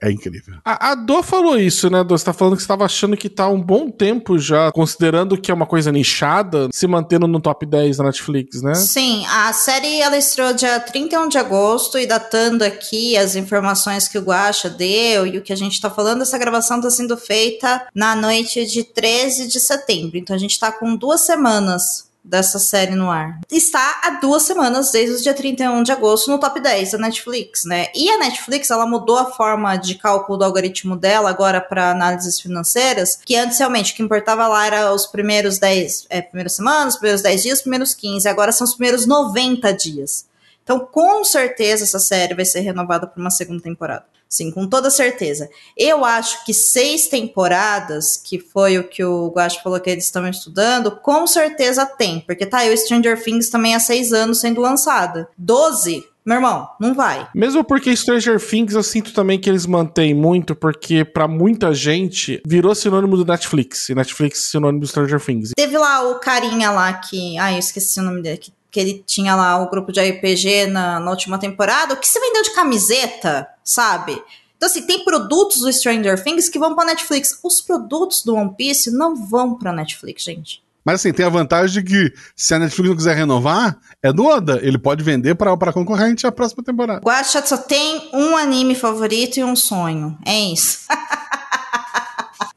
é 0.00 0.10
incrível. 0.10 0.56
A, 0.64 0.92
a 0.92 0.94
Dô 0.94 1.22
falou 1.22 1.58
isso, 1.58 1.90
né, 1.90 2.04
Dô? 2.04 2.16
Você 2.16 2.24
tá 2.24 2.32
falando 2.32 2.56
que 2.56 2.62
você 2.62 2.68
tava 2.68 2.84
achando 2.84 3.16
que 3.16 3.28
tá 3.28 3.48
um 3.48 3.60
bom 3.60 3.90
tempo 3.90 4.38
já, 4.38 4.70
considerando 4.70 5.36
que 5.36 5.50
é 5.50 5.54
uma 5.54 5.66
coisa 5.66 5.90
nichada, 5.90 6.68
se 6.72 6.86
mantendo 6.86 7.26
no 7.26 7.40
top 7.40 7.66
10 7.66 7.96
da 7.96 8.04
Netflix, 8.04 8.62
né? 8.62 8.74
Sim, 8.74 9.26
a 9.26 9.52
série 9.52 10.00
ela 10.00 10.16
estreou 10.16 10.52
dia 10.52 10.78
31 10.78 11.28
de 11.28 11.38
agosto 11.38 11.98
e 11.98 12.06
datando 12.06 12.64
aqui 12.64 13.16
as 13.16 13.34
informações 13.34 14.06
que 14.06 14.18
o 14.18 14.22
Guacha 14.22 14.70
deu 14.70 15.26
e 15.26 15.38
o 15.38 15.42
que 15.42 15.52
a 15.52 15.56
gente 15.56 15.80
tá 15.80 15.90
falando, 15.90 16.22
essa 16.22 16.38
gravação 16.38 16.80
tá 16.80 16.90
sendo 16.90 17.16
feita 17.16 17.86
na 17.94 18.14
noite 18.14 18.66
de 18.66 18.84
13 18.84 19.48
de 19.48 19.58
setembro. 19.58 20.16
Então 20.16 20.34
a 20.36 20.38
gente 20.38 20.58
tá 20.58 20.70
com 20.70 20.94
duas 20.94 21.22
semanas 21.22 22.07
dessa 22.28 22.58
série 22.58 22.94
no 22.94 23.10
ar. 23.10 23.40
Está 23.50 24.00
há 24.04 24.10
duas 24.20 24.42
semanas, 24.42 24.90
desde 24.90 25.16
o 25.16 25.22
dia 25.22 25.34
31 25.34 25.82
de 25.82 25.90
agosto, 25.90 26.30
no 26.30 26.38
top 26.38 26.60
10 26.60 26.92
da 26.92 26.98
Netflix, 26.98 27.64
né? 27.64 27.86
E 27.94 28.10
a 28.10 28.18
Netflix, 28.18 28.70
ela 28.70 28.86
mudou 28.86 29.16
a 29.16 29.32
forma 29.32 29.76
de 29.76 29.94
cálculo 29.94 30.38
do 30.38 30.44
algoritmo 30.44 30.94
dela 30.96 31.30
agora 31.30 31.60
para 31.60 31.90
análises 31.90 32.40
financeiras, 32.40 33.18
que 33.24 33.34
antes 33.34 33.58
realmente 33.58 33.92
o 33.92 33.96
que 33.96 34.02
importava 34.02 34.46
lá 34.46 34.66
era 34.66 34.92
os 34.92 35.06
primeiros 35.06 35.58
10, 35.58 36.06
é, 36.10 36.20
primeiras 36.20 36.52
semanas, 36.52 36.94
os 36.94 37.00
primeiros 37.00 37.22
10 37.22 37.42
dias, 37.42 37.58
os 37.58 37.62
primeiros 37.62 37.94
15, 37.94 38.28
agora 38.28 38.52
são 38.52 38.66
os 38.66 38.74
primeiros 38.74 39.06
90 39.06 39.72
dias. 39.72 40.26
Então, 40.62 40.80
com 40.80 41.24
certeza, 41.24 41.84
essa 41.84 41.98
série 41.98 42.34
vai 42.34 42.44
ser 42.44 42.60
renovada 42.60 43.06
para 43.06 43.18
uma 43.18 43.30
segunda 43.30 43.62
temporada. 43.62 44.04
Sim, 44.28 44.50
com 44.50 44.66
toda 44.66 44.90
certeza. 44.90 45.48
Eu 45.76 46.04
acho 46.04 46.44
que 46.44 46.52
seis 46.52 47.08
temporadas, 47.08 48.16
que 48.16 48.38
foi 48.38 48.78
o 48.78 48.84
que 48.84 49.02
o 49.02 49.28
Guacho 49.28 49.62
falou 49.62 49.80
que 49.80 49.88
eles 49.88 50.04
estão 50.04 50.28
estudando, 50.28 50.90
com 50.90 51.26
certeza 51.26 51.86
tem. 51.86 52.20
Porque 52.20 52.44
tá 52.44 52.58
aí 52.58 52.72
o 52.72 52.76
Stranger 52.76 53.22
Things 53.22 53.48
também 53.48 53.74
há 53.74 53.80
seis 53.80 54.12
anos 54.12 54.40
sendo 54.40 54.60
lançada. 54.60 55.28
Doze, 55.36 56.04
meu 56.28 56.36
irmão, 56.36 56.68
não 56.78 56.92
vai. 56.92 57.26
Mesmo 57.34 57.64
porque 57.64 57.96
Stranger 57.96 58.38
Things 58.38 58.74
eu 58.74 58.82
sinto 58.82 59.14
também 59.14 59.40
que 59.40 59.48
eles 59.48 59.64
mantêm 59.64 60.12
muito, 60.12 60.54
porque 60.54 61.02
para 61.02 61.26
muita 61.26 61.72
gente 61.72 62.42
virou 62.46 62.74
sinônimo 62.74 63.16
do 63.16 63.24
Netflix. 63.24 63.88
E 63.88 63.94
Netflix 63.94 64.50
sinônimo 64.50 64.80
do 64.80 64.86
Stranger 64.86 65.24
Things. 65.24 65.52
Teve 65.56 65.78
lá 65.78 66.06
o 66.06 66.16
carinha 66.16 66.70
lá 66.70 66.92
que. 66.92 67.38
Ai, 67.38 67.54
eu 67.54 67.58
esqueci 67.58 67.98
o 67.98 68.02
nome 68.02 68.20
dele. 68.20 68.36
Que, 68.36 68.52
que 68.70 68.78
ele 68.78 69.02
tinha 69.06 69.34
lá 69.34 69.62
o 69.62 69.70
grupo 69.70 69.92
de 69.92 70.00
RPG 70.00 70.66
na, 70.66 71.00
na 71.00 71.10
última 71.10 71.38
temporada. 71.38 71.94
O 71.94 71.96
que 71.96 72.08
se 72.08 72.20
vendeu 72.20 72.42
de 72.42 72.54
camiseta, 72.54 73.48
sabe? 73.64 74.22
Então, 74.56 74.68
assim, 74.68 74.82
tem 74.82 75.04
produtos 75.04 75.60
do 75.60 75.72
Stranger 75.72 76.22
Things 76.22 76.48
que 76.48 76.58
vão 76.58 76.74
pra 76.74 76.84
Netflix. 76.84 77.38
Os 77.42 77.60
produtos 77.60 78.24
do 78.24 78.34
One 78.34 78.54
Piece 78.56 78.90
não 78.90 79.14
vão 79.14 79.56
pra 79.56 79.72
Netflix, 79.72 80.24
gente. 80.24 80.62
Mas 80.84 80.96
assim, 80.96 81.12
tem 81.12 81.26
a 81.26 81.28
vantagem 81.28 81.82
de 81.82 81.90
que 81.90 82.14
se 82.34 82.54
a 82.54 82.58
Netflix 82.58 82.88
não 82.88 82.96
quiser 82.96 83.14
renovar, 83.14 83.78
é 84.02 84.10
do 84.12 84.24
Oda. 84.24 84.58
Ele 84.62 84.78
pode 84.78 85.04
vender 85.04 85.34
para 85.34 85.72
concorrente 85.72 86.26
a 86.26 86.32
próxima 86.32 86.64
temporada. 86.64 87.00
Guacha 87.04 87.44
só 87.44 87.58
tem 87.58 88.08
um 88.12 88.36
anime 88.36 88.74
favorito 88.74 89.36
e 89.36 89.44
um 89.44 89.54
sonho. 89.54 90.16
É 90.24 90.40
isso. 90.40 90.86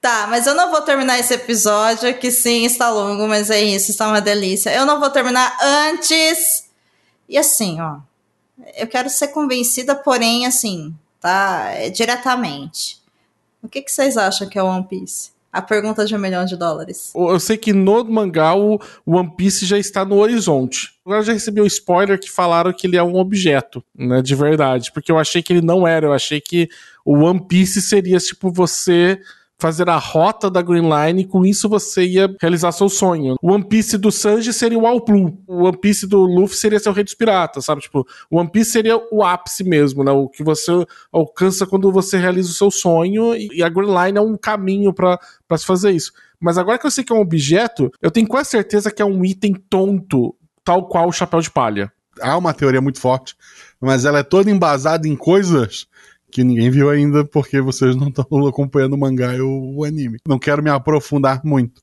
Tá, 0.02 0.26
mas 0.28 0.48
eu 0.48 0.56
não 0.56 0.72
vou 0.72 0.82
terminar 0.82 1.20
esse 1.20 1.36
episódio, 1.36 2.18
que 2.18 2.32
sim, 2.32 2.66
está 2.66 2.90
longo, 2.90 3.28
mas 3.28 3.52
é 3.52 3.62
isso, 3.62 3.92
está 3.92 4.08
uma 4.08 4.20
delícia. 4.20 4.74
Eu 4.74 4.84
não 4.84 5.00
vou 5.00 5.12
terminar 5.12 5.56
antes. 5.62 6.68
E 7.30 7.38
assim, 7.38 7.80
ó. 7.80 8.00
Eu 8.76 8.88
quero 8.88 9.12
ser 9.12 9.28
convencida, 9.28 9.94
porém, 9.94 10.48
assim, 10.48 10.92
tá? 11.20 11.70
É, 11.72 11.92
diretamente. 11.92 13.00
O 13.62 13.70
que, 13.70 13.80
que 13.80 13.92
vocês 13.92 14.18
acham 14.18 14.50
que 14.50 14.58
é 14.58 14.64
One 14.64 14.84
Piece? 14.88 15.30
A 15.54 15.62
pergunta 15.62 16.04
de 16.04 16.16
um 16.16 16.20
milhão 16.20 16.46
de 16.46 16.56
dólares. 16.56 17.12
Eu 17.14 17.40
sei 17.40 17.58
que 17.58 17.72
no 17.72 18.04
mangá 18.06 18.56
o 18.56 18.80
One 19.06 19.32
Piece 19.36 19.68
já 19.68 19.78
está 19.78 20.04
no 20.04 20.18
horizonte. 20.18 20.96
Agora 21.06 21.22
já 21.22 21.34
recebi 21.34 21.62
um 21.62 21.66
spoiler 21.66 22.20
que 22.20 22.32
falaram 22.32 22.74
que 22.74 22.88
ele 22.88 22.98
é 22.98 23.04
um 23.04 23.18
objeto, 23.18 23.84
né? 23.96 24.22
De 24.22 24.34
verdade. 24.34 24.92
Porque 24.92 25.12
eu 25.12 25.20
achei 25.20 25.44
que 25.44 25.54
ele 25.54 25.62
não 25.62 25.86
era. 25.86 26.08
Eu 26.08 26.14
achei 26.14 26.42
que 26.42 26.70
o 27.06 27.20
One 27.20 27.46
Piece 27.48 27.82
seria 27.82 28.18
tipo 28.18 28.52
você 28.52 29.20
fazer 29.62 29.88
a 29.90 29.98
rota 29.98 30.50
da 30.50 30.60
Green 30.60 30.90
Line 30.90 31.22
e 31.22 31.26
com 31.26 31.46
isso 31.46 31.70
você 31.70 32.04
ia 32.04 32.36
realizar 32.42 32.72
seu 32.72 32.90
sonho. 32.90 33.36
O 33.40 33.52
One 33.52 33.64
Piece 33.64 33.96
do 33.96 34.12
Sanji 34.12 34.52
seria 34.52 34.80
o 34.80 34.88
All 34.88 35.06
Blue. 35.06 35.38
O 35.48 35.66
One 35.66 35.78
Piece 35.78 36.08
do 36.08 36.26
Luffy 36.26 36.58
seria 36.58 36.80
seu 36.80 36.92
Rei 36.92 37.04
dos 37.04 37.14
Piratas, 37.14 37.66
sabe? 37.66 37.82
Tipo, 37.82 38.06
o 38.30 38.40
One 38.40 38.50
Piece 38.50 38.72
seria 38.72 39.00
o 39.12 39.24
ápice 39.24 39.64
mesmo, 39.64 40.04
né? 40.04 40.12
O 40.12 40.28
que 40.28 40.44
você 40.44 40.72
alcança 41.12 41.68
quando 41.68 41.92
você 41.92 42.18
realiza 42.18 42.50
o 42.50 42.56
seu 42.56 42.72
sonho 42.72 43.36
e 43.36 43.62
a 43.62 43.70
Green 43.70 43.94
Line 43.94 44.18
é 44.18 44.22
um 44.22 44.36
caminho 44.36 44.92
para 44.92 45.20
se 45.56 45.66
fazer 45.66 45.92
isso. 45.92 46.12
Mas 46.40 46.58
agora 46.58 46.80
que 46.80 46.88
eu 46.88 46.92
sei 46.92 47.04
que 47.04 47.14
é 47.14 47.16
um 47.16 47.22
objeto, 47.22 47.92
eu 48.02 48.10
tenho 48.10 48.28
quase 48.28 48.50
certeza 48.50 48.90
que 48.90 49.02
é 49.02 49.06
um 49.06 49.24
item 49.24 49.54
tonto, 49.70 50.36
tal 50.64 50.88
qual 50.88 51.08
o 51.08 51.14
chapéu 51.14 51.40
de 51.40 51.52
palha. 51.52 51.92
Há 52.20 52.36
uma 52.36 52.54
teoria 52.54 52.82
muito 52.82 53.00
forte, 53.00 53.36
mas 53.80 54.06
ela 54.06 54.20
é 54.20 54.24
toda 54.24 54.50
embasada 54.50 55.08
em 55.08 55.16
coisas 55.16 55.86
que 56.32 56.44
ninguém 56.44 56.70
viu 56.70 56.90
ainda 56.90 57.26
porque 57.26 57.60
vocês 57.62 57.96
não 57.96 58.08
estão 58.08 58.26
acompanhando 58.48 58.94
o 58.94 58.98
mangá 58.98 59.36
e 59.36 59.42
o, 59.42 59.84
anime. 59.84 60.18
Não 60.28 60.40
quero 60.40 60.64
me 60.64 60.70
aprofundar 60.70 61.42
muito. 61.44 61.82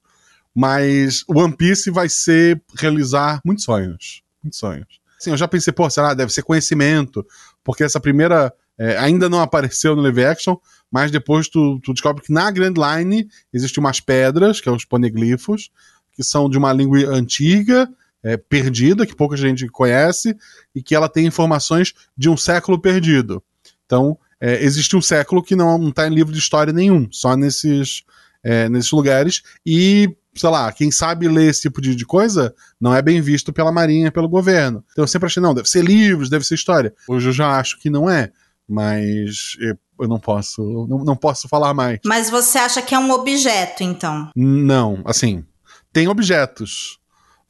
Mas 0.55 1.22
One 1.28 1.55
Piece 1.55 1.90
vai 1.90 2.09
ser 2.09 2.61
realizar 2.76 3.40
muitos 3.44 3.64
sonhos. 3.64 4.22
Muitos 4.42 4.59
sonhos. 4.59 5.01
Sim, 5.18 5.30
eu 5.30 5.36
já 5.36 5.46
pensei, 5.46 5.72
pô, 5.72 5.88
será? 5.90 6.14
Deve 6.14 6.32
ser 6.32 6.42
conhecimento. 6.42 7.24
Porque 7.62 7.84
essa 7.84 8.01
primeira 8.01 8.53
é, 8.78 8.96
ainda 8.96 9.28
não 9.28 9.40
apareceu 9.40 9.94
no 9.94 10.03
live 10.03 10.24
action, 10.24 10.57
mas 10.90 11.11
depois 11.11 11.49
tu, 11.49 11.78
tu 11.80 11.92
descobre 11.92 12.22
que 12.22 12.32
na 12.32 12.51
Grand 12.51 12.74
Line 12.74 13.28
existem 13.53 13.82
umas 13.82 14.01
pedras, 14.01 14.59
que 14.59 14.64
são 14.64 14.74
é 14.74 14.76
os 14.76 14.84
poneglifos, 14.84 15.70
que 16.12 16.24
são 16.24 16.49
de 16.49 16.57
uma 16.57 16.72
língua 16.72 16.99
antiga, 17.09 17.88
é, 18.22 18.36
perdida, 18.36 19.07
que 19.07 19.14
pouca 19.14 19.36
gente 19.36 19.66
conhece, 19.68 20.36
e 20.74 20.82
que 20.82 20.94
ela 20.94 21.09
tem 21.09 21.26
informações 21.26 21.92
de 22.16 22.28
um 22.28 22.36
século 22.36 22.80
perdido. 22.80 23.42
Então, 23.84 24.18
é, 24.41 24.62
existe 24.62 24.97
um 24.97 25.03
século 25.03 25.43
que 25.43 25.57
não 25.57 25.89
está 25.89 26.07
em 26.07 26.14
livro 26.14 26.32
de 26.32 26.39
história 26.39 26.72
nenhum, 26.72 27.09
só 27.11 27.36
nesses, 27.36 28.05
é, 28.43 28.68
nesses 28.68 28.91
lugares. 28.93 29.43
E, 29.66 30.14
sei 30.34 30.51
lá, 30.51 30.70
quem 30.72 30.91
sabe 30.91 31.28
ler 31.28 31.51
esse 31.51 31.62
tipo 31.62 31.80
de, 31.80 31.95
de, 31.95 32.07
coisa 32.07 32.55
não 32.80 32.95
é 32.95 33.03
bem 33.03 33.20
visto 33.20 33.53
pela 33.53 33.72
Marinha, 33.72 34.12
pelo 34.12 34.28
governo. 34.28 34.84
Então 34.93 35.05
eu 35.05 35.09
sempre 35.09 35.26
achei, 35.26 35.43
não, 35.43 35.55
deve 35.55 35.68
ser 35.68 35.84
livros, 35.84 36.30
deve 36.30 36.45
ser 36.45 36.55
história. 36.55 36.95
Hoje 37.09 37.28
eu 37.28 37.32
já 37.32 37.59
acho 37.59 37.78
que 37.80 37.91
não 37.91 38.09
é, 38.09 38.30
mas 38.68 39.57
eu 39.99 40.09
não 40.09 40.20
posso, 40.20 40.86
não, 40.89 41.05
não 41.05 41.16
posso 41.16 41.49
falar 41.49 41.74
mais. 41.74 41.99
Mas 42.05 42.30
você 42.30 42.59
acha 42.59 42.80
que 42.80 42.95
é 42.95 42.99
um 42.99 43.11
objeto, 43.11 43.82
então? 43.82 44.30
Não, 44.36 45.03
assim, 45.05 45.45
tem 45.93 46.07
objetos, 46.07 46.99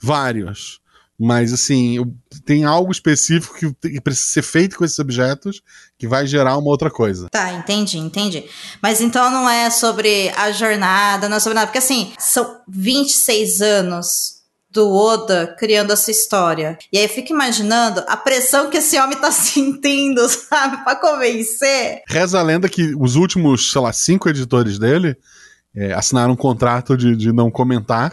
vários. 0.01 0.81
Mas, 1.19 1.53
assim, 1.53 1.97
tem 2.45 2.65
algo 2.65 2.93
específico 2.93 3.75
que 3.81 4.01
precisa 4.01 4.29
ser 4.29 4.43
feito 4.43 4.77
com 4.77 4.85
esses 4.85 5.01
objetos 5.01 5.61
que 5.99 6.07
vai 6.07 6.25
gerar 6.29 6.57
uma 6.57 6.71
outra 6.71 6.91
coisa. 6.91 7.29
Tá, 7.29 7.53
entendi, 7.55 7.99
entendi. 7.99 8.45
Mas 8.81 9.01
então 9.01 9.29
não 9.29 9.51
é 9.51 9.69
sobre 9.69 10.31
a 10.37 10.53
jornada, 10.53 11.29
não 11.29 11.39
é 11.39 11.41
sobre 11.41 11.55
nada. 11.57 11.67
Porque, 11.67 11.79
assim, 11.79 12.13
são 12.21 12.61
26 12.69 13.61
anos 13.61 14.39
do 14.71 14.95
Oda 14.95 15.57
criando 15.59 15.93
essa 15.93 16.09
história. 16.09 16.79
E 16.93 16.99
aí 16.99 17.05
eu 17.05 17.09
fico 17.09 17.33
imaginando 17.33 18.05
a 18.07 18.17
pressão 18.17 18.71
que 18.71 18.77
esse 18.77 18.97
homem 18.97 19.19
tá 19.19 19.33
sentindo, 19.33 20.29
sabe? 20.29 20.85
Pra 20.85 20.95
convencer. 20.95 22.03
Reza 22.07 22.39
a 22.39 22.43
lenda 22.43 22.69
que 22.69 22.95
os 22.95 23.17
últimos, 23.17 23.73
sei 23.73 23.81
lá, 23.81 23.93
cinco 23.93 24.29
editores 24.29 24.79
dele 24.79 25.17
é, 25.75 25.93
assinaram 25.95 26.35
um 26.35 26.37
contrato 26.37 26.97
de, 26.97 27.17
de 27.17 27.33
não 27.33 27.51
comentar 27.51 28.13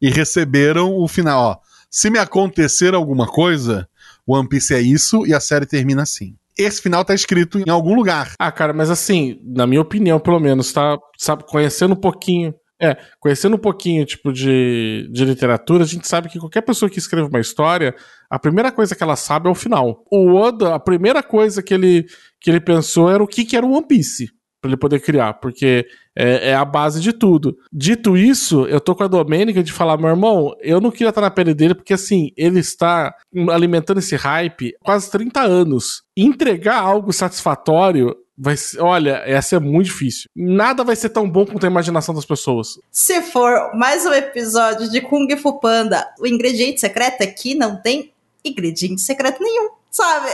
e 0.00 0.08
receberam 0.08 0.94
o 0.96 1.06
final, 1.06 1.60
ó 1.62 1.75
se 1.90 2.10
me 2.10 2.18
acontecer 2.18 2.94
alguma 2.94 3.26
coisa, 3.26 3.88
One 4.26 4.48
Piece 4.48 4.74
é 4.74 4.80
isso 4.80 5.26
e 5.26 5.32
a 5.32 5.40
série 5.40 5.66
termina 5.66 6.02
assim. 6.02 6.34
Esse 6.58 6.80
final 6.80 7.04
tá 7.04 7.14
escrito 7.14 7.58
em 7.58 7.70
algum 7.70 7.94
lugar. 7.94 8.32
Ah, 8.38 8.50
cara, 8.50 8.72
mas 8.72 8.90
assim, 8.90 9.38
na 9.44 9.66
minha 9.66 9.80
opinião, 9.80 10.18
pelo 10.18 10.40
menos, 10.40 10.72
tá, 10.72 10.98
sabe, 11.18 11.44
conhecendo 11.46 11.92
um 11.92 12.00
pouquinho. 12.00 12.54
É, 12.78 12.94
conhecendo 13.18 13.56
um 13.56 13.58
pouquinho, 13.58 14.04
tipo, 14.04 14.30
de, 14.30 15.08
de 15.10 15.24
literatura, 15.24 15.84
a 15.84 15.86
gente 15.86 16.06
sabe 16.06 16.28
que 16.28 16.38
qualquer 16.38 16.60
pessoa 16.60 16.90
que 16.90 16.98
escreve 16.98 17.28
uma 17.28 17.40
história, 17.40 17.94
a 18.28 18.38
primeira 18.38 18.70
coisa 18.70 18.94
que 18.94 19.02
ela 19.02 19.16
sabe 19.16 19.48
é 19.48 19.50
o 19.50 19.54
final. 19.54 20.04
O 20.10 20.34
Oda, 20.34 20.74
a 20.74 20.78
primeira 20.78 21.22
coisa 21.22 21.62
que 21.62 21.72
ele, 21.72 22.04
que 22.38 22.50
ele 22.50 22.60
pensou 22.60 23.10
era 23.10 23.22
o 23.22 23.26
que, 23.26 23.46
que 23.46 23.56
era 23.56 23.64
o 23.64 23.72
One 23.72 23.86
Piece 23.86 24.35
para 24.66 24.70
ele 24.70 24.76
poder 24.76 25.00
criar, 25.00 25.34
porque 25.34 25.86
é, 26.14 26.50
é, 26.50 26.54
a 26.54 26.64
base 26.64 27.00
de 27.00 27.12
tudo. 27.12 27.56
Dito 27.72 28.16
isso, 28.16 28.66
eu 28.66 28.80
tô 28.80 28.94
com 28.94 29.04
a 29.04 29.08
Domênica 29.08 29.62
de 29.62 29.72
falar, 29.72 29.96
meu 29.96 30.08
irmão, 30.08 30.54
eu 30.60 30.80
não 30.80 30.90
queria 30.90 31.10
estar 31.10 31.20
na 31.20 31.30
pele 31.30 31.54
dele, 31.54 31.74
porque 31.74 31.94
assim, 31.94 32.30
ele 32.36 32.58
está 32.58 33.14
alimentando 33.50 33.98
esse 33.98 34.16
hype 34.16 34.74
quase 34.82 35.10
30 35.10 35.40
anos. 35.40 36.02
Entregar 36.16 36.78
algo 36.78 37.12
satisfatório 37.12 38.14
Vai 38.38 38.54
ser, 38.54 38.82
olha, 38.82 39.22
essa 39.24 39.56
é 39.56 39.58
muito 39.58 39.86
difícil. 39.86 40.28
Nada 40.36 40.84
vai 40.84 40.94
ser 40.94 41.08
tão 41.08 41.28
bom 41.28 41.46
quanto 41.46 41.64
a 41.64 41.70
imaginação 41.70 42.14
das 42.14 42.26
pessoas. 42.26 42.78
Se 42.92 43.22
for 43.22 43.74
mais 43.74 44.04
um 44.04 44.12
episódio 44.12 44.90
de 44.90 45.00
Kung 45.00 45.26
Fu 45.38 45.58
Panda, 45.58 46.06
o 46.20 46.26
ingrediente 46.26 46.78
secreto 46.78 47.22
é 47.22 47.26
que 47.28 47.54
não 47.54 47.80
tem 47.80 48.12
ingrediente 48.44 49.00
secreto 49.00 49.42
nenhum, 49.42 49.70
sabe? 49.90 50.28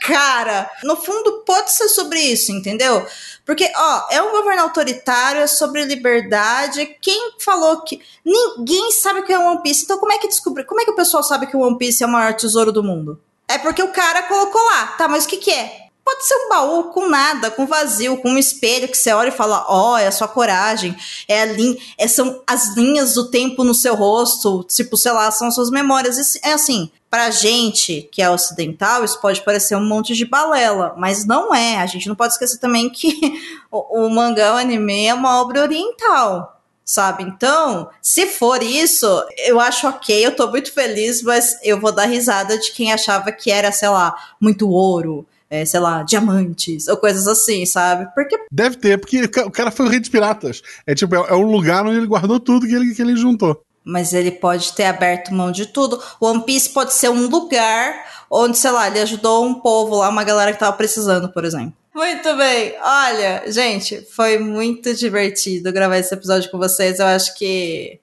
Cara, 0.00 0.70
no 0.84 0.94
fundo 0.96 1.42
pode 1.44 1.72
ser 1.72 1.88
sobre 1.88 2.20
isso, 2.20 2.52
entendeu? 2.52 3.04
Porque, 3.44 3.70
ó, 3.74 4.06
é 4.10 4.22
um 4.22 4.30
governo 4.30 4.62
autoritário, 4.62 5.40
é 5.40 5.46
sobre 5.48 5.84
liberdade. 5.84 6.96
Quem 7.00 7.32
falou 7.40 7.82
que. 7.82 8.00
Ninguém 8.24 8.92
sabe 8.92 9.20
o 9.20 9.24
que 9.24 9.32
é 9.32 9.38
One 9.38 9.60
Piece. 9.60 9.84
Então, 9.84 9.98
como 9.98 10.12
é 10.12 10.18
que 10.18 10.28
descobriu? 10.28 10.66
Como 10.66 10.80
é 10.80 10.84
que 10.84 10.92
o 10.92 10.96
pessoal 10.96 11.24
sabe 11.24 11.48
que 11.48 11.56
o 11.56 11.60
One 11.60 11.78
Piece 11.78 12.04
é 12.04 12.06
o 12.06 12.10
maior 12.10 12.34
tesouro 12.34 12.70
do 12.70 12.84
mundo? 12.84 13.20
É 13.48 13.58
porque 13.58 13.82
o 13.82 13.92
cara 13.92 14.22
colocou 14.22 14.62
lá. 14.66 14.86
Tá, 14.98 15.08
mas 15.08 15.24
o 15.24 15.28
que, 15.28 15.38
que 15.38 15.50
é? 15.50 15.81
Pode 16.04 16.26
ser 16.26 16.34
um 16.34 16.48
baú 16.48 16.84
com 16.84 17.08
nada, 17.08 17.50
com 17.50 17.66
vazio, 17.66 18.16
com 18.16 18.30
um 18.30 18.38
espelho 18.38 18.88
que 18.88 18.96
você 18.96 19.12
olha 19.12 19.28
e 19.28 19.32
fala: 19.32 19.64
Ó, 19.68 19.92
oh, 19.92 19.96
é 19.96 20.08
a 20.08 20.12
sua 20.12 20.26
coragem, 20.26 20.96
é 21.28 21.42
a 21.42 21.46
linha, 21.46 21.76
é, 21.96 22.08
são 22.08 22.42
as 22.46 22.74
linhas 22.76 23.14
do 23.14 23.30
tempo 23.30 23.62
no 23.62 23.74
seu 23.74 23.94
rosto, 23.94 24.64
tipo, 24.64 24.96
sei 24.96 25.12
lá, 25.12 25.30
são 25.30 25.50
suas 25.50 25.70
memórias. 25.70 26.36
É 26.42 26.52
assim, 26.52 26.90
pra 27.08 27.30
gente 27.30 28.08
que 28.10 28.20
é 28.20 28.28
ocidental, 28.28 29.04
isso 29.04 29.20
pode 29.20 29.42
parecer 29.42 29.76
um 29.76 29.86
monte 29.86 30.14
de 30.14 30.24
balela, 30.24 30.94
mas 30.96 31.24
não 31.24 31.54
é. 31.54 31.76
A 31.76 31.86
gente 31.86 32.08
não 32.08 32.16
pode 32.16 32.32
esquecer 32.32 32.58
também 32.58 32.90
que 32.90 33.16
o, 33.70 34.06
o 34.06 34.10
mangá, 34.10 34.54
o 34.54 34.56
anime, 34.56 35.06
é 35.06 35.14
uma 35.14 35.40
obra 35.40 35.62
oriental 35.62 36.58
sabe? 36.84 37.22
Então, 37.22 37.88
se 38.02 38.26
for 38.26 38.62
isso, 38.62 39.06
eu 39.38 39.58
acho 39.60 39.88
ok, 39.88 40.26
eu 40.26 40.34
tô 40.34 40.48
muito 40.48 40.72
feliz, 40.72 41.22
mas 41.22 41.58
eu 41.62 41.80
vou 41.80 41.92
dar 41.92 42.04
risada 42.06 42.58
de 42.58 42.72
quem 42.72 42.92
achava 42.92 43.32
que 43.32 43.50
era, 43.50 43.72
sei 43.72 43.88
lá, 43.88 44.14
muito 44.40 44.68
ouro, 44.68 45.24
é, 45.52 45.66
sei 45.66 45.80
lá, 45.80 46.02
diamantes 46.02 46.88
ou 46.88 46.96
coisas 46.96 47.28
assim, 47.28 47.66
sabe? 47.66 48.08
Porque. 48.14 48.38
Deve 48.50 48.76
ter, 48.76 48.98
porque 48.98 49.20
o 49.40 49.50
cara 49.50 49.70
foi 49.70 49.84
o 49.84 49.88
rei 49.90 50.00
dos 50.00 50.08
piratas. 50.08 50.62
É 50.86 50.94
tipo, 50.94 51.14
é, 51.14 51.18
é 51.28 51.34
um 51.34 51.50
lugar 51.50 51.84
onde 51.84 51.98
ele 51.98 52.06
guardou 52.06 52.40
tudo 52.40 52.66
que 52.66 52.74
ele, 52.74 52.94
que 52.94 53.02
ele 53.02 53.14
juntou. 53.14 53.62
Mas 53.84 54.14
ele 54.14 54.30
pode 54.30 54.72
ter 54.72 54.84
aberto 54.84 55.34
mão 55.34 55.52
de 55.52 55.66
tudo. 55.66 56.02
O 56.18 56.26
One 56.26 56.42
Piece 56.44 56.70
pode 56.70 56.94
ser 56.94 57.10
um 57.10 57.26
lugar 57.26 57.94
onde, 58.30 58.56
sei 58.56 58.70
lá, 58.70 58.86
ele 58.86 59.00
ajudou 59.00 59.44
um 59.44 59.52
povo 59.52 59.96
lá, 59.96 60.08
uma 60.08 60.24
galera 60.24 60.54
que 60.54 60.58
tava 60.58 60.74
precisando, 60.74 61.30
por 61.30 61.44
exemplo. 61.44 61.74
Muito 61.94 62.34
bem. 62.34 62.74
Olha, 62.82 63.44
gente, 63.48 64.06
foi 64.10 64.38
muito 64.38 64.94
divertido 64.94 65.70
gravar 65.70 65.98
esse 65.98 66.14
episódio 66.14 66.50
com 66.50 66.56
vocês. 66.56 66.98
Eu 66.98 67.06
acho 67.06 67.36
que 67.36 68.00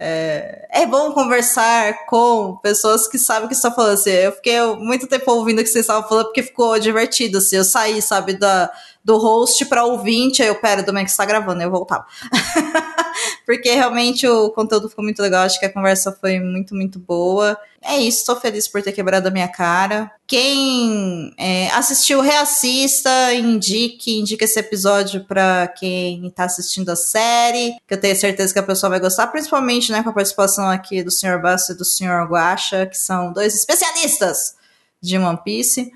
é, 0.00 0.68
é, 0.70 0.86
bom 0.86 1.12
conversar 1.12 2.06
com 2.06 2.56
pessoas 2.62 3.08
que 3.08 3.18
sabem 3.18 3.46
o 3.46 3.48
que 3.48 3.54
estão 3.54 3.74
falando. 3.74 3.94
Assim, 3.94 4.10
eu 4.10 4.32
fiquei 4.32 4.60
muito 4.76 5.08
tempo 5.08 5.30
ouvindo 5.32 5.58
o 5.58 5.62
que 5.62 5.68
vocês 5.68 5.84
estavam 5.84 6.08
falando 6.08 6.26
porque 6.26 6.42
ficou 6.42 6.78
divertido. 6.78 7.38
Assim, 7.38 7.56
eu 7.56 7.64
saí, 7.64 8.00
sabe, 8.00 8.34
da, 8.34 8.70
do 9.04 9.16
host 9.16 9.64
para 9.66 9.84
ouvinte, 9.84 10.42
aí 10.42 10.48
eu, 10.48 10.54
pera, 10.54 10.82
do 10.82 10.92
que 10.92 11.02
está 11.04 11.24
gravando, 11.24 11.62
eu 11.62 11.70
voltava. 11.70 12.06
porque 13.46 13.70
realmente 13.72 14.26
o 14.26 14.50
conteúdo 14.50 14.88
ficou 14.88 15.02
muito 15.02 15.22
legal, 15.22 15.44
acho 15.44 15.58
que 15.58 15.66
a 15.66 15.72
conversa 15.72 16.12
foi 16.12 16.38
muito, 16.38 16.74
muito 16.74 16.98
boa. 16.98 17.58
É 17.82 17.96
isso, 17.96 18.18
estou 18.18 18.36
feliz 18.36 18.68
por 18.68 18.82
ter 18.82 18.92
quebrado 18.92 19.28
a 19.28 19.30
minha 19.30 19.48
cara. 19.48 20.10
Quem 20.26 21.32
é, 21.38 21.70
assistiu, 21.70 22.20
reassista, 22.20 23.32
indique, 23.32 24.18
indique 24.18 24.44
esse 24.44 24.58
episódio 24.58 25.24
para 25.24 25.68
quem 25.68 26.26
está 26.26 26.44
assistindo 26.44 26.90
a 26.90 26.96
série, 26.96 27.76
que 27.86 27.94
eu 27.94 28.00
tenho 28.00 28.16
certeza 28.16 28.52
que 28.52 28.58
a 28.58 28.64
pessoa 28.64 28.90
vai 28.90 29.00
gostar, 29.00 29.28
principalmente 29.28 29.92
né, 29.92 30.02
com 30.02 30.10
a 30.10 30.12
participação 30.12 30.68
aqui 30.68 31.02
do 31.02 31.10
Sr. 31.10 31.40
Basso 31.40 31.72
e 31.72 31.74
do 31.74 31.84
Sr. 31.84 32.28
Guacha, 32.28 32.86
que 32.86 32.98
são 32.98 33.32
dois 33.32 33.54
especialistas 33.54 34.56
de 35.00 35.16
One 35.16 35.38
Piece. 35.44 35.90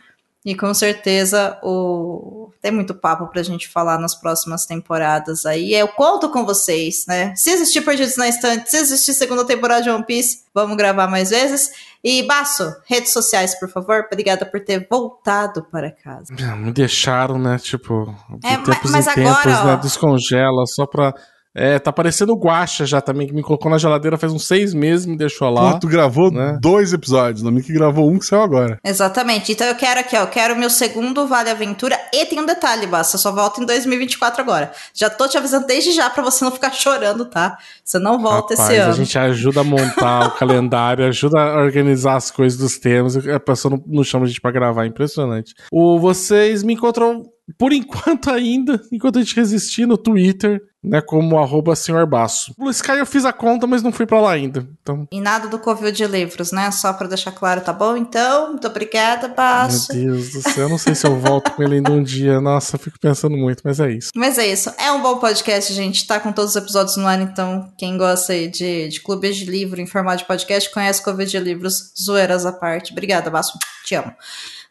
E 0.44 0.56
com 0.56 0.74
certeza 0.74 1.56
o... 1.62 2.50
tem 2.60 2.72
muito 2.72 2.94
papo 2.94 3.28
pra 3.28 3.44
gente 3.44 3.68
falar 3.68 3.96
nas 3.96 4.14
próximas 4.14 4.66
temporadas 4.66 5.46
aí. 5.46 5.72
Eu 5.72 5.86
conto 5.86 6.28
com 6.30 6.44
vocês, 6.44 7.04
né? 7.06 7.32
Se 7.36 7.50
existir 7.50 7.80
Perdidos 7.82 8.16
na 8.16 8.28
Estante, 8.28 8.68
se 8.68 8.76
existir 8.76 9.14
segunda 9.14 9.44
temporada 9.44 9.82
de 9.82 9.90
One 9.90 10.04
Piece, 10.04 10.42
vamos 10.52 10.76
gravar 10.76 11.06
mais 11.06 11.30
vezes. 11.30 11.70
E 12.02 12.24
Baço, 12.24 12.74
redes 12.86 13.12
sociais, 13.12 13.54
por 13.54 13.68
favor. 13.68 14.04
Obrigada 14.10 14.44
por 14.44 14.58
ter 14.58 14.84
voltado 14.90 15.62
para 15.62 15.92
casa. 15.92 16.34
Me 16.56 16.72
deixaram, 16.72 17.38
né? 17.38 17.56
Tipo, 17.58 18.12
de 18.40 18.46
é, 18.48 18.56
tempos 18.56 18.90
mas, 18.90 19.06
mas 19.06 19.06
em 19.06 19.22
tempos, 19.22 19.46
agora, 19.46 19.76
né? 19.76 19.80
Descongela 19.80 20.66
só 20.66 20.84
pra 20.86 21.14
é, 21.54 21.78
tá 21.78 21.92
parecendo 21.92 22.32
o 22.32 22.38
Guacha 22.38 22.86
já 22.86 23.00
também, 23.00 23.26
que 23.26 23.34
me 23.34 23.42
colocou 23.42 23.70
na 23.70 23.76
geladeira 23.76 24.16
faz 24.16 24.32
uns 24.32 24.46
seis 24.46 24.72
meses, 24.72 25.04
me 25.04 25.16
deixou 25.16 25.50
lá. 25.50 25.72
Pô, 25.72 25.80
tu 25.80 25.86
gravou 25.86 26.30
né? 26.30 26.58
dois 26.60 26.92
episódios, 26.92 27.42
não 27.42 27.52
me 27.52 27.62
que 27.62 27.72
gravou 27.72 28.10
um 28.10 28.18
que 28.18 28.24
saiu 28.24 28.42
agora. 28.42 28.78
Exatamente. 28.84 29.52
Então 29.52 29.66
eu 29.66 29.74
quero 29.74 30.00
aqui, 30.00 30.16
ó, 30.16 30.20
eu 30.20 30.26
quero 30.28 30.54
o 30.54 30.58
meu 30.58 30.70
segundo 30.70 31.26
Vale 31.26 31.50
Aventura 31.50 31.98
e 32.12 32.24
tem 32.24 32.40
um 32.40 32.46
detalhe, 32.46 32.86
Basta, 32.86 33.18
só 33.18 33.30
volta 33.32 33.62
em 33.62 33.66
2024 33.66 34.40
agora. 34.40 34.72
Já 34.94 35.10
tô 35.10 35.28
te 35.28 35.36
avisando 35.36 35.66
desde 35.66 35.92
já 35.92 36.08
pra 36.08 36.22
você 36.22 36.44
não 36.44 36.50
ficar 36.50 36.72
chorando, 36.72 37.26
tá? 37.26 37.58
Você 37.84 37.98
não 37.98 38.18
volta 38.18 38.54
Rapaz, 38.54 38.70
esse 38.70 38.80
ano. 38.80 38.92
a 38.92 38.96
gente 38.96 39.18
ajuda 39.18 39.60
a 39.60 39.64
montar 39.64 40.28
o 40.28 40.30
calendário, 40.38 41.06
ajuda 41.06 41.38
a 41.38 41.62
organizar 41.62 42.16
as 42.16 42.30
coisas 42.30 42.58
dos 42.58 42.78
temas, 42.78 43.16
a 43.28 43.40
pessoa 43.40 43.76
não, 43.76 43.84
não 43.86 44.04
chama 44.04 44.24
a 44.24 44.28
gente 44.28 44.40
pra 44.40 44.50
gravar, 44.50 44.84
é 44.84 44.88
impressionante. 44.88 45.54
O, 45.70 45.98
vocês 45.98 46.62
me 46.62 46.72
encontram 46.72 47.24
por 47.58 47.72
enquanto 47.72 48.30
ainda, 48.30 48.80
enquanto 48.92 49.18
a 49.18 49.22
gente 49.22 49.36
resistir 49.36 49.86
no 49.86 49.96
Twitter, 49.96 50.60
né, 50.82 51.00
como 51.00 51.38
arroba 51.38 51.76
senhor 51.76 52.06
Baço. 52.06 52.54
No 52.58 52.70
Sky 52.70 52.98
eu 52.98 53.06
fiz 53.06 53.24
a 53.24 53.32
conta, 53.32 53.66
mas 53.66 53.82
não 53.82 53.92
fui 53.92 54.04
para 54.04 54.20
lá 54.20 54.32
ainda. 54.32 54.66
Então... 54.82 55.06
E 55.12 55.20
nada 55.20 55.46
do 55.48 55.58
Covil 55.58 55.92
de 55.92 56.04
livros, 56.06 56.50
né? 56.50 56.70
Só 56.70 56.92
para 56.92 57.08
deixar 57.08 57.30
claro, 57.32 57.60
tá 57.60 57.72
bom? 57.72 57.96
Então, 57.96 58.50
muito 58.50 58.66
obrigada, 58.66 59.28
Baço. 59.28 59.94
Meu 59.94 60.14
Deus 60.14 60.30
do 60.30 60.42
céu, 60.42 60.64
eu 60.64 60.68
não 60.68 60.78
sei 60.78 60.94
se 60.94 61.06
eu 61.06 61.18
volto 61.18 61.52
com 61.52 61.62
ele 61.62 61.76
ainda 61.76 61.92
um 61.92 62.02
dia. 62.02 62.40
Nossa, 62.40 62.76
fico 62.76 62.98
pensando 62.98 63.36
muito, 63.36 63.62
mas 63.64 63.78
é 63.78 63.92
isso. 63.92 64.10
Mas 64.14 64.38
é 64.38 64.46
isso. 64.46 64.72
É 64.78 64.90
um 64.90 65.00
bom 65.00 65.18
podcast, 65.18 65.72
gente. 65.72 66.06
Tá 66.06 66.18
com 66.18 66.32
todos 66.32 66.50
os 66.50 66.56
episódios 66.56 66.96
no 66.96 67.06
ar, 67.06 67.20
então 67.20 67.72
quem 67.78 67.96
gosta 67.96 68.32
aí 68.32 68.48
de, 68.48 68.88
de 68.88 69.00
clubes 69.00 69.36
de 69.36 69.44
livro 69.44 69.80
em 69.80 69.86
formato 69.86 70.18
de 70.18 70.24
podcast, 70.24 70.70
conhece 70.72 71.02
Covil 71.02 71.26
de 71.26 71.38
livros, 71.38 71.92
zoeiras 72.00 72.44
à 72.44 72.52
parte. 72.52 72.92
Obrigada, 72.92 73.30
Baço. 73.30 73.56
Te 73.84 73.94
amo. 73.94 74.12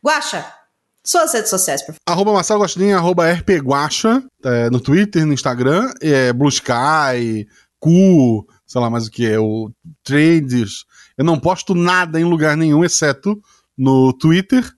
Guaxa, 0.04 0.46
suas 1.06 1.34
redes 1.34 1.50
sociais, 1.50 1.82
por 1.82 1.94
favor. 1.94 2.00
Arroba 2.08 2.34
Marcelo 2.34 2.60
Gostinho, 2.60 2.98
arroba 2.98 3.32
rpguacha, 3.32 4.24
é, 4.44 4.70
no 4.70 4.80
Twitter, 4.80 5.26
no 5.26 5.34
Instagram, 5.34 5.92
é, 6.02 6.32
Blue 6.32 6.50
Sky, 6.50 7.48
Cu, 7.80 8.48
sei 8.66 8.82
lá 8.82 8.90
mais 8.90 9.08
o 9.08 9.12
que 9.12 9.26
é, 9.26 9.40
o 9.40 9.72
Trades. 10.04 10.86
Eu 11.18 11.26
não 11.26 11.40
posto 11.40 11.74
nada 11.74 12.20
em 12.20 12.24
lugar 12.24 12.56
nenhum, 12.56 12.84
exceto 12.84 13.42
no 13.78 14.14
Twitter, 14.14 14.70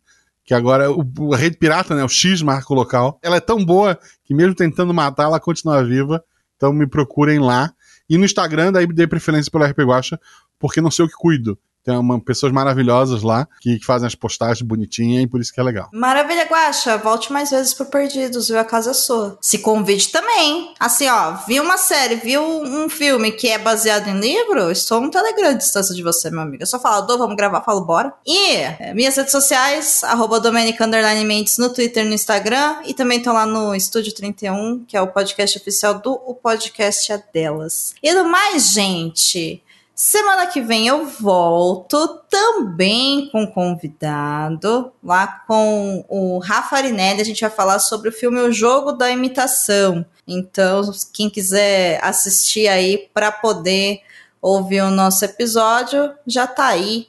que 0.46 0.54
agora 0.54 0.86
é 0.86 0.90
o, 0.90 1.34
a 1.34 1.38
rede 1.38 1.58
pirata, 1.58 1.96
né, 1.96 2.04
o 2.04 2.10
X 2.10 2.42
marca 2.42 2.72
o 2.72 2.76
local. 2.76 3.20
Ela 3.22 3.38
é 3.38 3.42
tão 3.42 3.64
boa 3.64 4.00
que 4.24 4.34
mesmo 4.34 4.56
tentando 4.56 4.94
matar, 4.94 5.24
ela 5.24 5.40
continua 5.40 5.84
viva. 5.84 6.24
Então 6.56 6.72
me 6.72 6.88
procurem 6.88 7.40
lá. 7.40 7.74
E 8.10 8.18
no 8.18 8.26
Instagram, 8.26 8.72
daí 8.72 8.88
dei 8.88 9.08
preferência 9.08 9.52
pelo 9.52 9.66
RP 9.66 9.80
Guacha, 9.80 10.20
porque 10.60 10.80
não 10.80 10.92
sei 10.92 11.06
o 11.06 11.08
que 11.08 11.16
cuido. 11.16 11.58
Tem 11.84 11.98
uma, 11.98 12.20
pessoas 12.20 12.54
maravilhosas 12.54 13.22
lá 13.24 13.48
que, 13.60 13.78
que, 13.78 13.86
fazem 13.86 14.08
as 14.08 14.16
postagens 14.16 14.62
bonitinhas 14.62 15.24
e 15.24 15.28
por 15.28 15.42
isso 15.42 15.54
que 15.54 15.60
é 15.60 15.64
legal. 15.64 15.90
Maravilha, 15.92 16.46
Guaxa. 16.46 16.98
Volte 16.98 17.32
mais 17.34 17.50
vezes 17.52 17.74
pro 17.74 17.86
Perdidos, 17.86 18.48
viu? 18.48 18.58
A 18.58 18.64
casa 18.64 18.92
é 18.92 18.94
sua. 18.94 19.38
Se 19.42 19.60
convide 19.60 20.08
também. 20.08 20.74
Assim, 20.80 21.10
ó, 21.10 21.34
viu 21.46 21.62
uma 21.62 21.78
série, 21.78 22.16
viu 22.16 22.42
um 22.42 22.88
filme 22.88 23.32
que 23.32 23.50
é 23.50 23.58
baseado 23.58 24.08
em 24.08 24.20
livro, 24.20 24.72
estou 24.72 25.02
um 25.02 25.10
Telegram 25.10 25.52
de 25.52 25.58
distância 25.58 25.94
de 25.94 26.02
você, 26.02 26.30
meu 26.30 26.42
amigo. 26.42 26.64
Eu 26.64 26.68
só 26.68 26.80
falo, 26.80 27.06
Dô, 27.06 27.18
vamos 27.18 27.36
gravar, 27.36 27.62
falo, 27.62 27.82
bora. 27.82 28.14
E 28.26 28.56
é, 28.56 28.94
minhas 28.94 29.16
redes 29.18 29.32
sociais, 29.32 30.04
arroba 30.06 30.40
Domenica 30.40 30.88
Mendes 30.88 31.58
no 31.58 31.74
Twitter 31.74 32.06
no 32.06 32.14
Instagram. 32.14 32.78
E 32.86 32.94
também 32.94 33.22
tô 33.22 33.34
lá 33.34 33.46
no 33.46 33.76
Estúdio 33.76 34.14
31, 34.14 34.86
que 34.86 34.96
é 34.96 35.02
o 35.02 35.08
podcast 35.08 35.58
oficial 35.58 35.96
do 35.96 36.14
O 36.14 36.34
Podcast 36.34 37.12
é 37.12 37.22
Delas. 37.34 37.94
E 38.02 38.14
do 38.14 38.24
mais, 38.24 38.72
gente... 38.72 39.62
Semana 39.96 40.48
que 40.48 40.60
vem 40.60 40.88
eu 40.88 41.06
volto 41.06 42.20
também 42.28 43.30
com 43.30 43.46
convidado, 43.46 44.92
lá 45.04 45.28
com 45.48 46.04
o 46.10 46.40
Rafa 46.40 46.78
Arinelli. 46.78 47.22
A 47.22 47.26
gente 47.26 47.42
vai 47.42 47.50
falar 47.50 47.78
sobre 47.78 48.10
o 48.10 48.12
filme 48.12 48.40
O 48.40 48.52
Jogo 48.52 48.94
da 48.94 49.12
Imitação. 49.12 50.04
Então, 50.28 50.82
quem 51.14 51.30
quiser 51.30 52.04
assistir 52.04 52.68
aí 52.68 53.10
para 53.14 53.32
poder 53.32 54.02
ouvir 54.42 54.82
o 54.82 54.90
nosso 54.90 55.24
episódio, 55.24 56.12
já 56.26 56.48
tá 56.48 56.66
aí 56.66 57.08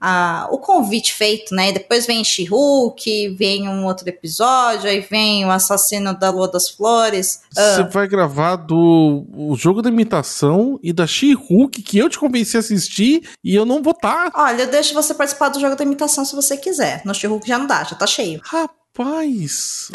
a, 0.00 0.48
o 0.50 0.58
convite 0.58 1.14
feito, 1.14 1.54
né? 1.54 1.70
E 1.70 1.72
depois 1.72 2.06
vem 2.06 2.22
She-Hulk, 2.22 3.30
vem 3.30 3.68
um 3.68 3.86
outro 3.86 4.08
episódio, 4.08 4.88
aí 4.88 5.00
vem 5.00 5.44
o 5.44 5.50
assassino 5.50 6.18
da 6.18 6.30
Lua 6.30 6.48
das 6.48 6.68
Flores. 6.68 7.40
Você 7.50 7.82
uh, 7.82 7.90
vai 7.90 8.06
gravar 8.06 8.56
do 8.56 9.24
o 9.34 9.56
jogo 9.56 9.80
da 9.80 9.88
imitação 9.88 10.78
e 10.82 10.92
da 10.92 11.06
She-Hulk, 11.06 11.82
que 11.82 11.98
eu 11.98 12.08
te 12.08 12.18
convenci 12.18 12.56
a 12.56 12.60
assistir 12.60 13.28
e 13.42 13.54
eu 13.54 13.64
não 13.64 13.82
vou 13.82 13.92
estar. 13.92 14.30
Tá. 14.30 14.44
Olha, 14.44 14.62
eu 14.62 14.70
deixo 14.70 14.94
você 14.94 15.14
participar 15.14 15.48
do 15.48 15.60
jogo 15.60 15.76
da 15.76 15.84
imitação 15.84 16.24
se 16.24 16.34
você 16.34 16.56
quiser. 16.56 17.02
No 17.04 17.14
She-Hulk 17.14 17.46
já 17.46 17.58
não 17.58 17.66
dá, 17.66 17.84
já 17.84 17.96
tá 17.96 18.06
cheio. 18.06 18.40
Rapaz, 18.44 19.88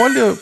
olha. 0.00 0.38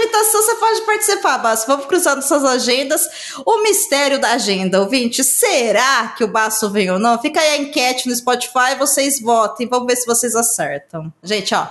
O 0.00 0.02
jogo 0.02 0.12
da 0.12 0.18
imitação 0.18 0.42
você 0.42 0.54
pode 0.56 0.80
participar, 0.82 1.38
Basso. 1.38 1.66
Vamos 1.66 1.86
cruzando 1.86 2.22
suas 2.22 2.44
agendas. 2.44 3.02
O 3.44 3.62
mistério 3.62 4.18
da 4.18 4.32
agenda, 4.32 4.80
ouvinte. 4.80 5.22
Será 5.22 6.08
que 6.16 6.24
o 6.24 6.28
Basso 6.28 6.70
vem 6.70 6.90
ou 6.90 6.98
não? 6.98 7.20
Fica 7.20 7.40
aí 7.40 7.50
a 7.50 7.56
enquete 7.58 8.08
no 8.08 8.16
Spotify, 8.16 8.76
vocês 8.78 9.20
votem. 9.20 9.68
Vamos 9.68 9.86
ver 9.86 9.96
se 9.96 10.06
vocês 10.06 10.34
acertam. 10.34 11.12
Gente, 11.22 11.54
ó. 11.54 11.66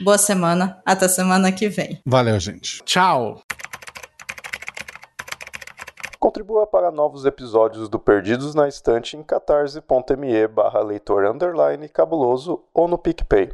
Boa 0.00 0.18
semana. 0.18 0.82
Até 0.84 1.08
semana 1.08 1.50
que 1.52 1.68
vem. 1.68 2.00
Valeu, 2.04 2.38
gente. 2.38 2.82
Tchau. 2.84 3.40
Contribua 6.18 6.66
para 6.66 6.90
novos 6.90 7.24
episódios 7.24 7.88
do 7.88 7.98
Perdidos 7.98 8.54
na 8.54 8.68
Estante 8.68 9.16
em 9.16 9.22
catarse.me 9.22 10.48
barra 10.48 10.80
leitor 10.80 11.24
underline 11.26 11.88
cabuloso 11.88 12.62
ou 12.72 12.88
no 12.88 12.98
PicPay. 12.98 13.50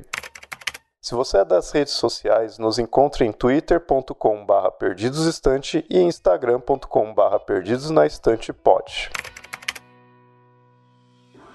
Se 1.02 1.14
você 1.14 1.38
é 1.38 1.44
das 1.46 1.70
redes 1.70 1.94
sociais, 1.94 2.58
nos 2.58 2.78
encontre 2.78 3.24
em 3.24 3.32
twitter.com 3.32 4.44
barra 4.44 4.70
perdidosestante 4.70 5.82
e 5.88 5.98
instagram.com 5.98 7.14
barra 7.14 7.40
perdidosnaestantepod. 7.40 9.08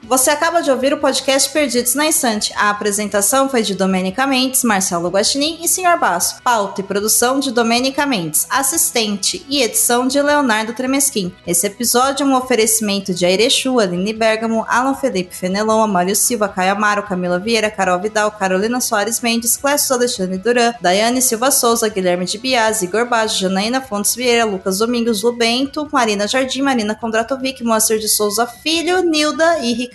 Você 0.08 0.30
acaba 0.30 0.62
de 0.62 0.70
ouvir 0.70 0.94
o 0.94 1.00
podcast 1.00 1.52
Perdidos 1.52 1.96
na 1.96 2.08
Estante. 2.08 2.54
A 2.56 2.70
apresentação 2.70 3.50
foi 3.50 3.64
de 3.64 3.74
Domênica 3.74 4.28
Mendes, 4.28 4.64
Marcelo 4.64 5.10
Guaxinim 5.10 5.58
e 5.64 5.68
Sr. 5.68 5.98
Basso. 6.00 6.44
Pauta 6.44 6.82
e 6.82 6.84
produção 6.84 7.40
de 7.40 7.52
Domênica 7.52 8.06
Mendes. 8.06 8.46
Assistente 8.48 9.44
e 9.50 9.64
edição 9.64 10.08
de 10.08 10.22
Leonardo 10.22 10.74
Tremesquim. 10.74 11.34
Esse 11.48 11.66
episódio 11.66 12.24
é 12.24 12.28
um 12.28 12.36
oferecimento 12.36 13.16
de 13.16 13.26
Airechu, 13.26 13.80
Aline 13.80 14.14
Bergamo, 14.14 14.64
Alan 14.70 14.94
Felipe 14.94 15.36
Fenelon, 15.36 15.82
Amário 15.82 16.16
Silva, 16.16 16.48
Caio 16.48 16.74
Amaro, 16.74 17.02
Camila 17.02 17.40
Vieira, 17.40 17.72
Carol 17.72 18.00
Vidal, 18.00 18.30
Carolina 18.30 18.80
Soares 18.80 19.22
Mendes, 19.22 19.58
Clécio 19.58 19.96
Alexandre 19.96 20.38
Duran, 20.38 20.76
Daiane 20.80 21.22
Silva 21.22 21.50
Souza, 21.50 21.90
Guilherme 21.90 22.26
de 22.26 22.38
Bias, 22.38 22.84
Igor 22.84 23.10
Baggio, 23.10 23.40
Janaína 23.40 23.82
Fontes 23.82 24.14
Vieira, 24.14 24.46
Lucas 24.46 24.78
Domingos, 24.78 25.24
Lubento, 25.24 25.90
Marina 25.92 26.28
Jardim, 26.28 26.62
Marina 26.62 26.94
Kondratovic, 26.94 27.64
Moacir 27.64 27.98
de 27.98 28.08
Souza 28.08 28.46
Filho, 28.46 29.02
Nilda 29.02 29.58
e 29.60 29.74
Ricardo. 29.74 29.95